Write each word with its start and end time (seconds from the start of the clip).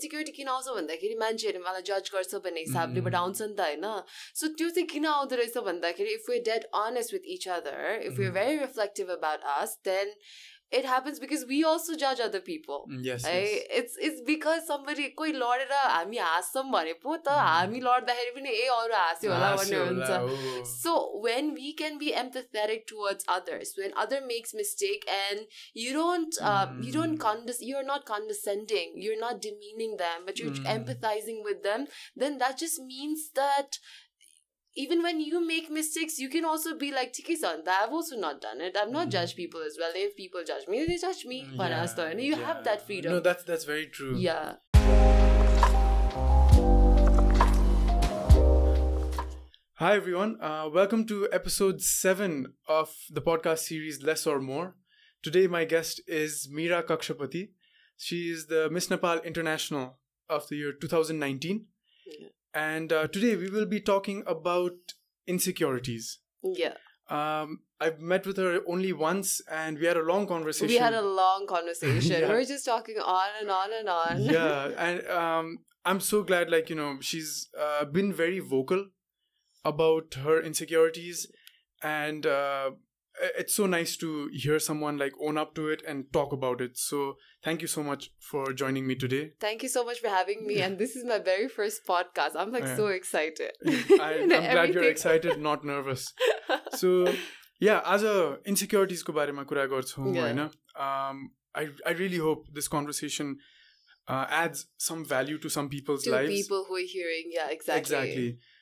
Insecurity 0.00 0.31
किन 0.31 0.47
आउँछ 0.47 0.67
भन्दाखेरि 0.75 1.15
मान्छेहरूले 1.21 1.63
मलाई 1.65 1.81
जज 1.89 2.09
गर्छ 2.13 2.35
भन्ने 2.45 2.61
हिसाबलेबाट 2.61 3.13
Mm. 3.13 3.19
आउँछ 3.21 3.41
नि 3.41 3.53
त 3.55 3.61
होइन 3.61 3.85
सो 4.35 4.47
त्यो 4.57 4.69
चाहिँ 4.69 4.87
किन 4.87 5.05
आउँदो 5.07 5.35
रहेछ 5.35 5.57
भन्दाखेरि 5.67 6.13
if 6.13 6.29
we 6.29 6.39
did 6.49 6.63
honest 6.81 7.13
with 7.13 7.25
each 7.35 7.47
other 7.57 7.77
if 8.07 8.19
you 8.19 8.29
Mm. 8.29 8.33
Very 8.33 8.57
reflective 8.59 9.09
about 9.17 9.41
us 9.57 9.77
then 9.85 10.13
It 10.76 10.86
happens 10.86 11.18
because 11.20 11.42
we 11.48 11.60
also 11.72 11.94
जज 11.98 12.20
अदर 12.20 12.38
पिपल 12.46 13.02
यस 13.08 13.24
है 13.26 13.42
इट्स 13.80 13.98
इट्स 14.06 14.20
बिकज 14.26 14.62
somebody 14.70 15.04
कोही 15.18 15.32
लडेर 15.32 15.72
हामी 15.72 16.16
हाँस्छौँ 16.18 16.64
भने 16.72 16.92
पो 17.04 17.16
त 17.26 17.36
हामी 17.48 17.80
लड्दाखेरि 17.84 18.30
पनि 18.38 18.50
ए 18.62 18.66
अरू 18.78 18.94
हाँस्यो 18.94 19.32
होला 19.32 19.50
भन्ने 19.60 19.84
हुन्छ 19.90 20.64
So 20.70 20.94
when 21.26 21.52
we 21.58 21.70
can 21.82 21.98
be 22.00 22.10
empathetic 22.22 22.82
towards 22.90 23.28
others, 23.36 23.72
when 23.82 23.94
other 24.04 24.18
makes 24.32 24.54
mistake 24.62 25.06
and 25.18 25.54
you 25.84 25.92
don't, 25.98 26.40
uh, 26.50 26.66
you 26.88 26.92
don't 26.96 27.16
Mm. 27.16 27.22
condes- 27.26 27.62
you're 27.68 27.86
not 27.92 28.04
condescending, 28.10 28.96
you're 29.06 29.20
not 29.22 29.40
demeaning 29.46 29.94
them, 30.02 30.26
but 30.30 30.42
you're 30.42 30.54
Mm. 30.56 30.68
empathizing 30.74 31.40
with 31.50 31.62
them, 31.68 31.86
then 32.24 32.38
that 32.44 32.58
just 32.64 32.82
means 32.90 33.24
that 33.40 33.80
even 34.73 35.03
when 35.03 35.19
you 35.19 35.45
make 35.45 35.69
mistakes, 35.69 36.17
you 36.17 36.29
can 36.29 36.45
also 36.45 36.77
be 36.77 36.93
like, 36.93 37.11
Tiki 37.11 37.35
son, 37.35 37.61
I've 37.67 37.91
also 37.91 38.15
not 38.15 38.39
done 38.39 38.61
it. 38.61 38.77
I'm 38.79 38.91
not 38.91 39.07
mm. 39.07 39.11
judge 39.11 39.31
mm-hmm. 39.31 39.37
people 39.37 39.61
as 39.61 39.75
well. 39.77 39.91
If 39.93 40.15
people 40.15 40.41
judge 40.47 40.65
me, 40.67 40.85
they 40.85 40.95
judge 40.95 41.25
me. 41.25 41.43
Mm, 41.43 41.57
yeah, 41.69 42.05
and 42.05 42.21
you 42.21 42.37
yeah. 42.37 42.45
have 42.45 42.63
that 42.63 42.85
freedom. 42.85 43.11
No, 43.11 43.19
that's 43.19 43.43
that's 43.43 43.65
very 43.65 43.87
true. 43.87 44.15
Yeah. 44.17 44.53
Hi 49.75 49.95
everyone. 49.95 50.37
Uh, 50.39 50.69
welcome 50.73 51.05
to 51.07 51.27
episode 51.33 51.81
seven 51.81 52.53
of 52.67 52.93
the 53.09 53.21
podcast 53.21 53.59
series 53.59 54.01
Less 54.01 54.25
or 54.25 54.39
More. 54.39 54.75
Today 55.21 55.47
my 55.47 55.65
guest 55.65 56.01
is 56.07 56.47
Meera 56.49 56.81
Kakshapati. 56.81 57.49
She 57.97 58.29
is 58.29 58.47
the 58.47 58.69
Miss 58.69 58.89
Nepal 58.89 59.19
International 59.19 59.97
of 60.29 60.47
the 60.47 60.55
year 60.55 60.71
2019. 60.71 61.65
Yeah. 62.05 62.27
And 62.53 62.91
uh, 62.91 63.07
today 63.07 63.35
we 63.35 63.49
will 63.49 63.65
be 63.65 63.79
talking 63.79 64.23
about 64.27 64.73
insecurities. 65.27 66.19
Yeah. 66.43 66.73
Um, 67.09 67.61
I've 67.79 67.99
met 67.99 68.25
with 68.25 68.37
her 68.37 68.59
only 68.67 68.93
once, 68.93 69.41
and 69.49 69.77
we 69.77 69.85
had 69.85 69.97
a 69.97 70.03
long 70.03 70.27
conversation. 70.27 70.67
We 70.67 70.77
had 70.77 70.93
a 70.93 71.01
long 71.01 71.45
conversation. 71.47 72.11
Yeah. 72.21 72.27
We 72.29 72.35
were 72.35 72.45
just 72.45 72.65
talking 72.65 72.97
on 72.97 73.29
and 73.39 73.49
on 73.49 73.69
and 73.73 73.89
on. 73.89 74.21
yeah, 74.21 74.69
and 74.77 75.07
um, 75.07 75.57
I'm 75.83 75.99
so 75.99 76.23
glad, 76.23 76.49
like 76.49 76.69
you 76.69 76.75
know, 76.75 76.97
she's 77.01 77.49
uh, 77.59 77.85
been 77.85 78.13
very 78.13 78.39
vocal 78.39 78.87
about 79.65 80.13
her 80.23 80.41
insecurities, 80.41 81.27
and 81.83 82.25
uh, 82.25 82.71
it's 83.37 83.55
so 83.55 83.65
nice 83.65 83.95
to 83.97 84.29
hear 84.33 84.59
someone 84.59 84.97
like 84.97 85.13
own 85.21 85.37
up 85.37 85.53
to 85.55 85.67
it 85.69 85.81
and 85.87 86.11
talk 86.11 86.33
about 86.33 86.61
it. 86.61 86.77
So 86.77 87.15
thank 87.43 87.61
you 87.61 87.67
so 87.67 87.83
much 87.83 88.11
for 88.19 88.53
joining 88.53 88.87
me 88.87 88.95
today. 88.95 89.31
Thank 89.39 89.63
you 89.63 89.69
so 89.69 89.83
much 89.83 89.99
for 89.99 90.09
having 90.09 90.45
me. 90.45 90.57
Yeah. 90.57 90.65
And 90.65 90.77
this 90.77 90.95
is 90.95 91.05
my 91.05 91.19
very 91.19 91.47
first 91.47 91.85
podcast. 91.87 92.31
I'm 92.35 92.51
like 92.51 92.63
yeah. 92.63 92.75
so 92.75 92.87
excited. 92.87 93.51
I, 93.65 94.13
am 94.21 94.29
glad 94.29 94.73
you're 94.73 94.89
excited, 94.89 95.39
not 95.39 95.63
nervous. 95.63 96.13
So 96.75 97.13
yeah, 97.59 97.81
as 97.85 98.03
a 98.03 98.39
insecurities 98.45 99.03
ko 99.03 99.13
baare 99.13 99.33
ma 99.33 99.43
kura 99.43 99.67
garchu 99.67 100.13
हैन 100.15 100.49
um 100.87 101.31
I 101.55 101.67
I 101.85 101.91
really 101.91 102.17
hope 102.17 102.47
this 102.59 102.67
conversation 102.67 103.35
uh, 104.07 104.25
adds 104.29 104.65
some 104.77 105.03
value 105.05 105.37
to 105.39 105.49
some 105.49 105.69
people's 105.69 106.03
to 106.03 106.11
lives. 106.11 106.31
people 106.31 106.65
who 106.67 106.75
are 106.75 106.87
hearing, 106.93 107.29
yeah, 107.33 107.49
exactly. 107.49 107.81
Exactly. 107.81 108.37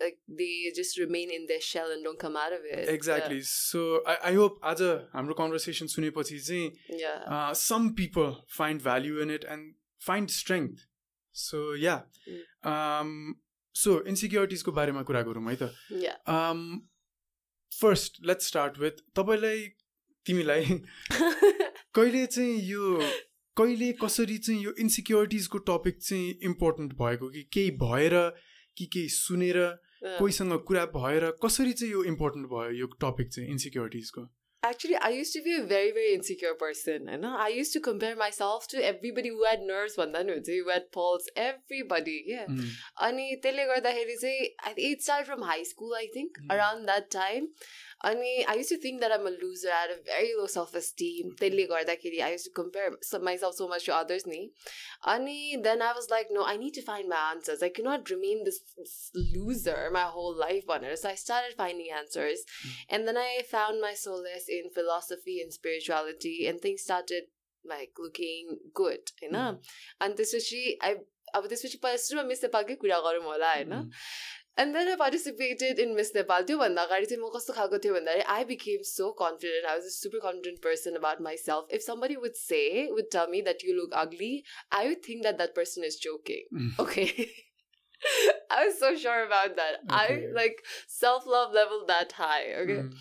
like 0.00 0.06
like 0.10 0.16
they 0.38 0.70
just 0.76 0.98
remain 1.00 1.30
in 1.34 1.44
their 1.48 1.60
shell 1.64 1.92
and 1.96 2.04
don't 2.06 2.18
come 2.22 2.36
out 2.36 2.52
of 2.54 2.64
it. 2.70 2.88
Exactly 2.94 3.40
so 3.50 3.82
I 4.08 4.34
hope 4.34 4.58
आज 4.70 4.82
हाम्रो 5.14 5.34
conversation 5.40 5.86
सुनेपछि 5.92 6.38
चाहिँ 6.38 6.70
Uh, 6.70 6.98
yeah. 7.02 7.52
Some 7.60 7.88
people 8.00 8.34
find 8.58 8.82
value 8.82 9.20
in 9.22 9.30
it 9.34 9.44
and 9.56 9.74
find 10.06 10.30
strength 10.30 10.86
so 11.34 11.60
yeah 11.84 11.94
Mm. 12.28 13.34
So 13.74 13.92
इन्सिक्योरिटिजको 14.08 14.72
बारेमा 14.72 15.02
कुरा 15.12 15.22
गरौँ 15.30 15.44
है 15.50 15.56
त 15.62 15.70
Yeah. 16.02 16.18
um 16.38 16.64
first 17.72 18.18
let's 18.26 18.46
start 18.48 18.78
with 18.78 19.00
तपाईँलाई 19.20 19.62
तिमीलाई 20.26 20.64
कहिले 21.94 22.26
चाहिँ 22.26 22.60
यो 22.70 22.98
कहिले 23.56 23.92
कसरी 24.02 24.36
चाहिँ 24.38 24.60
यो 24.64 24.74
इन्सिक्योरिटिजको 24.80 25.58
टपिक 25.70 25.98
चाहिँ 26.02 26.34
इम्पोर्टेन्ट 26.50 26.92
भएको 27.00 27.28
कि 27.38 27.42
केही 27.52 27.70
भएर 27.82 28.18
कि 28.76 28.86
केही 28.92 29.08
सुनेर 29.22 29.58
Uh, 29.64 29.76
कोहीसँग 30.03 30.57
कुरा 30.67 30.85
भएर 30.97 31.29
कसरी 31.43 31.73
चाहिँ 31.73 31.93
यो 31.93 32.03
इम्पोर्टेन्ट 32.11 32.47
भयो 32.49 32.69
यो 32.79 32.87
टपिक 33.05 33.33
चाहिँ 33.33 33.49
इन्सिक्योरिटिजको 33.51 34.27
Actually, 34.63 34.97
I 34.97 35.09
used 35.09 35.31
to 35.33 35.41
be 35.41 35.55
a 35.57 35.63
very, 35.63 35.91
very 35.91 36.13
insecure 36.13 36.53
person. 36.53 37.07
And 37.07 37.25
I 37.25 37.47
used 37.47 37.71
to 37.73 37.79
compare 37.79 38.15
myself 38.15 38.67
to 38.69 38.81
everybody 38.85 39.29
who 39.29 39.45
had 39.45 39.61
nerves, 39.61 39.95
भन्दा 39.99 40.23
नि 40.23 40.33
हुन्छ, 40.33 40.49
who 40.55 40.69
had 40.69 40.89
pulse, 40.97 41.29
everybody. 41.43 42.15
Yeah. 42.27 42.49
Mm. 42.49 42.65
अनि 43.07 43.27
त्यसले 43.45 43.65
गर्दाखेरि 43.65 44.17
चाहिँ 44.23 44.89
it 44.89 45.01
start 45.01 45.25
from 45.27 45.43
high 45.43 45.63
school 45.71 45.95
I 45.97 46.07
think 46.15 46.41
Mm. 46.41 46.51
Around 46.51 46.85
that 46.85 47.07
time 47.13 47.47
अनि 48.10 48.32
I 48.52 48.58
used 48.58 48.70
to 48.70 48.76
think 48.84 49.00
that 49.00 49.12
I'm 49.12 49.26
a 49.26 49.32
loser 49.34 49.74
at 49.74 49.90
a 49.90 50.00
very 50.08 50.32
low 50.38 50.46
self 50.54 50.76
esteem 50.76 51.34
त्यसले 51.40 51.66
गर्दाखेरि 51.72 52.20
I 52.26 52.32
used 52.32 52.44
to 52.46 52.52
compare 52.56 53.20
myself 53.28 53.54
so 53.56 53.68
much 53.74 53.86
to 53.86 53.92
others 53.94 54.26
नि 54.28 54.40
अनि 55.14 55.36
then 55.64 55.82
I 55.82 55.98
was 55.98 56.08
like 56.10 56.32
no 56.32 56.44
I 56.52 56.58
need 56.58 56.74
to 56.74 56.86
find 56.88 57.10
my 57.10 57.28
answers 57.30 57.62
I 57.62 57.76
cannot 57.80 58.10
remain 58.10 58.42
this 58.44 58.60
loser 59.36 59.90
my 59.98 60.10
whole 60.16 60.40
life 60.40 60.64
भनेर 60.68 60.96
so 61.04 61.08
I 61.08 61.22
started 61.22 61.56
finding 61.58 61.96
answers 61.98 62.44
and 62.90 63.06
then 63.06 63.22
I 63.22 63.40
found 63.52 63.80
my 63.82 64.02
solace 64.02 64.48
in 64.58 64.68
philosophy 64.74 65.40
and 65.42 65.58
spirituality 65.60 66.36
and 66.46 66.64
things 66.64 66.84
started 66.84 67.32
like 67.64 68.00
looking 68.00 68.56
good 68.78 69.10
होइन 69.20 69.36
Mm. 69.36 69.54
अनि 70.00 70.14
त्यसपछि 70.16 70.58
I 70.88 70.94
अब 71.34 71.46
त्यसपछि 71.48 71.78
पहिला 71.84 72.00
सुरुमा 72.02 72.24
miss 72.28 72.42
नेपालकै 72.44 72.74
कुरा 72.82 72.98
गरौँ 73.06 73.22
होला 73.24 73.52
होइन 73.52 73.72
and 74.59 74.75
then 74.75 74.89
I 74.89 74.97
participated 74.97 75.79
in 75.79 75.95
Miss 75.95 76.13
Nepal, 76.13 76.43
I 78.27 78.43
became 78.45 78.83
so 78.83 79.13
confident. 79.13 79.65
I 79.69 79.77
was 79.77 79.85
a 79.85 79.89
super 79.89 80.19
confident 80.21 80.61
person 80.61 80.97
about 80.97 81.21
myself. 81.21 81.67
If 81.69 81.81
somebody 81.81 82.17
would 82.17 82.35
say, 82.35 82.89
would 82.91 83.09
tell 83.09 83.29
me 83.29 83.41
that 83.43 83.63
you 83.63 83.73
look 83.73 83.91
ugly, 83.93 84.43
I 84.69 84.87
would 84.87 85.01
think 85.01 85.23
that 85.23 85.37
that 85.37 85.55
person 85.55 85.85
is 85.85 85.95
joking. 85.95 86.43
Mm. 86.53 86.77
Okay. 86.77 87.31
I 88.51 88.65
was 88.65 88.77
so 88.77 88.97
sure 88.97 89.25
about 89.25 89.55
that. 89.55 89.75
Okay. 89.89 90.27
I 90.27 90.33
like 90.35 90.57
self 90.87 91.25
love 91.25 91.53
level 91.53 91.85
that 91.87 92.11
high. 92.11 92.53
Okay. 92.59 92.81
Mm. 92.83 92.93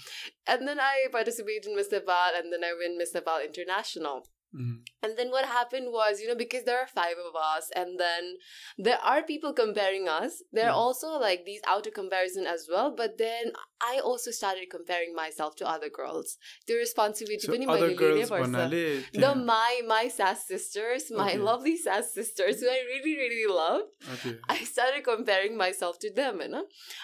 And 0.47 0.69
then 0.69 0.79
I 0.79 1.07
participated 1.11 1.67
in 1.67 1.75
Miss 1.75 1.91
Nepal 1.91 2.37
and 2.37 2.53
then 2.53 2.63
I 2.63 2.73
win 2.79 2.97
Miss 2.97 3.15
Nepal 3.15 3.41
International. 3.45 4.25
Mm. 4.55 4.81
and 5.03 5.19
then 5.19 5.31
what 5.31 5.45
happened 5.45 5.89
was, 5.93 6.21
you 6.21 6.29
know, 6.29 6.35
because 6.35 6.65
there 6.65 6.81
are 6.81 6.87
five 6.87 7.17
of 7.19 7.37
us, 7.37 7.69
and 7.77 8.01
then 8.01 8.37
there 8.79 8.99
are 8.99 9.23
people 9.23 9.53
comparing 9.53 10.09
us. 10.09 10.43
There 10.53 10.67
are 10.69 10.73
Mm. 10.73 10.85
also 10.85 11.09
like 11.19 11.45
these 11.45 11.61
outer 11.67 11.91
comparison 11.91 12.47
as 12.47 12.67
well. 12.71 12.91
But 12.91 13.19
then 13.19 13.53
I 13.86 14.00
also 14.10 14.32
started 14.32 14.68
comparing 14.72 15.14
myself 15.16 15.56
to 15.58 15.66
other 15.70 15.90
girls. 15.90 16.38
The 16.68 16.76
responsibility 16.82 17.48
So 17.48 17.54
पनि 17.54 17.66
other 17.68 17.88
मैले 17.88 17.98
girls 18.02 18.18
लिनैपर्छ. 18.20 18.42
भन्नाले 18.44 18.84
The 19.14 19.20
त्यहाँ- 19.20 19.46
my 19.46 19.82
my 19.88 20.04
sass 20.18 20.46
sisters, 20.52 21.08
my 21.12 21.26
Okay. 21.32 21.38
lovely 21.48 21.74
sass 21.78 22.12
sisters, 22.20 22.62
who 22.62 22.70
I 22.70 22.78
really 22.92 23.16
really 23.24 23.48
love. 23.50 23.82
Okay. 24.16 24.34
I 24.50 24.58
started 24.70 25.04
comparing 25.10 25.58
myself 25.64 26.00
to 26.06 26.12
them, 26.20 26.40
होइन 26.44 26.56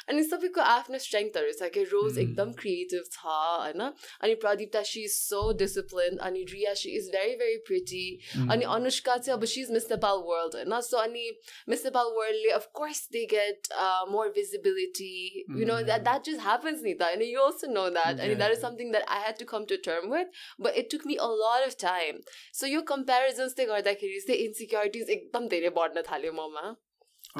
अनि 0.09 0.24
सबैको 0.30 0.62
आफ्नो 0.75 0.97
स्ट्रेङ्थहरू 1.07 1.52
छ 1.59 1.69
कि 1.78 1.84
रोज 1.96 2.13
Mm. 2.13 2.22
एकदम 2.24 2.53
क्रिएटिभ 2.63 3.03
छ 3.18 3.25
होइन 3.25 3.81
अनि 3.90 4.35
Pradipta 4.46 4.84
she 4.94 5.03
is 5.09 5.12
so 5.18 5.41
discipline 5.63 6.18
अनि 6.30 6.44
Riya 6.54 6.74
she 6.83 6.95
is 7.01 7.10
very 7.18 7.36
very 7.44 7.57
pretty 7.71 8.04
Mm. 8.38 8.51
अनि 8.56 8.66
अनुष्का 8.77 9.18
चाहिँ 9.18 9.38
अब 9.38 9.45
she 9.56 9.62
is 9.62 9.71
Miss 9.80 9.89
Nepal 9.92 10.24
World 10.31 10.56
होइन 10.62 10.80
सो 10.89 10.98
अनि 11.04 11.27
miss 11.75 11.86
Nepal 11.86 12.13
वर्ल्डले 12.18 12.50
of course 12.62 13.07
they 13.18 13.25
get 13.36 13.68
more 14.16 14.30
visibility 14.39 15.13
you 15.60 15.66
know 15.74 15.81
that 15.92 16.01
that 16.10 16.24
just 16.30 16.39
happens 16.42 16.62
नि 16.66 16.94
त 16.94 17.02
होइन 17.02 17.22
you 17.22 17.40
also 17.40 17.72
know 17.72 17.88
that 17.90 18.20
अनि 18.20 18.34
that 18.34 18.52
is 18.52 18.58
Yeah. 18.58 18.64
Something 18.64 18.90
that 18.90 19.05
I 19.08 19.22
had 19.25 19.38
to 19.38 19.44
come 19.46 19.64
to 19.64 19.76
term 19.84 20.14
with 20.14 20.40
but 20.61 20.81
it 20.82 20.90
took 20.90 21.06
me 21.06 21.14
a 21.14 21.28
lot 21.43 21.66
of 21.66 21.76
time 21.81 22.20
so 22.61 22.66
यो 22.66 22.81
कम्पेरिजन्सले 22.90 23.66
गर्दाखेरि 23.66 24.20
चाहिँ 24.20 24.40
insecurities 24.40 25.11
एकदम 25.11 25.49
धेरै 25.49 25.70
बढ्न 25.78 26.02
थाल्यो 26.11 26.32
ममा। 26.32 26.64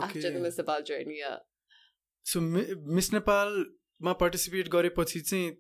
After 0.03 0.31
the. 0.31 0.37
Miss 0.43 0.59
Nepal 0.59 0.83
journey 0.87 1.21
so 2.27 2.41
Miss 2.95 3.13
नेपालमा 3.13 4.13
पार्टिसिपेट 4.21 4.69
गरेपछि 4.69 5.21
चाहिँ 5.21 5.51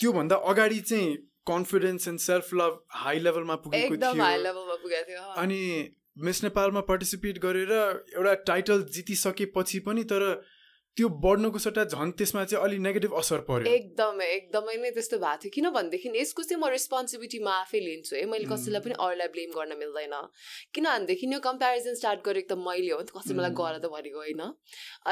त्योभन्दा 0.00 0.36
अगाडि 0.50 0.80
चाहिँ 0.80 1.16
confidence 1.48 2.08
and 2.08 2.20
self 2.20 2.54
love 2.54 2.82
high 2.96 3.18
लेभलमा 3.18 3.54
पुगेको 3.66 3.96
थियो 3.96 5.22
अनि 5.44 5.60
मिस 6.26 6.42
नेपालमा 6.44 6.80
पार्टिसिपेट 6.86 7.38
गरेर 7.38 7.72
एउटा 7.72 8.34
टाइटल 8.46 8.82
जितिसकेपछि 8.94 9.78
पनि 9.88 10.04
तर 10.12 10.24
त्यो 10.98 11.08
बढ्नुको 11.22 11.58
सट्टा 11.62 11.82
झन् 11.94 12.10
त्यसमा 12.18 12.42
चाहिँ 12.50 12.64
अलिक 12.64 12.80
नेगेटिभ 12.82 13.12
असर 13.18 13.40
पर्यो। 13.48 13.72
एकदमै 13.72 14.26
एकदमै 14.36 14.74
नै 14.82 14.90
त्यस्तो 14.94 15.18
भएको 15.18 15.42
थियो। 15.42 15.50
किनभनेदेखि 15.56 16.08
यसको 16.18 16.42
चाहिँ 16.42 16.58
म 16.58 16.70
रेस्पोन्सिबिलिटी 16.74 17.38
म 17.38 17.48
आफै 17.54 17.80
लिन्छु 17.80 18.16
है। 18.18 18.24
मैले 18.26 18.50
कसैलाई 18.50 18.82
पनि 18.82 18.94
अरूलाई 18.98 19.28
ब्लेम 19.30 19.50
गर्न 19.54 19.78
मिल्दैन। 19.78 20.14
किनभनेदेखि 20.74 21.26
यो 21.34 21.38
कम्पेरिजन 21.46 21.94
स्टार्ट 22.02 22.20
गरेको 22.26 22.50
त 22.50 22.58
मैले 22.58 22.90
हो। 22.90 22.98
नि 22.98 23.06
त 23.06 23.14
कसैले 23.14 23.38
मलाई 23.38 23.54
गर 23.54 23.78
त 23.78 23.86
भनेको 23.94 24.18
होइन। 24.18 24.42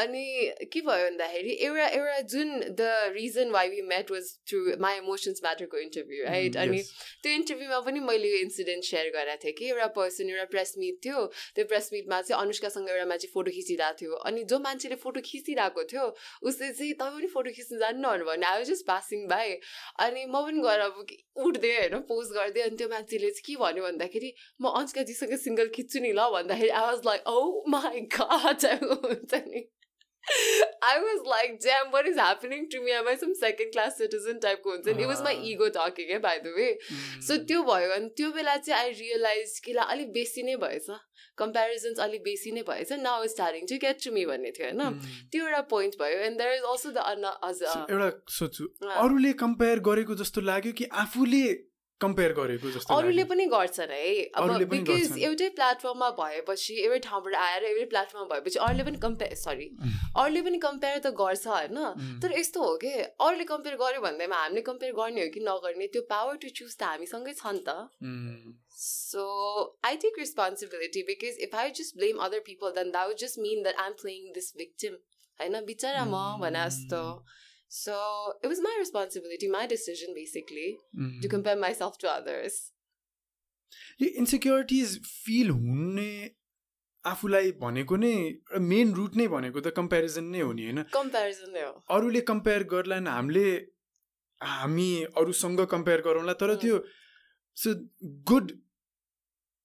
अनि 0.03 0.25
के 0.75 0.81
भयो 0.91 1.07
भन्दाखेरि 1.07 1.53
एउटा 1.69 1.87
एउटा 1.87 2.19
जुन 2.35 2.49
the 2.75 3.15
reason 3.15 3.55
why 3.55 3.71
we 3.71 3.87
met 3.87 4.11
was 4.11 4.27
through 4.43 4.59
my 4.83 4.99
emotions 5.05 5.47
म्याटरको 5.47 5.85
interview 5.87 6.27
right 6.27 6.61
अनि 6.67 6.83
त्यो 7.23 7.31
इन्टरभ्यूमा 7.39 7.81
पनि 7.87 8.05
मैले 8.11 8.35
यो 8.35 8.43
इन्सिडेन्ट 8.43 8.91
सेयर 8.91 9.15
गरेको 9.15 9.39
थिएँ 9.47 9.55
कि 9.55 9.71
एउटा 9.71 9.89
पर्सन 9.95 10.35
एउटा 10.35 10.51
प्रेस 10.51 10.75
मिट 10.83 11.01
थियो। 11.07 11.25
त्यो 11.55 11.65
प्रेस 11.71 11.91
मिटमा 11.95 12.21
चाहिँ 12.27 12.43
अनुष्कासँग 12.43 12.91
एउटा 12.91 13.07
मान्छे 13.15 13.33
फोटो 13.39 13.57
खिचिरहेको 13.61 13.99
थियो। 14.03 14.13
अनि 14.27 14.45
जो 14.51 14.59
मान्छेले 14.67 15.03
फोटो 15.07 15.27
खिचिरहेको 15.31 15.75
गएको 15.77 15.85
थियो। 15.93 16.07
उसले 16.49 16.73
चाहिँ 16.73 16.93
तपाईँ 16.97 17.15
पनि 17.17 17.29
फोटो 17.37 17.51
खिच्नु 17.61 17.79
जान्नुहरू 17.85 18.25
भने 18.31 18.47
आई 18.47 18.65
जस्ट 18.73 18.87
पासिङ 18.89 19.29
बाई 19.29 19.55
अनि 20.09 20.25
म 20.27 20.43
पनि 20.49 20.61
गएर 20.67 20.81
अब 20.89 20.97
उठ्दै 21.47 21.77
होइन 21.77 21.95
पोस्ट 22.11 22.35
गर्दै। 22.41 22.67
अनि 22.67 22.77
त्यो 22.83 22.89
मान्छेले 22.97 23.31
चाहिँ 23.31 23.47
के 23.47 23.57
भन्यो 23.63 23.87
भन्दाखेरि 23.87 24.35
म 24.61 24.75
अंशकाजीसँग 24.83 25.39
सिङ्गल 25.47 25.73
खिच्छु 25.79 26.05
नि 26.09 26.13
ल 26.13 26.29
भन्दाखेरि। 26.37 26.75
I 26.83 26.85
was 26.91 27.01
like 27.07 27.21
oh 27.29 27.65
my 27.77 28.07
god 28.19 28.69
हुन्छ 28.83 29.35
नि। 29.47 29.69
Was 31.03 31.21
like, 31.31 31.53
damn, 31.65 31.93
what 31.93 32.07
is 32.11 32.17
happening 32.17 32.65
to 32.71 32.79
me? 32.85 32.93
Am 32.93 33.07
I 33.07 33.15
some 33.17 33.35
second 33.41 33.71
class 33.75 33.99
citizen 33.99 34.41
type 34.45 34.65
हुन्छ 34.67 34.87
नि। 34.89 35.05
It 35.05 35.11
was 35.11 35.21
my 35.27 35.35
ego 35.51 35.69
talking 35.77 36.09
है 36.11 36.19
by 36.25 36.33
the 36.47 36.55
way. 36.57 36.71
So 37.27 37.37
त्यो 37.51 37.63
भयो। 37.69 37.93
अनि 37.97 38.09
त्यो 38.17 38.31
बेला 38.33 38.57
चाहिँ 38.57 38.81
आई 38.81 38.91
रियलाइज 39.01 39.59
कि 39.65 39.73
ला 39.73 39.83
अलिक 39.95 40.11
बेसी 40.17 40.43
नै 40.43 40.57
भएछ। 40.65 40.89
कम्पेरिजन्स 41.39 41.99
अलिक 42.01 42.23
बेसी 42.25 42.53
नै 42.53 42.63
भएछ। 42.69 42.93
नाउ 43.03 43.27
स्टार्टिङ 43.29 43.67
चाहिँ 43.67 43.81
गेट 43.81 44.05
टु 44.05 44.13
मी 44.13 44.25
भन्ने 44.27 44.51
थियो 44.59 44.67
होइन? 44.67 44.99
त्यो 45.33 45.47
एउटा 45.47 45.63
पोइन्ट 45.71 46.03
भयो। 46.03 46.19
And 46.27 46.39
there 46.39 46.53
is 46.55 46.65
also 46.73 46.91
the 46.91 46.99
अझ 47.43 47.57
एउटा 47.63 48.11
सोध्छु 48.33 48.65
अरूले 48.97 49.33
कम्पेयर 49.41 49.79
गरेको 49.89 50.15
जस्तो 50.17 50.41
लाग्यो 50.43 50.73
कि 50.73 50.85
आफूले 51.05 51.47
कम्पेयर 52.01 52.33
गरेको 52.37 52.71
जस्तो 52.71 52.95
अरूले 52.95 53.25
पनि 53.29 53.45
गर्छन् 53.53 53.93
है। 53.93 54.09
अब 54.37 54.65
बिकज 54.71 55.19
एउटै 55.19 55.49
प्लेटफर्ममा 55.59 56.09
भएपछि 56.19 56.75
एउटै 56.81 56.99
ठाउँबाट 57.07 57.35
आएर 57.43 57.65
एउटै 57.65 57.87
प्लेटफर्ममा 57.95 58.27
भएपछि 58.33 58.59
अरूले 58.67 58.85
पनि 58.89 58.99
कम्पेयर 59.05 59.35
सरी 59.43 59.69
अरूले 60.23 60.43
पनि 60.49 60.59
कम्पेयर 60.67 60.99
त 60.99 61.13
गर्छ 61.21 61.47
होइन? 61.47 61.79
तर 62.23 62.37
यस्तो 62.39 62.65
हो 62.65 62.77
कि 62.85 62.93
अरूले 62.99 63.47
कम्पेयर 63.53 63.77
गर्यो 63.83 64.01
भन्दैमा 64.07 64.43
हामीले 64.43 64.63
कम्पेयर 64.69 64.93
गर्ने 65.01 65.25
हो 65.25 65.33
कि 65.35 65.41
नगर्ने 65.49 65.87
त्यो 65.97 66.03
पावर 66.13 66.37
टु 66.45 66.53
चुज 66.61 66.77
त 66.77 66.91
हामीसँगै 66.91 67.35
छ 67.35 67.55
नि 67.57 67.65
त। 67.69 68.61
So 68.77 69.25
I 69.87 69.97
take 70.05 70.19
responsibility 70.19 71.03
because 71.09 71.43
if 71.49 71.59
I 71.65 71.77
just 71.81 71.97
blame 71.97 72.23
other 72.29 72.47
people 72.47 72.77
then 72.79 72.91
that 72.93 73.09
would 73.09 73.25
just 73.25 73.45
mean 73.47 73.63
that 73.63 73.81
I 73.81 73.89
am 73.89 73.99
playing 74.05 74.31
this 74.37 74.53
victim 74.59 75.03
होइन? 75.41 75.61
बिचरा 75.67 76.05
म 76.05 76.23
भने 76.45 76.69
जस्तो। 76.69 77.03
So 77.69 77.99
it 78.43 78.47
was 78.47 78.61
my 78.61 78.75
responsibility, 78.79 79.49
my 79.49 79.67
decision 79.67 80.15
basically, 80.15 80.79
mm-hmm. 80.95 81.21
to 81.21 81.29
compare 81.29 81.57
myself 81.57 81.99
to 81.99 82.09
others. 82.09 82.59
Insecurities 84.01 84.99
feel 85.05 85.49
हुने 85.51 86.11
आफूलाई 87.05 87.51
भनेको 87.63 87.97
नै 87.97 88.13
main 88.73 88.93
root 88.95 89.17
नै 89.17 89.27
भनेको 89.33 89.61
त 89.61 89.73
कम्पेरिजन 89.79 90.25
नै 90.35 90.41
हो 90.41 90.53
नि 90.53 90.65
होइन? 90.67 90.83
कम्पेरिजन 90.95 91.51
नै 91.57 91.63
हो। 91.63 91.73
अरूले 91.97 92.21
कम्पेयर 92.31 92.63
गर्ला 92.75 92.99
हामीले 93.09 93.47
हामी 94.41 94.91
अरूसँग 95.23 95.65
कम्पेयर 95.75 96.01
गरौँला 96.07 96.35
तर 96.43 96.55
त्यो 96.65 96.79
so 97.57 97.75
good 98.31 98.53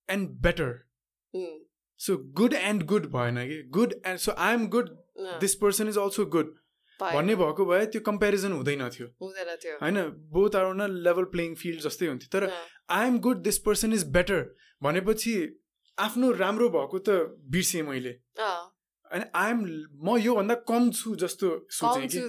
and 0.09 0.29
better 0.47 0.73
so 1.99 2.17
good 2.41 2.53
and 2.53 2.83
good 2.93 3.05
भएन 3.15 3.37
कि? 3.51 3.61
Good 3.77 3.93
and 4.05 4.19
so 4.25 4.31
I 4.47 4.53
am 4.53 4.67
good 4.77 4.89
this 5.45 5.55
person 5.63 5.89
is 5.89 5.97
also 6.05 6.25
good 6.37 6.55
भन्ने 7.01 7.35
भएको 7.35 7.65
भए 7.65 7.85
त्यो 7.85 8.01
कम्पेरिजन 8.01 8.51
हुँदैन 8.51 8.89
थियो। 8.89 9.07
होइन 9.81 9.97
both 10.31 10.55
are 10.55 10.73
on 10.73 10.89
level 11.07 11.25
playing 11.33 11.55
field 11.55 11.81
जस्तै 11.81 12.07
हुन्थ्यो। 12.07 12.29
तर 12.33 12.43
I 12.91 13.07
am 13.07 13.19
good 13.19 13.41
this 13.43 13.57
person 13.65 13.93
is 13.93 14.03
better 14.17 14.43
भनेपछि 14.81 15.33
आफ्नो 15.97 16.31
राम्रो 16.43 16.69
भएको 16.69 16.97
त 16.99 17.09
बिर्सेँ 17.49 17.81
मैले। 17.89 18.13
अनि 19.11 19.25
आइएम 19.35 19.59
म 20.05 20.17
योभन्दा 20.19 20.55
कम 20.67 20.89
छु 20.91 21.15
जस्तो 21.23 21.47
सोचेँ 21.79 22.07
कि। 22.07 22.19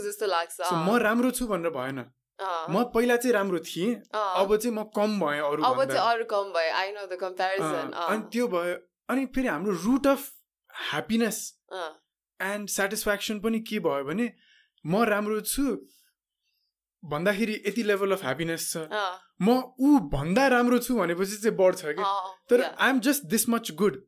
म 0.72 0.96
राम्रो 1.04 1.30
छु 1.30 1.46
भनेर 1.46 1.70
भएन। 1.70 2.04
म 2.70 2.82
पहिला 2.94 3.16
चाहिँ 3.16 3.34
राम्रो 3.34 3.58
थिएँ 3.66 3.94
अब 4.14 4.56
चाहिँ 4.56 4.74
म 4.76 4.82
कम 4.96 5.10
भएँ 5.20 5.40
अरू 5.40 5.62
अनि 8.06 8.22
त्यो 8.32 8.46
भयो 8.48 8.74
अनि 9.08 9.26
फेरि 9.34 9.48
हाम्रो 9.48 9.72
root 9.84 10.06
of 10.06 10.20
happiness 10.70 11.38
and 12.40 12.68
satisfaction 12.68 13.40
पनि 13.40 13.60
के 13.70 13.78
भयो 13.78 14.04
भने 14.04 14.26
म 14.86 15.02
राम्रो 15.04 15.40
छु 15.40 15.64
भन्दाखेरि 17.02 17.52
यति 17.66 17.82
लेभल 17.82 18.12
अफ 18.12 18.22
ह्याप्पिनेस 18.24 18.70
छ। 18.72 18.88
म 19.42 19.74
ऊ 19.80 19.98
भन्दा 20.10 20.46
राम्रो 20.48 20.78
छु 20.78 20.96
भनेपछि 20.96 21.36
चाहिँ 21.42 21.56
बढ्छ 21.56 21.82
कि। 21.98 22.04
तर 22.50 22.62
I'm 22.62 23.00
just 23.00 23.24
this 23.26 23.48
much 23.48 23.70
good 23.74 24.02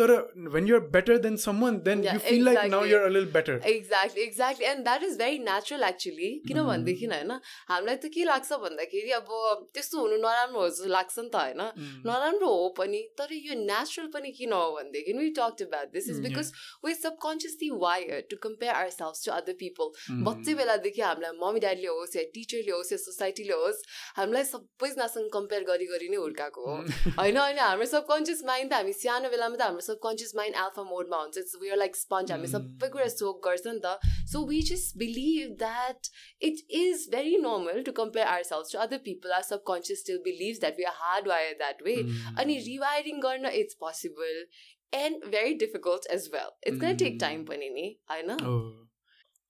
तर 0.00 0.10
when 0.52 0.66
you're 0.66 0.80
better 0.80 1.18
than 1.18 1.36
someone 1.36 1.82
then 1.84 2.02
yeah, 2.02 2.14
you 2.14 2.18
feel 2.18 2.48
exactly. 2.48 2.70
like 2.70 2.70
now 2.70 2.82
you're 2.82 3.06
a 3.06 3.10
little 3.10 3.30
better. 3.30 3.56
Exactly 3.70 4.22
exactly. 4.22 4.64
And 4.64 4.86
that 4.86 5.02
is 5.02 5.16
very 5.16 5.38
natural 5.38 5.84
actually. 5.84 6.30
किनभनेदेखि 6.48 7.06
होइन 7.06 7.32
हामीलाई 7.68 7.96
त 7.96 8.10
के 8.14 8.24
लाग्छ 8.24 8.52
भन्दाखेरि 8.62 9.10
अब 9.18 9.28
त्यस्तो 9.74 10.00
हुनु 10.00 10.16
नराम्रो 10.22 10.60
हो 10.60 10.68
जस्तो 10.68 10.88
लाग्छ 10.94 11.18
नि 11.18 11.28
त 11.28 11.36
होइन। 11.36 11.60
नराम्रो 12.06 12.48
हो 12.54 12.68
पनि 12.78 13.02
तर 13.20 13.34
यो 13.34 13.58
नेचुरल 13.60 14.08
पनि 14.14 14.30
किन 14.38 14.52
हो 14.52 14.62
भनेदेखि 14.76 15.12
we 15.18 15.28
talk 15.40 15.62
about 15.66 15.92
this 15.98 16.08
is 16.14 16.20
because 16.28 16.52
we 16.86 16.94
subconsciously 17.02 17.70
wire 17.84 18.24
to 18.30 18.40
compare 18.48 18.74
our 18.80 18.90
self 18.96 19.22
to 19.26 19.32
other 19.36 19.58
people 19.60 19.92
बच्चै 20.30 20.54
बेलादेखि 20.62 21.02
हामीलाई 21.08 21.36
मम्मी 21.44 21.60
ड्याडीले 21.66 21.92
होस् 21.98 22.16
या 22.16 22.24
टिचरले 22.38 22.74
होस् 22.78 22.92
या 22.92 23.00
सोसाइटीले 23.04 23.60
होस् 23.64 23.84
हामीलाई 24.22 24.50
सबैजनासँग 24.54 25.30
कम्पेयर 25.38 25.68
गरी 25.70 25.86
गरी 25.92 26.08
नै 26.16 26.20
हुर्काएको 26.24 26.66
हो। 26.70 26.76
होइन 27.20 27.36
अनि 27.44 27.64
हाम्रो 27.66 27.92
सबकन्सियस 27.94 28.42
माइन्ड 28.52 28.72
त 28.72 28.80
हामी 28.80 28.98
सानो 29.04 29.28
बेलामा 29.50 29.58
त 29.58 29.66
हाम्रो 29.66 29.84
सबकन्सियस 29.86 30.34
माइन्ड 30.36 30.56
एल्फा 30.62 30.82
मोडमा 30.88 31.20
हुन्छ। 31.22 31.38
It's 31.38 31.56
we 31.62 31.70
are 31.70 31.78
like 31.78 31.96
sponge 31.96 32.32
हामी 32.32 32.48
सबै 32.52 32.88
कुरा 32.96 33.06
सोक 33.14 33.36
गर्छ 33.46 33.66
नि 33.66 33.80
त। 33.84 34.26
So 34.32 34.44
we 34.48 34.60
just 34.70 34.96
believe 34.98 35.54
that 35.62 36.10
it 36.50 36.64
is 36.80 37.06
very 37.12 37.36
normal 37.44 37.82
to 37.84 37.92
compare 37.94 38.26
our 38.34 38.50
selves 38.50 38.72
to 38.72 38.78
other 38.86 39.04
people 39.06 39.38
are 39.38 39.48
subconscious 39.48 40.04
still 40.04 40.20
believe 40.24 40.60
that 40.60 40.78
we 40.78 40.84
are 40.90 40.94
hard 40.98 41.28
wire 41.28 41.56
that 41.62 41.82
way 41.84 41.96
अनि 42.38 42.58
rewiring 42.66 43.20
गर्न 43.22 43.54
it's 43.54 43.80
possible 43.80 44.44
and 44.92 45.26
very 45.32 45.54
difficult 45.58 46.06
as 46.12 46.30
well 46.34 46.54
it's 46.66 46.80
gonna 46.80 46.96
take 47.02 47.18
time 47.20 47.44
पनि 47.50 47.68
नि 47.74 47.88
होइन? 48.10 48.30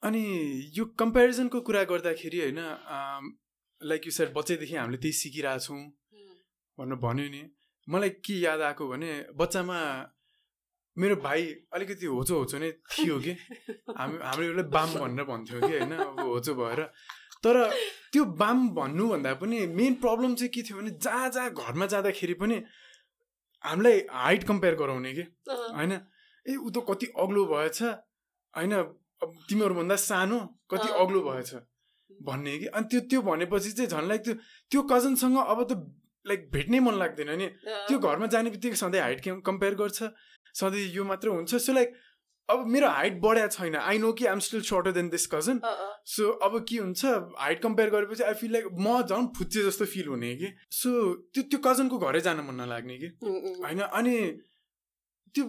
अनि 0.02 0.24
यो 0.76 0.84
कम्पेरिजनको 0.98 1.60
कुरा 1.62 1.82
गर्दाखेरि 1.88 2.40
होइन 2.40 2.60
लाइक 3.80 4.06
यु 4.06 4.12
सेट 4.12 4.32
बच्चैदेखि 4.34 4.74
हामीले 4.74 4.98
त्यही 4.98 5.12
सिकिरहेछौँ 5.18 5.80
भनेर 6.78 6.98
भन्यो 7.02 7.28
नि। 7.30 7.42
मलाई 7.90 8.10
के 8.24 8.34
याद 8.40 8.60
आएको 8.60 8.88
भने 8.88 9.10
बच्चामा 9.34 9.78
मेरो 10.96 11.16
भाइ 11.16 11.42
अलिकति 11.74 12.06
होचो 12.06 12.38
होचो 12.38 12.58
नै 12.58 12.70
थियो 12.90 13.18
कि? 13.18 13.32
हामी 13.98 14.18
हाम्रो 14.22 14.44
एउटा 14.44 14.62
बाम 14.74 14.88
भनेर 15.00 15.24
भन्थ्यो 15.24 15.60
कि 15.60 15.72
होइन? 15.78 15.92
अब 15.96 16.20
होचो 16.20 16.54
भएर। 16.54 16.80
तर 17.44 17.56
त्यो 18.12 18.24
बाम 18.36 18.68
भन्नुभन्दा 18.76 19.32
पनि 19.40 19.66
मेन 19.78 19.94
प्रब्लम 20.02 20.34
चाहिँ 20.34 20.50
के 20.54 20.62
थियो 20.62 20.78
भने 20.78 20.90
जहाँ 21.02 21.28
जहाँ 21.30 21.50
घरमा 21.50 21.86
जाँदाखेरि 21.92 22.34
पनि 22.42 22.56
हामीलाई 23.64 23.98
हाइट 24.10 24.44
कम्पेयर 24.44 24.74
गराउने 24.82 25.12
कि? 25.14 25.24
होइन? 25.50 25.92
ए 26.46 26.56
ऊ 26.56 26.70
त 26.70 26.84
कति 26.88 27.06
अग्लो 27.16 27.44
भएछ 27.52 27.82
होइन? 27.82 28.72
अब 29.22 29.32
तिमीहरूभन्दा 29.48 29.96
सानो 29.96 30.38
कति 30.70 30.88
अग्लो 31.00 31.20
भएछ 31.22 31.54
भन्ने 32.10 32.58
कि? 32.58 32.66
अनि 32.66 32.86
त्यो 32.90 33.00
त्यो 33.08 33.20
भनेपछि 33.22 33.70
चाहिँ 33.72 33.90
झन् 33.90 34.08
लाइक 34.08 34.20
त्यो 34.24 34.34
त्यो 34.70 34.82
कजनसँग 34.92 35.36
अब 35.38 35.62
त 35.70 35.72
लाइक 36.30 36.50
भेट्नै 36.52 36.80
मन 36.80 36.94
लाग्दैन 36.98 37.30
नि। 37.38 37.48
त्यो 37.88 37.98
घरमा 37.98 38.26
जाने 38.34 38.50
बित्तिकै 38.50 38.76
सधैँ 38.78 39.00
हाइट 39.00 39.42
कम्पेयर 39.46 39.74
गर्छ। 39.82 39.98
सधैँ 40.54 40.86
यो 40.94 41.04
मात्र 41.04 41.28
हुन्छ। 41.30 41.54
सो 41.56 41.72
लाइक 41.72 41.92
अब 42.48 42.66
मेरो 42.66 42.88
हाइट 42.90 43.20
बढाएको 43.22 43.54
छैन। 43.54 43.74
आई 43.78 43.98
नो 43.98 44.12
कि 44.18 44.24
I'm 44.26 44.38
still 44.42 44.60
shorter 44.66 44.92
than 44.92 45.08
this 45.10 45.26
cousin 45.30 45.60
so 46.12 46.30
अब 46.42 46.58
के 46.68 46.76
हुन्छ? 46.76 47.04
हाइट 47.38 47.60
कम्पेयर 47.62 47.90
गरेपछि 47.90 48.22
आई 48.24 48.34
फिल 48.34 48.52
लाइक 48.52 48.66
म 48.74 49.02
झन् 49.02 49.26
फुच्चे 49.38 49.62
जस्तो 49.64 49.84
फिल 49.86 50.06
हुने 50.08 50.34
कि। 50.36 50.48
सो 50.72 50.90
त्यो 51.30 51.42
त्यो 51.46 51.58
कजनको 51.66 51.98
घरै 52.00 52.20
जान 52.20 52.40
मन 52.46 52.54
नलाग्ने 52.60 52.96
कि। 52.98 53.08
होइन 53.62 53.80
अनि 53.80 54.16
त्यो 55.34 55.44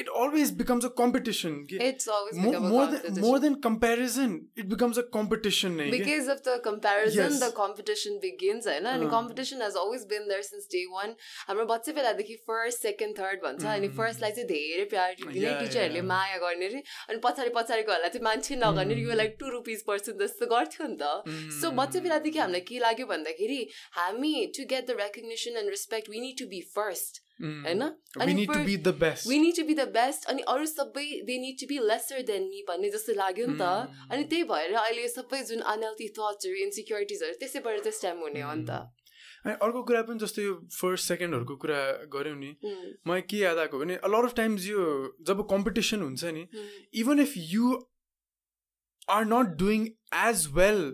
it 0.00 0.08
always 0.08 0.50
becomes 0.52 0.84
a 0.84 0.90
competition. 0.90 1.66
It's 1.68 2.06
always 2.06 2.36
more, 2.36 2.60
more 2.60 2.86
than 2.86 3.20
more 3.20 3.38
than 3.44 3.60
comparison. 3.60 4.46
It 4.56 4.68
becomes 4.68 4.96
a 4.96 5.02
competition. 5.16 5.76
Because 5.94 6.28
of 6.34 6.44
the 6.44 6.60
comparison, 6.66 7.32
yes. 7.32 7.40
the 7.40 7.50
competition 7.56 8.20
begins. 8.22 8.66
And 8.66 8.86
uh. 8.86 9.08
competition 9.08 9.60
has 9.60 9.74
always 9.74 10.04
been 10.04 10.28
there 10.28 10.44
since 10.50 10.70
day 10.76 10.84
one. 11.00 11.16
हाम्रो 11.48 11.66
बच्चा 11.72 11.92
बेलादेखि 11.98 12.36
first 12.50 12.82
second 12.88 13.18
third 13.18 13.42
भन्छ 13.44 13.64
अनि 13.74 13.88
फर्स्टलाई 13.98 14.32
चाहिँ 14.38 14.48
धेरै 14.54 14.84
priority 14.94 15.32
दिने 15.38 15.54
टिचरहरूले 15.60 16.02
माया 16.14 16.38
गर्ने 16.46 16.66
अरे 16.72 16.82
अनि 17.10 17.20
पछाडि 17.28 17.54
पछाडिकोहरूलाई 17.60 18.16
चाहिँ 18.16 18.24
मान्छे 18.30 18.62
नगर्ने 18.64 19.02
यो 19.02 19.20
लाइक 19.22 19.36
टु 19.40 19.54
रुपिज 19.58 19.86
पर्सेन्ट 19.92 20.26
जस्तो 20.26 20.52
गर्थ्यो 20.56 20.92
नि 20.94 20.98
त 21.02 21.38
सो 21.60 21.76
बच्चा 21.80 22.04
बेलादेखि 22.08 22.44
हामीलाई 22.44 22.68
के 22.72 22.84
लाग्यो 22.88 23.12
भन्दाखेरि 23.14 23.62
हामी 24.02 24.34
to 24.58 24.72
get 24.74 24.90
the 24.92 25.02
recognition 25.06 25.64
and 25.64 25.78
respect 25.78 26.14
we 26.14 26.28
need 26.28 26.44
to 26.44 26.52
be 26.54 26.68
first 26.78 27.21
होइन 27.39 27.83
the 28.83 28.93
best 28.99 29.27
we 29.27 29.37
need 29.39 29.55
to 29.57 29.63
be 29.65 29.73
the 29.75 29.87
best 29.93 30.25
अनि 30.29 30.41
अरू 30.47 30.65
सबै 30.65 31.05
they 31.29 31.37
need 31.43 31.59
to 31.59 31.67
be 31.67 31.77
lesser 31.91 32.21
than 32.23 32.43
me 32.49 32.63
भन्ने 32.67 32.89
जस्तो 32.95 33.13
लाग्यो 33.13 33.47
नि 33.47 33.57
त। 33.59 33.61
Mm. 33.61 34.11
अनि 34.11 34.23
त्यही 34.23 34.43
भएर 34.51 34.73
अहिले 34.81 35.07
सबै 35.13 35.41
जुन 35.43 35.59
अनहेल्थी 35.73 36.07
थट्सहरू 36.17 36.55
इन्सिक्योरिटिजहरू 36.65 37.39
त्यसैबाट 37.39 37.79
चाहिँ 37.79 37.97
स्ट्याम 37.99 38.17
हुने 38.25 38.41
हो 38.41 38.53
नि 38.53 38.65
त। 38.65 38.71
अनि 39.45 39.53
अर्को 39.61 39.83
कुरा 39.83 40.01
पनि 40.09 40.19
जस्तो 40.25 40.41
यो 40.41 40.53
फर्स्ट 40.71 41.03
सेकेन्डहरूको 41.07 41.55
कुरा 41.63 41.79
गऱ्यौँ 42.13 42.37
नि। 42.37 42.51
Mm, 42.63 42.91
मलाई 43.07 43.21
के 43.29 43.37
याद 43.37 43.57
आएको 43.63 43.79
भने 43.79 43.97
लट 44.15 44.29
अफ 44.29 44.35
टाइम्स 44.35 44.67
यो 44.67 44.85
जब 45.31 45.47
कम्पिटिसन 45.49 46.01
हुन्छ 46.01 46.23
नि 46.37 46.43
mm. 46.43 46.69
Even 47.01 47.19
if 47.19 47.33
you 47.37 47.73
are 49.09 49.25
not 49.25 49.57
doing 49.63 49.87
as 50.21 50.47
well 50.53 50.85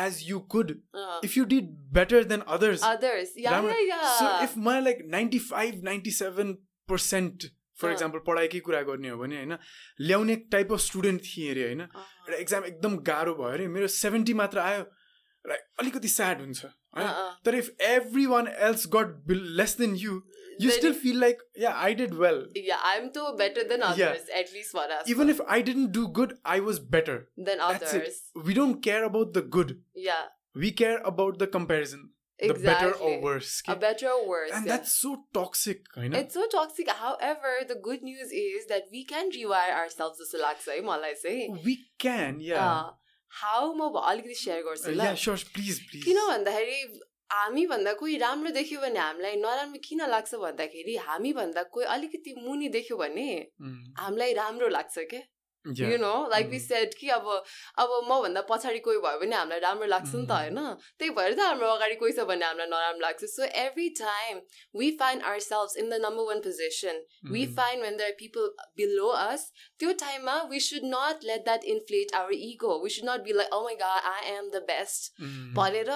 as 0.00 0.20
you 0.28 0.38
could 0.54 0.70
Uh, 0.70 1.24
if 1.24 1.36
you 1.36 1.44
did 1.52 1.68
better 1.94 2.24
than 2.24 2.40
others 2.56 2.82
others. 2.84 3.34
Yeah 3.38 3.60
yeah 3.62 3.82
yeah. 3.88 4.80
Like 4.80 5.04
ninety 5.10 5.38
five 5.50 5.82
ninety 5.84 6.10
seven 6.18 6.52
percent 6.88 7.44
for 7.80 7.88
uh. 7.88 7.92
Example 7.92 8.18
पढाइकै 8.26 8.60
कुरा 8.66 8.80
गर्ने 8.88 9.08
हो 9.08 9.16
भने 9.18 9.36
होइन 9.36 9.56
ल्याउने 10.00 10.36
type 10.52 10.72
of 10.72 10.80
student 10.80 11.22
थिएँ 11.26 11.50
अरे 11.50 11.62
होइन 11.64 11.80
Uh, 11.82 12.04
एउटा 12.28 12.36
एक्जाम 12.38 12.64
एकदम 12.64 12.96
गाह्रो 13.08 13.34
भयो 13.34 13.52
अरे 13.52 13.66
मेरो 13.68 13.86
सेभेन्टी 13.94 14.34
मात्र 14.42 14.58
आयो 14.60 14.84
र 15.44 15.56
अलिकति 15.80 16.08
स्याड 16.08 16.40
हुन्छ 16.40 16.60
uh, 16.60 16.70
होइन 16.98 17.08
uh. 17.08 17.30
तर 17.44 17.54
if 17.54 17.70
everyone 18.26 18.48
else 18.68 18.86
got 18.94 19.32
less 19.60 19.76
than 19.78 19.96
you 20.04 20.20
You 20.61 20.69
Then 20.69 20.77
still 20.77 20.91
if- 20.93 21.01
feel 21.01 21.19
like 21.19 21.41
yeah 21.59 21.71
I 21.87 21.93
did 22.01 22.13
well 22.23 22.39
yeah 22.69 22.85
i'm 22.91 23.07
too 23.17 23.27
better 23.41 23.65
than 23.73 23.85
Yeah. 23.87 24.05
others 24.09 24.29
at 24.43 24.53
least 24.57 24.77
for 24.77 24.85
us 24.99 25.09
even 25.15 25.29
if 25.29 25.41
I 25.57 25.63
didn't 25.71 25.89
do 25.97 26.05
good 26.21 26.37
I 26.55 26.59
was 26.69 26.79
better 26.97 27.19
than 27.49 27.65
That's 27.65 27.95
it. 27.97 28.05
others 28.05 28.21
we 28.49 28.57
don't 28.61 28.79
care 28.89 29.03
about 29.09 29.33
the 29.39 29.43
good 29.57 29.75
yeah 30.07 30.23
we 30.63 30.71
care 30.83 30.95
about 31.13 31.41
the 31.43 31.47
comparison 31.57 32.07
the 32.41 32.47
exactly 32.53 32.67
better 32.67 32.91
or 33.07 33.15
worse 33.23 33.49
a 33.71 33.73
better 33.79 34.09
or 34.11 34.19
worse 34.27 34.51
and 34.57 34.67
yeah. 34.67 34.73
that's 34.73 34.91
so 35.05 35.09
toxic 35.37 35.89
होइन 35.97 36.13
It's 36.19 36.37
so 36.39 36.45
toxic. 36.53 36.91
However, 36.99 37.51
the 37.71 37.75
good 37.87 38.05
news 38.09 38.31
is 38.43 38.67
that 38.69 38.85
we 38.95 39.01
can 39.09 39.33
rewire 39.37 39.73
ourselves 39.79 40.21
जस्तो 40.23 40.41
लाग्छ 40.43 40.67
है 40.69 40.77
मलाई 40.91 41.17
चाहिँ 41.23 41.49
we 41.67 41.75
can 42.05 42.39
yeah 42.45 42.69
how 43.31 43.73
म 43.81 43.89
भ- 43.95 44.03
अलिकति 44.11 44.35
share 44.43 44.61
गर्छु 44.69 44.87
Uh, 44.91 44.95
ल 44.99 45.07
yeah 45.09 45.19
sure 45.23 45.37
please 45.57 45.81
please 45.89 46.05
किन 46.05 46.21
भन्दाखेरि 46.29 46.79
हामी 47.34 47.66
भन्दा 47.66 47.92
कोही 47.92 48.16
राम्रो 48.18 48.50
देख्यो 48.50 48.80
भने 48.80 48.98
हामीलाई 48.98 49.36
नराम्रो 49.36 49.80
किन 49.84 50.00
लाग्छ 50.08 50.34
भन्दाखेरि 50.42 50.96
हामी 51.06 51.32
भन्दा 51.32 51.62
कोही 51.74 51.86
अलिकति 51.94 52.34
मुनि 52.38 52.68
देख्यो 52.76 52.96
भने 52.96 53.28
हामीलाई 53.98 54.32
राम्रो 54.32 54.68
लाग्छ 54.68 54.98
क्या. 55.10 55.20
You 55.66 55.96
know 55.98 56.12
like 56.30 56.46
we. 56.48 56.58
Said 56.60 56.94
कि 56.94 57.08
अब 57.08 57.28
अब 57.78 57.90
मभन्दा 58.10 58.40
पछाडि 58.50 58.78
कोही 58.86 58.98
भयो 59.04 59.18
भने 59.20 59.36
हामीलाई 59.36 59.60
राम्रो 59.60 59.86
लाग्छ 59.86 60.14
नि 60.14 60.26
त 60.26 60.30
Mm. 60.30 60.36
होइन 60.36 60.58
त्यही 60.98 61.10
भएर 61.18 61.34
त 61.34 61.40
हाम्रो 61.40 61.68
अगाडि 61.76 61.94
कोही 62.02 62.12
छ 62.12 62.26
भने 62.30 62.44
हामीलाई 62.44 62.68
नराम्रो 62.68 63.00
लाग्छ 63.06 63.24
so 63.34 63.44
every 63.64 63.88
time 64.00 64.40
we 64.80 64.90
find 65.00 65.22
our 65.22 65.38
selves 65.48 65.78
in 65.84 65.88
the 65.90 66.00
number 66.04 66.28
one 66.32 66.40
position 66.48 67.00
find 67.60 67.82
when 67.86 67.96
there 67.98 68.10
are 68.10 68.18
people 68.20 68.50
below 68.76 69.10
us 69.22 69.46
त्यो 69.80 69.92
टाइममा 70.04 70.36
should 70.66 70.84
not 70.90 71.24
let 71.30 71.44
that 71.46 71.64
inflate 71.76 72.12
our 72.20 72.36
ego 72.50 72.76
we 72.82 72.90
should 72.90 73.08
not 73.08 73.24
be 73.24 73.32
like 73.40 73.48
oh 73.52 73.62
my 73.64 73.74
god 73.80 74.10
I 74.12 74.20
am 74.34 74.52
the 74.58 74.62
best 74.72 75.10
Mm. 75.20 75.54
भनेर 75.56 75.90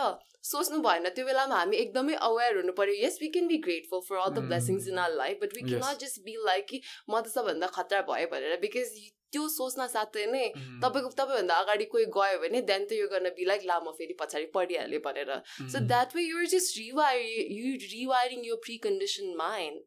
सोच्नु 0.48 0.78
भएन 0.82 1.08
त्यो 1.14 1.24
बेलामा 1.26 1.56
हामी 1.58 1.76
एकदमै 1.76 2.14
aware 2.26 2.56
हुनु 2.56 2.72
पर्यो 2.72 2.94
yes 3.04 3.18
we 3.22 3.28
can 3.36 3.46
be 3.48 3.56
grateful 3.64 4.00
for 4.08 4.16
all 4.16 4.30
the. 4.30 4.44
Blessings 4.48 4.86
in 4.88 4.98
our 4.98 5.12
life 5.14 5.38
but 5.42 5.54
we. 5.56 5.62
Can 5.68 5.80
not 5.84 5.98
just 6.04 6.20
be 6.24 6.36
like 6.46 6.66
कि 6.68 6.80
म 7.10 7.20
त 7.20 7.26
सबभन्दा 7.34 7.66
खतरा 7.76 8.00
भयो 8.10 8.26
भनेर 8.34 8.56
बिकज 8.60 8.92
त्यो 9.32 9.48
सोच्न 9.48 9.86
साथै 9.88 10.24
नै. 10.32 10.46
तपाईँको 10.82 11.10
तपाईँभन्दा 11.20 11.54
अगाडि 11.62 11.84
कोही 11.92 12.04
गयो 12.16 12.38
भने 12.42 12.60
देन 12.70 12.86
त 12.86 12.92
यो 12.92 13.06
गर्न 13.12 13.28
बी 13.36 13.44
लाइक 13.44 13.62
ला 13.66 13.78
म 13.80 13.92
फेरि 13.98 14.14
पछाडि 14.20 14.46
पढिहालेँ 14.54 15.00
भनेर 15.04 15.30
so. 15.46 15.78
That 15.86 16.16
way 16.16 16.22
you're 16.24 16.46
just 16.54 16.78
rewiring 16.78 17.54
you 17.58 17.76
rewiring 17.92 18.44
यो 18.46 18.56
प्री 18.66 18.76
कन्डिसन 18.88 19.34
माइन्ड. 19.36 19.78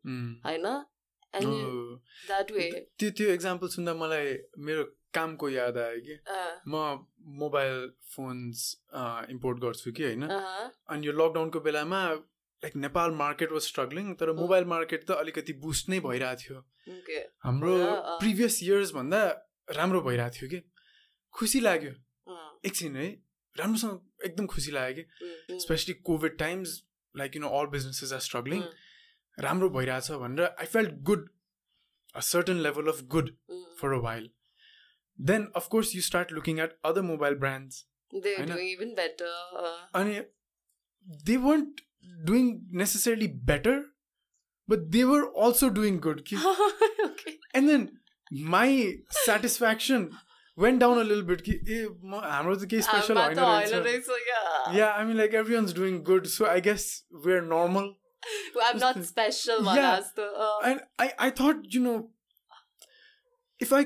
होइन 0.46 0.66
एन्ड. 1.34 1.54
द्याट 2.28 2.52
वे 2.52 2.70
त्यो 3.00 3.10
त्यो 3.18 3.30
एक्जाम्पल 3.34 3.68
सुन्दा 3.78 3.94
मलाई 4.02 4.34
मेरो 4.60 4.84
कामको 5.14 5.50
याद 5.50 5.78
आयो 5.78 6.00
कि 6.08 6.16
म 6.68 6.74
मोबाइल 7.40 7.80
फोन्स 8.16 8.60
इम्पोर्ट 9.32 9.60
गर्छु 9.60 9.92
कि 9.92 10.04
होइन 10.04 10.24
अनि 10.24 11.08
यो 11.08 11.14
लकडाउनको 11.14 11.60
बेलामा 11.60 12.00
like 12.64 12.76
Nepal 12.76 13.12
market 13.20 13.52
was 13.52 13.62
struggling 13.64 14.14
तर 14.22 14.32
मोबाइल 14.40 14.66
मार्केट 14.74 15.06
त 15.06 15.12
अलिकति 15.24 15.54
बुस्ट 15.62 15.90
नै 15.90 16.00
भइरहेको 16.00 16.42
थियो। 16.42 16.60
हाम्रो। 17.46 17.74
प्रिभियस 18.20 18.60
इयर्स 18.64 18.92
भन्दा 18.94 19.22
राम्रो 19.80 20.02
भइरहेको 20.08 20.36
थियो 20.38 20.50
कि। 20.50 20.60
खुसी 21.34 21.60
लाग्यो। 21.60 21.92
एकछिन 22.70 22.96
है 22.96 23.10
राम्रोसँग 23.56 24.26
एकदम 24.26 24.46
खुसी 24.54 24.72
लाग्यो 24.72 25.04
कि। 25.04 25.60
Specially 25.60 25.94
covid 26.10 26.38
times 26.38 26.78
like 27.16 27.36
you 27.36 27.42
know 27.42 27.50
all 27.60 27.68
businesses 27.76 28.14
are 28.14 28.20
struggling 28.30 28.64
राम्रो 29.38 29.70
भइरहेछ 29.78 30.12
भनेर 30.24 30.46
I 30.46 30.66
felt 30.74 30.92
good 31.10 31.30
a 32.16 32.20
certain 32.30 32.58
level 32.64 32.92
of 32.92 33.02
good 33.14 33.36
for 33.80 33.94
a 33.94 34.02
while 34.04 34.30
then 35.20 35.52
of course 35.56 35.96
you 35.96 36.02
start 36.02 36.32
looking 36.32 36.60
at 36.60 36.78
other 36.86 37.02
mobile 37.10 37.36
brands. 37.46 37.86
Uh, 38.14 38.22
अनि 39.96 40.16
they 41.28 41.36
weren't 41.44 41.82
Doing 42.31 42.53
necessarily 42.83 43.29
better 43.51 43.83
but 44.69 44.87
they 44.95 45.03
were 45.11 45.27
also 45.47 45.69
doing 45.81 45.99
good 46.07 46.23
कि 46.31 46.37
okay. 46.37 47.35
And 47.55 47.71
then 47.71 47.89
my 48.57 48.87
satisfaction 49.19 50.09
went 50.59 50.81
down 50.81 50.99
a 51.01 51.03
लिल 51.13 51.23
beet 51.29 51.41
कि 51.49 51.53
ए 51.53 51.85
म 51.91 52.21
हाम्रो 52.25 52.57
त 52.57 52.71
केही 52.71 52.83
special 52.89 53.19
आमा 53.19 53.27
होइन 53.27 53.37
त 53.37 53.41
होइन 53.41 53.85
रहेछ 53.85 54.09
रहेछ, 54.09 54.27
yeah. 54.31 54.77
Yeah 54.79 54.91
I 54.95 55.05
mean 55.05 55.17
like 55.17 55.35
everyone's 55.55 55.75
doing 55.83 56.03
good 56.11 56.27
so 56.39 56.47
I 56.55 56.61
guess 56.71 56.89
we 57.27 57.33
are 57.39 57.43
normal 57.53 57.95
I'm 58.67 58.79
not 58.79 58.97
special, 59.05 59.61
man. 59.63 59.77
Yeah. 59.77 59.97
as 59.97 60.13
the, 60.15 60.25
uh, 60.45 60.61
And 60.69 60.81
I, 60.99 61.13
I 61.27 61.31
thought, 61.31 61.59
you 61.75 61.81
know, 61.81 62.11
if 63.61 63.73
I 63.73 63.83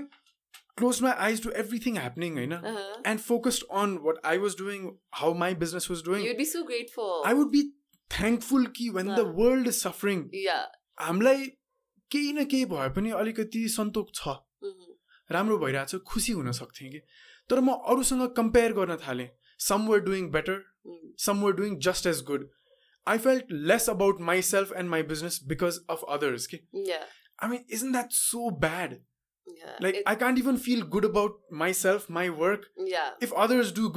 closed 0.77 1.03
my 1.03 1.13
eyes 1.25 1.41
to 1.41 1.53
everything 1.63 1.97
happening, 1.97 2.39
you 2.39 2.47
know, 2.47 2.61
uh-huh. 2.71 2.95
and 3.05 3.21
focused 3.21 3.65
on 3.83 4.03
what 4.07 4.23
I 4.25 4.39
was 4.39 4.55
doing, 4.55 4.87
how 5.23 5.33
my 5.43 5.51
business 5.65 5.89
was 5.91 6.03
doing, 6.03 6.25
You'd 6.25 6.39
be 6.39 6.49
so 6.53 6.65
grateful. 6.65 7.23
I 7.33 7.35
would 7.35 7.51
be 7.51 7.63
thankful 8.11 8.67
कि 8.77 8.89
when 8.95 9.11
the 9.17 9.25
Uh. 9.25 9.33
world 9.41 9.67
is 9.73 9.81
suffering, 9.87 10.23
Yeah. 10.35 10.65
हामीलाई 11.01 11.47
केही 12.13 12.33
न 12.33 12.45
केही 12.45 12.65
भए 12.65 12.89
पनि 12.97 13.11
अलिकति 13.11 13.69
सन्तोक 13.77 14.11
छ 14.15 14.29
Mhm. 14.29 14.97
राम्रो 15.33 15.59
भइरहेछ 15.59 15.95
खुसी 16.13 16.33
हुन 16.33 16.53
सक्थेँ 16.53 16.91
कि 16.93 17.01
तर 17.51 17.61
म 17.61 17.73
अरूसँग 17.93 18.27
कम्पेयर 18.37 18.73
गर्न 18.73 18.97
थालेँ 19.07 19.29
some 19.69 19.87
were 19.89 20.01
doing 20.09 20.31
better 20.31 20.63
Mm. 20.89 21.09
some 21.23 21.41
were 21.45 21.53
doing 21.57 21.73
just 21.87 22.07
as 22.11 22.21
good. 22.31 22.45
I 23.07 23.17
felt 23.25 23.51
less 23.71 23.89
about 23.95 24.21
myself 24.29 24.71
and 24.81 24.91
my 24.91 25.01
business 25.11 25.39
because 25.53 25.79
of 25.95 26.05
others. 26.17 26.47
ki. 26.47 26.59
Yeah. 26.73 27.05
I 27.39 27.49
mean, 27.49 27.65
isn't 27.69 27.93
that 27.93 28.13
so 28.13 28.51
bad? 28.51 28.95
Yeah. 29.47 29.77
Like, 29.85 29.99
It- 30.01 30.03
I 30.07 30.15
can't 30.15 30.39
even 30.43 30.59
feel 30.67 30.83
good 30.95 31.05
about 31.09 31.37
myself, 31.65 32.09
my 32.19 32.25
work, 32.45 32.67
yeah. 32.93 33.11
if 33.21 33.33
others 33.45 33.73
do 33.73 33.91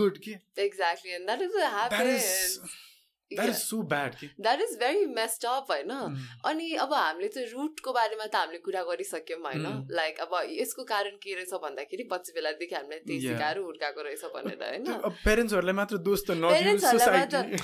That 4.40 4.60
is 4.60 4.76
very 4.76 5.04
messed 5.08 5.44
up 5.44 5.68
होइन 5.68 5.90
Mm. 5.90 6.16
अनि 6.44 6.68
अब 6.76 6.92
हामीले 6.94 7.28
चाहिँ 7.28 7.48
रुटको 7.48 7.92
बारेमा 7.92 8.26
त 8.26 8.34
हामीले 8.36 8.58
कुरा 8.58 8.82
गरिसक्यौँ 8.82 9.40
होइन. 9.40 9.66
लाइक 9.90 10.20
अब 10.20 10.32
यसको 10.50 10.84
कारण 10.84 11.16
के 11.22 11.34
रहेछ 11.34 11.52
भन्दाखेरि 11.62 12.04
बच्चा 12.12 12.32
बेलादेखि 12.34 12.74
हामीले 12.74 12.98
त्यही. 13.00 13.20
सिकाएर 13.28 13.58
हुर्काएको 13.58 14.00
रहेछ 14.02 14.24
भनेर 14.34 14.62
होइन 14.62 14.86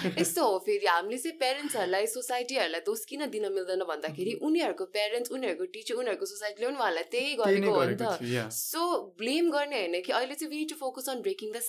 यस्तो 0.21 0.43
हो 0.45 0.59
फेरि 0.67 0.87
हामीले 0.87 1.19
चाहिँ 1.19 1.39
पेरेन्ट्सहरूलाई 1.39 2.07
सोसाइटीहरूलाई 2.09 2.81
दोष 2.85 3.05
किन 3.05 3.27
दिन 3.31 3.49
मिल्दैन 3.53 3.83
भन्दाखेरि 3.89 4.33
उनीहरूको 4.43 4.85
पेरेन्ट्स 4.99 5.31
उनीहरूको 5.33 5.65
टिचर 5.75 5.95
उनीहरूको 5.95 6.27
सोसाइटीले 6.27 6.67
पनि 6.67 6.77
उहाँहरूलाई 6.77 7.09
त्यही 7.11 7.35
गरेको 7.41 7.71
हो 7.71 7.85
नि 7.85 7.97
त. 7.97 8.21
सो 8.51 8.81
ब्लेम 9.19 9.51
गर्ने 9.51 9.81
होइन 9.81 10.01
कि 10.03 10.13
अहिले 10.13 10.35
चाहिँ 10.35 10.51
to 10.67 10.77
focus 10.77 11.09
on 11.09 11.21
breaking 11.23 11.53
the 11.53 11.65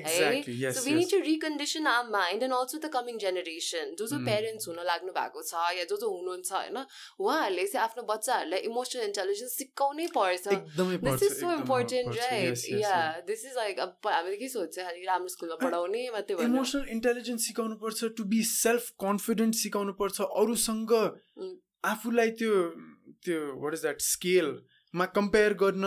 Exactly. 0.00 0.56
Yes. 0.62 0.74
So 0.76 0.80
to 1.10 1.18
recondition 1.26 1.86
our 1.86 2.04
mind 2.10 2.42
and 2.42 2.54
also 2.54 2.78
the 2.78 2.90
coming 3.10 3.18
generation 3.18 3.94
जो 3.98 4.06
जो. 4.06 4.18
पेरेन्ट्स 4.26 4.68
हुन 4.68 4.78
लाग्नु 4.86 5.12
भएको 5.12 5.42
छ 5.42 5.54
या 5.78 5.84
जो 5.90 5.96
जो 5.96 6.10
हुनुहुन्छ 6.10 6.52
होइन 6.52 6.78
उहाँहरूले 7.20 7.66
चाहिँ 7.66 7.84
आफ्नो 7.84 8.02
बच्चाहरूलाई 8.10 8.60
इमोसनल 8.70 9.04
इन्टेलिजेन्स 9.04 9.52
सिकाउनै 9.58 10.06
पर्छ 10.16 10.46
this 10.46 11.22
is 11.22 11.32
so 11.40 11.52
important. 11.52 12.16
Right 12.16 12.58
yeah. 12.80 12.96
This 13.26 13.44
is 13.46 13.56
like 13.56 13.80
अब 13.80 14.10
हामीले 14.10 14.36
के 14.36 14.48
सोध्छ 14.48 14.78
खालि 14.78 15.04
राम्रो 15.06 15.28
स्कुलमा 15.28 15.56
पढाउने 15.64 16.02
मात्रै 16.12 16.36
भन्नु 16.36 16.54
इमोसनल 16.54 16.84
इन्टेलिजेन्स 16.96 17.46
सिकाउनु 17.46 17.80
पर्छ 17.84 18.12
टु 18.16 18.24
बी 18.34 18.42
सेल्फ 18.52 18.90
कन्फिडेन्ट 19.06 19.54
सिकाउनु 19.62 19.92
पर्छ 20.02 20.20
अरूसँग. 20.44 20.92
आफूलाई 21.84 22.30
त्यो 22.38 22.54
त्यो 23.24 23.38
वाट 23.60 23.74
इज 23.74 23.80
द्याट 23.82 24.00
स्केलमा 24.90 25.06
कम्पेयर 25.06 25.54
गर्न 25.54 25.84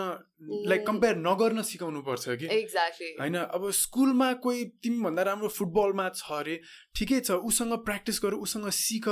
लाइक 0.68 0.82
Mm. 0.82 0.88
कम्पेयर 0.88 1.16
नगर्न 1.18 1.62
सिकाउनु 1.62 2.02
पर्छ 2.02 2.30
कि? 2.40 2.48
एक्ज्याक्टली 2.48 3.16
होइन 3.20 3.36
अब 3.36 3.70
स्कुलमा 3.72 4.32
कोही 4.44 4.66
तिमीभन्दा 4.84 5.24
राम्रो 5.24 5.48
फुटबलमा 5.48 6.10
छ 6.10 6.32
अरे 6.32 6.60
ठिकै 6.96 7.20
छ 7.20 7.32
उसँग 7.44 7.74
प्र्याक्टिस 7.84 8.20
गर 8.24 8.34
उसँग 8.40 8.70
सिक 8.72 9.08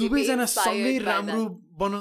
दुवैजना 0.00 0.44
सँगै 0.44 0.98
राम्रो 1.04 1.44
बन। 1.76 1.94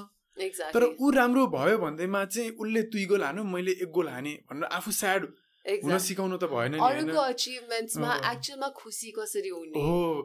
तर 0.73 0.83
ऊ 0.99 1.11
राम्रो 1.11 1.47
भयो 1.47 1.77
भन्दैमा 1.77 2.25
चाहिँ 2.25 2.51
उसले 2.59 2.81
दुई 2.91 3.05
गोल 3.05 3.23
हान्यो 3.23 3.43
मैले 3.43 3.71
एक 3.83 3.91
गोल 3.91 4.07
हाने 4.09 4.33
भनेर 4.51 4.71
आफू 4.71 4.91
स्याड 4.91 5.27
हुन 5.65 5.97
सिकाउनु 5.97 6.37
त 6.37 6.45
भएन 6.45 6.77
अरूको 6.77 7.19
अचिभमेन्ट्समा। 7.19 8.11
एक्चुअलमा 8.31 8.67
खुसी 8.79 9.11
कसरी 9.11 9.49
हुने? 9.49 9.79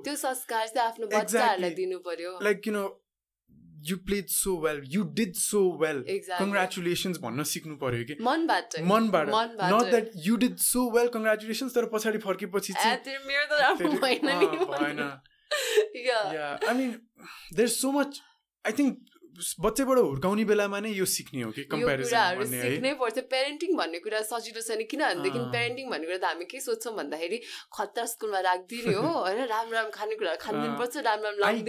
त्यो 0.05 0.15
संस्कार 0.17 0.67
चाहिँ 0.69 0.89
आफ्नो. 0.89 1.07
बच्चाहरूलाई 1.07 1.71
दिनु 1.75 1.99
पर्यो। 2.05 2.33
You 2.67 2.73
know 2.73 2.89
you 3.89 3.97
played 4.07 4.27
so 4.29 4.57
well 4.61 4.81
you 4.87 5.03
did 5.19 5.35
so 5.35 5.61
well. 5.83 6.03
Congratulations 6.41 7.19
भन्न 7.19 7.43
सिक्नु 7.53 7.77
पर्यो 7.77 8.05
कि? 8.05 8.17
मनबाट। 8.23 9.29
मनबाट। 9.29 9.73
Not 9.73 9.91
that 9.91 10.11
you 10.27 10.37
did 10.37 10.57
so 10.57 10.91
well 10.97 11.09
congratulations 11.19 11.75
तर 11.75 11.85
पछाडि 11.95 12.19
फर्केपछि 12.27 12.73
I 16.67 16.75
mean 16.75 16.91
there 17.57 17.69
so 17.69 17.93
much 17.93 18.21
I 18.67 18.73
think 18.73 18.99
बच्चैबाट 19.61 19.99
हुर्काउने 19.99 20.45
बेलामा 20.45 20.79
नै 20.81 20.91
यो 20.93 21.05
सिक्ने 21.07 21.43
हो 21.43 21.51
कि 21.57 21.63
कम्पेरिजन 21.73 22.45
सिक्नै 22.63 22.93
पर्छ। 23.01 23.19
पेरेन्टिङ 23.31 23.77
भन्ने 23.77 23.99
कुरा 24.05 24.21
सजिलो 24.31 24.61
छैन 24.69 24.83
किनभनेदेखि 24.91 25.39
अँ। 25.39 25.51
पेरेन्टिङ 25.53 25.91
भन्ने 25.91 26.07
कुरा 26.07 26.19
त 26.19 26.25
हामी 26.31 26.45
के 26.51 26.61
सोध्छौँ 26.61 26.95
भन्दाखेरि 26.97 27.39
खतरा 27.73 28.05
स्कुलमा 28.13 28.41
राखिदिने 28.49 28.95
हो 28.95 29.09
होइन? 29.09 29.39
राम्रो 29.55 29.75
राम्रो 29.77 29.91
खानेकुराहरू 29.95 30.41
खानिदिनु 30.45 30.75
अँ। 30.75 30.79
पर्छ 30.79 30.97
राम्रो 31.09 31.31
राम्रो 31.31 31.47
I- 31.47 31.65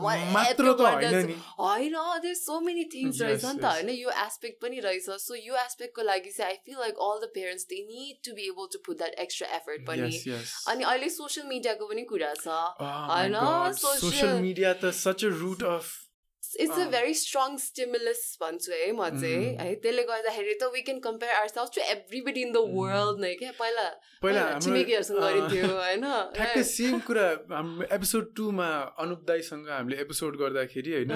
मात्र 0.00 0.72
त 0.74 0.80
होइन 0.80 1.26
नि। 1.26 1.34
होइन 1.58 1.96
देयर 2.22 2.34
सो 2.34 2.60
मेनी 2.60 2.84
थिङ्स 2.94 3.20
रहेछ 3.20 3.44
नि 3.44 3.58
त. 3.58 3.64
होइन 3.64 3.90
यो 3.90 4.10
एस्पेक्ट 4.24 4.60
पनि 4.62 4.80
रहेछ। 4.80 5.10
सो 5.24 5.34
यो 5.34 5.54
एस्पेक्टको 5.56 6.02
लागि 6.02 6.30
चाहिँ 6.30 6.50
I 6.50 6.56
feel 6.66 6.78
like 6.80 6.94
all 7.08 7.20
the 7.24 7.30
parents 7.34 7.66
they 7.72 7.80
need 7.90 8.24
to 8.28 8.34
be 8.34 8.48
able 8.48 8.68
to 8.72 8.78
put 8.86 8.98
that 8.98 9.14
extra 9.26 9.48
effort 9.56 9.86
पनि। 9.86 10.10
अनि 10.68 10.84
अहिले 10.84 11.08
सोसियल 11.18 11.46
मिडियाको 11.48 11.86
पनि 11.86 12.02
कुरा 12.14 12.32
छ। 12.34 12.60
I 13.14 13.28
know, 13.28 13.72
सोसियल 13.82 14.40
मिडिया 14.40 14.72
त 14.72 14.90
such 15.02 15.24
a 15.24 15.28
root 15.42 15.62
of 15.74 15.92
it's 16.56 16.78
a. 16.78 16.84
Very 16.90 17.14
strong 17.20 17.56
stimulus 17.64 18.22
भन्छु 18.42 18.72
है 18.72 18.90
म 18.92 19.08
चाहिँ. 19.20 19.46
है 19.60 19.74
त्यसले 19.84 20.02
गर्दाखेरि 20.10 20.54
त 20.60 20.70
we 20.74 20.82
can 20.88 20.98
compare 21.06 21.32
our 21.34 21.48
self 21.54 21.70
to 21.76 21.80
everybody 21.94 22.40
in 22.42 22.52
the 22.52 22.64
world 22.74 23.20
नै 23.24 23.34
क्या 23.40 23.52
पहिला. 23.60 23.86
पहिला 24.22 24.42
छिमेकीहरूसँग 24.58 25.18
गरिन्थ्यो 25.24 25.72
होइन 25.72 26.04
ठ्याक्कै 26.36 26.62
सेम 26.70 26.98
कुरा 27.08 27.26
हाम्रो 27.54 27.88
एपिसोड 27.96 28.34
टूमा 28.36 28.68
अनुप 29.04 29.24
दाईसँग 29.28 29.68
हामीले 29.70 30.00
एपिसोड 30.06 30.36
गर्दाखेरि 30.42 30.92
होइन 30.98 31.12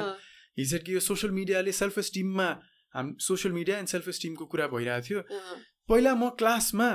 हिजो 0.59 0.79
कि 0.87 0.95
यो 0.95 1.01
सोसियल 1.07 1.33
मिडियाले 1.33 1.73
सेल्फ 1.81 1.99
एस्टिममा 1.99 2.49
हाम 2.95 3.15
सोसियल 3.29 3.55
मिडिया 3.55 3.79
एन्ड 3.79 3.89
सेल्फ 3.89 4.09
एस्टिमको 4.09 4.45
कुरा 4.53 4.67
भइरहेको 4.75 5.07
थियो 5.09 5.21
पहिला 5.89 6.15
म 6.15 6.29
क्लासमा 6.41 6.89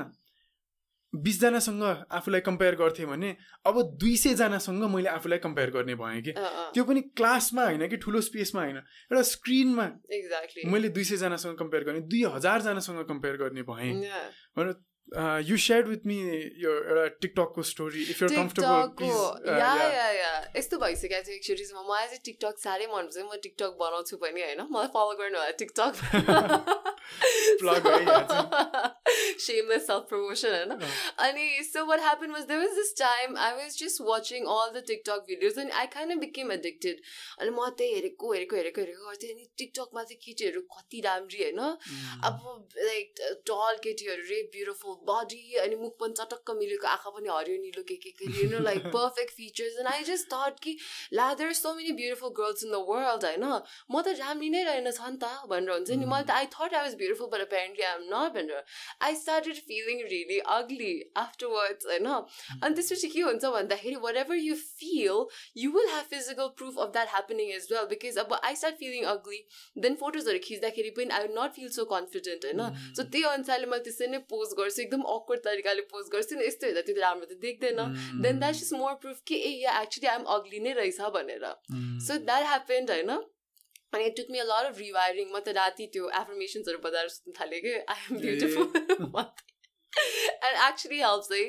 बिसजनासँग 1.16 1.84
आफूलाई 2.12 2.42
कम्पेयर 2.42 2.76
गर्थेँ 2.76 3.06
भने 3.06 3.36
अब 3.66 3.82
दुई 4.02 4.16
सयजनासँग 4.18 4.84
मैले 4.96 5.10
आफूलाई 5.10 5.40
कम्पेयर 5.40 5.70
गर्ने 5.70 5.96
भएँ 5.96 6.22
कि 6.22 6.34
त्यो 6.74 6.84
पनि 6.84 7.02
क्लासमा 7.02 7.64
होइन 7.64 7.88
कि 7.88 7.98
ठुलो 7.98 8.22
स्पेसमा 8.22 8.62
होइन 8.62 8.78
एउटा 8.78 9.22
स्क्रिनमा 9.22 9.86
exactly. 10.18 10.72
मैले 10.72 10.90
दुई 10.90 11.04
सयजनासँग 11.04 11.58
कम्पेयर 11.58 11.84
गर्ने 11.84 12.00
दुई 12.00 12.24
हजारजनासँग 12.36 13.06
कम्पेयर 13.06 13.38
गर्ने 13.38 13.62
भएँ. 13.62 13.94
यु 15.48 15.58
सेयर 15.58 15.84
विथ 15.86 16.06
मी 16.06 16.16
यो 16.64 16.72
एउटा 16.74 17.06
टिकटकको 17.22 17.64
story 17.72 18.04
if 18.12 18.20
comfortable 18.24 19.50
yeah 19.50 19.74
yeah 19.94 20.08
yeah 20.12 20.32
यस्तो 20.56 20.78
भइसकेको 20.84 21.38
छ 21.40 21.58
चाहिँ 21.60 21.84
मलाई 21.90 22.06
चाहिँ 22.06 22.22
टिकटक 22.26 22.56
साह्रै 22.64 22.88
मनपर्छ 22.94 23.26
म 23.26 23.38
टिकटक 23.44 23.72
बनाउँछु 23.82 24.18
पनि 24.24 24.42
होइन? 24.42 24.62
मलाई 24.72 24.90
फलो 24.96 25.14
गर्नु 25.20 25.38
होला 25.38 25.54
टिकटक। 25.62 25.94
सेमलेस 29.44 29.84
सेल्फ 29.88 30.04
प्रमोसन 30.10 30.54
होइन? 30.56 30.72
अनि 31.28 31.46
so 31.70 31.86
what 31.86 32.00
happen 32.00 32.32
was 32.32 32.44
there 32.50 32.60
was 32.60 32.74
this 32.80 32.92
time 33.00 33.38
I 33.38 33.52
was 33.60 33.78
just 33.84 34.02
watching 34.10 34.42
all 34.56 34.70
the 34.80 34.84
TikTok 34.88 35.20
videos 35.30 35.60
अनि 35.66 35.72
आई 35.84 35.88
काइन्ड 35.94 36.20
बिकेम 36.26 36.52
एडिक्टेड 36.58 36.98
अनि 37.40 37.50
म 37.50 37.70
त्यही 37.78 37.94
हेरेको 37.94 38.34
हेरेको 38.34 38.56
हेरेको 38.56 38.82
हेरेको 38.82 39.04
गर्थेँ। 39.10 39.30
अनि 39.36 39.46
टिकटकमा 39.58 40.04
चाहिँ 40.04 40.20
केटीहरू 40.26 40.62
कति 40.78 41.02
राम्री 41.06 41.44
होइन? 41.44 41.62
अब 42.24 42.36
लाइक 42.82 43.08
टल 43.52 43.76
केटीहरू 43.84 44.22
रे 44.32 44.42
ब्युटिफुल 44.58 44.93
बडी 45.10 45.56
अनि 45.64 45.76
मुख 45.76 45.96
पनि 46.00 46.14
चटक्क 46.20 46.52
मिलेको 46.60 46.88
आँखा 46.88 47.10
पनि 47.18 47.30
हरियो 47.32 47.62
निलो 47.62 47.84
के 47.90 47.96
के 48.04 48.12
के 48.20 48.32
you 48.40 48.50
know 48.52 48.60
like 48.64 48.88
perfect 48.96 49.34
features 49.36 49.78
and 49.80 49.88
I 49.94 50.04
just 50.10 50.28
thought 50.34 50.60
कि 50.64 50.76
ला 51.14 51.28
there 51.42 51.54
so 51.60 51.74
many 51.76 51.92
beautiful 52.00 52.34
girls 52.40 52.64
in 52.64 52.72
the 52.72 52.82
world 52.90 53.26
होइन? 53.26 53.46
म 53.92 54.02
त 54.02 54.16
राम्री 54.20 54.50
नै 54.50 54.64
रहेन 54.64 54.92
छ 54.92 55.10
नि 55.10 55.18
त 55.18 55.50
भनेर 55.50 55.74
हुन्छ 55.74 55.90
नि। 55.92 56.06
मैले 56.06 56.28
त 56.28 56.38
I 56.38 56.46
thought 56.56 56.74
I 56.74 56.82
was 56.82 56.96
beautiful 57.02 57.28
but 57.34 57.46
apparently 57.48 57.84
I 57.84 57.96
am 57.96 58.04
not 58.14 58.34
भनेर। 58.38 58.64
I 59.08 59.16
started 59.24 59.62
feeling 59.70 60.04
really 60.14 60.40
ugly 60.58 60.94
afterwards 61.24 61.92
होइन? 61.94 62.08
अनि 62.08 62.76
त्यसपछि 62.76 63.10
के 63.16 63.22
हुन्छ 63.22 63.54
भन्दाखेरि 63.58 63.96
whatever 64.24 64.42
you 64.44 64.56
feel 64.62 65.26
you 65.58 65.72
will 65.72 65.90
have 65.90 66.06
physical 66.10 66.48
proof 66.58 66.80
of 66.80 66.92
that 66.94 67.10
happening 67.10 67.52
as 67.56 67.68
well 67.72 67.86
because 67.94 68.18
अब 68.26 68.34
I 68.42 68.56
start 68.56 68.76
feeling 68.78 69.04
ugly 69.14 69.40
then 69.86 69.96
फोटोजहरू 70.02 70.40
खिच्दाखेरि 70.44 70.90
पनि 70.98 71.18
I 71.20 71.28
will 71.28 71.38
not 71.40 71.56
feel 71.56 71.70
so 71.78 71.86
confident 71.94 72.46
होइन? 72.46 72.62
सो 72.98 73.04
त्यही 73.04 73.24
अनुसारले 73.32 73.72
मैले 73.74 73.84
त्यसरी 73.84 74.08
नै 74.08 74.22
पोस्ट 74.34 74.58
गर्छु। 74.60 74.83
एकदम 74.84 75.04
अक्वर्ड 75.14 75.44
तरिकाले 75.44 75.86
पोस्ट 75.92 76.16
गर्छु 76.16 76.40
नि 76.40 76.48
यस्तो 76.48 76.68
हेर्दा 76.68 76.86
त्यो 76.88 76.96
राम्रो 77.00 77.28
त 77.28 77.40
देख्दैन 77.42 77.84
then 78.22 78.40
that 78.40 78.64
is 78.64 78.74
more 78.80 78.98
proof 79.04 79.22
कि 79.28 79.44
ए 79.44 79.54
या 79.60 79.78
एक्चुली 79.82 80.12
आइएम 80.16 80.34
अग्ली 80.36 80.66
नै 80.66 80.74
रहेछ 80.80 81.14
भनेर 81.14 81.48
सो 82.08 82.20
द्याट 82.26 82.50
ह्यापेन्ड 82.50 82.92
होइन 82.92 83.16
अनि 83.94 84.06
it 84.06 84.16
took 84.18 84.32
me 84.32 84.40
a 84.40 84.46
lot 84.46 84.68
of 84.68 84.78
rewiring 84.80 85.28
म 85.28 85.40
त 85.40 85.56
राति 85.56 85.88
त्यो 85.94 86.10
एफर्मेसन्सहरू 86.16 86.84
बजाएर 86.86 87.10
सुत्नु 87.16 87.40
थालेँ 87.40 87.60
कि 87.62 87.74
I 87.88 88.06
am 88.06 88.22
beautiful 88.22 88.66
and 89.98 90.58
actually 90.68 91.00
helps 91.00 91.32
है 91.32 91.42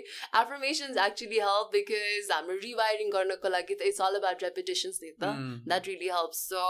एफर्मेसन्स 0.43 1.03
एक्चुली 1.07 1.41
हेल्प 1.45 1.71
बिकज 1.73 2.31
हाम्रो 2.33 2.57
रिवायरिङ 2.65 3.11
गर्नको 3.17 3.53
लागि 3.57 3.75
त 3.75 3.91
इट्स 3.91 4.01
अल 4.09 4.21
अबाउट 4.21 4.47
रेपिटेसन्स 4.49 5.01
नि 5.03 5.13
त 5.13 5.35
that 5.69 5.93
really 5.93 6.11
helps 6.15 6.47
so 6.55 6.65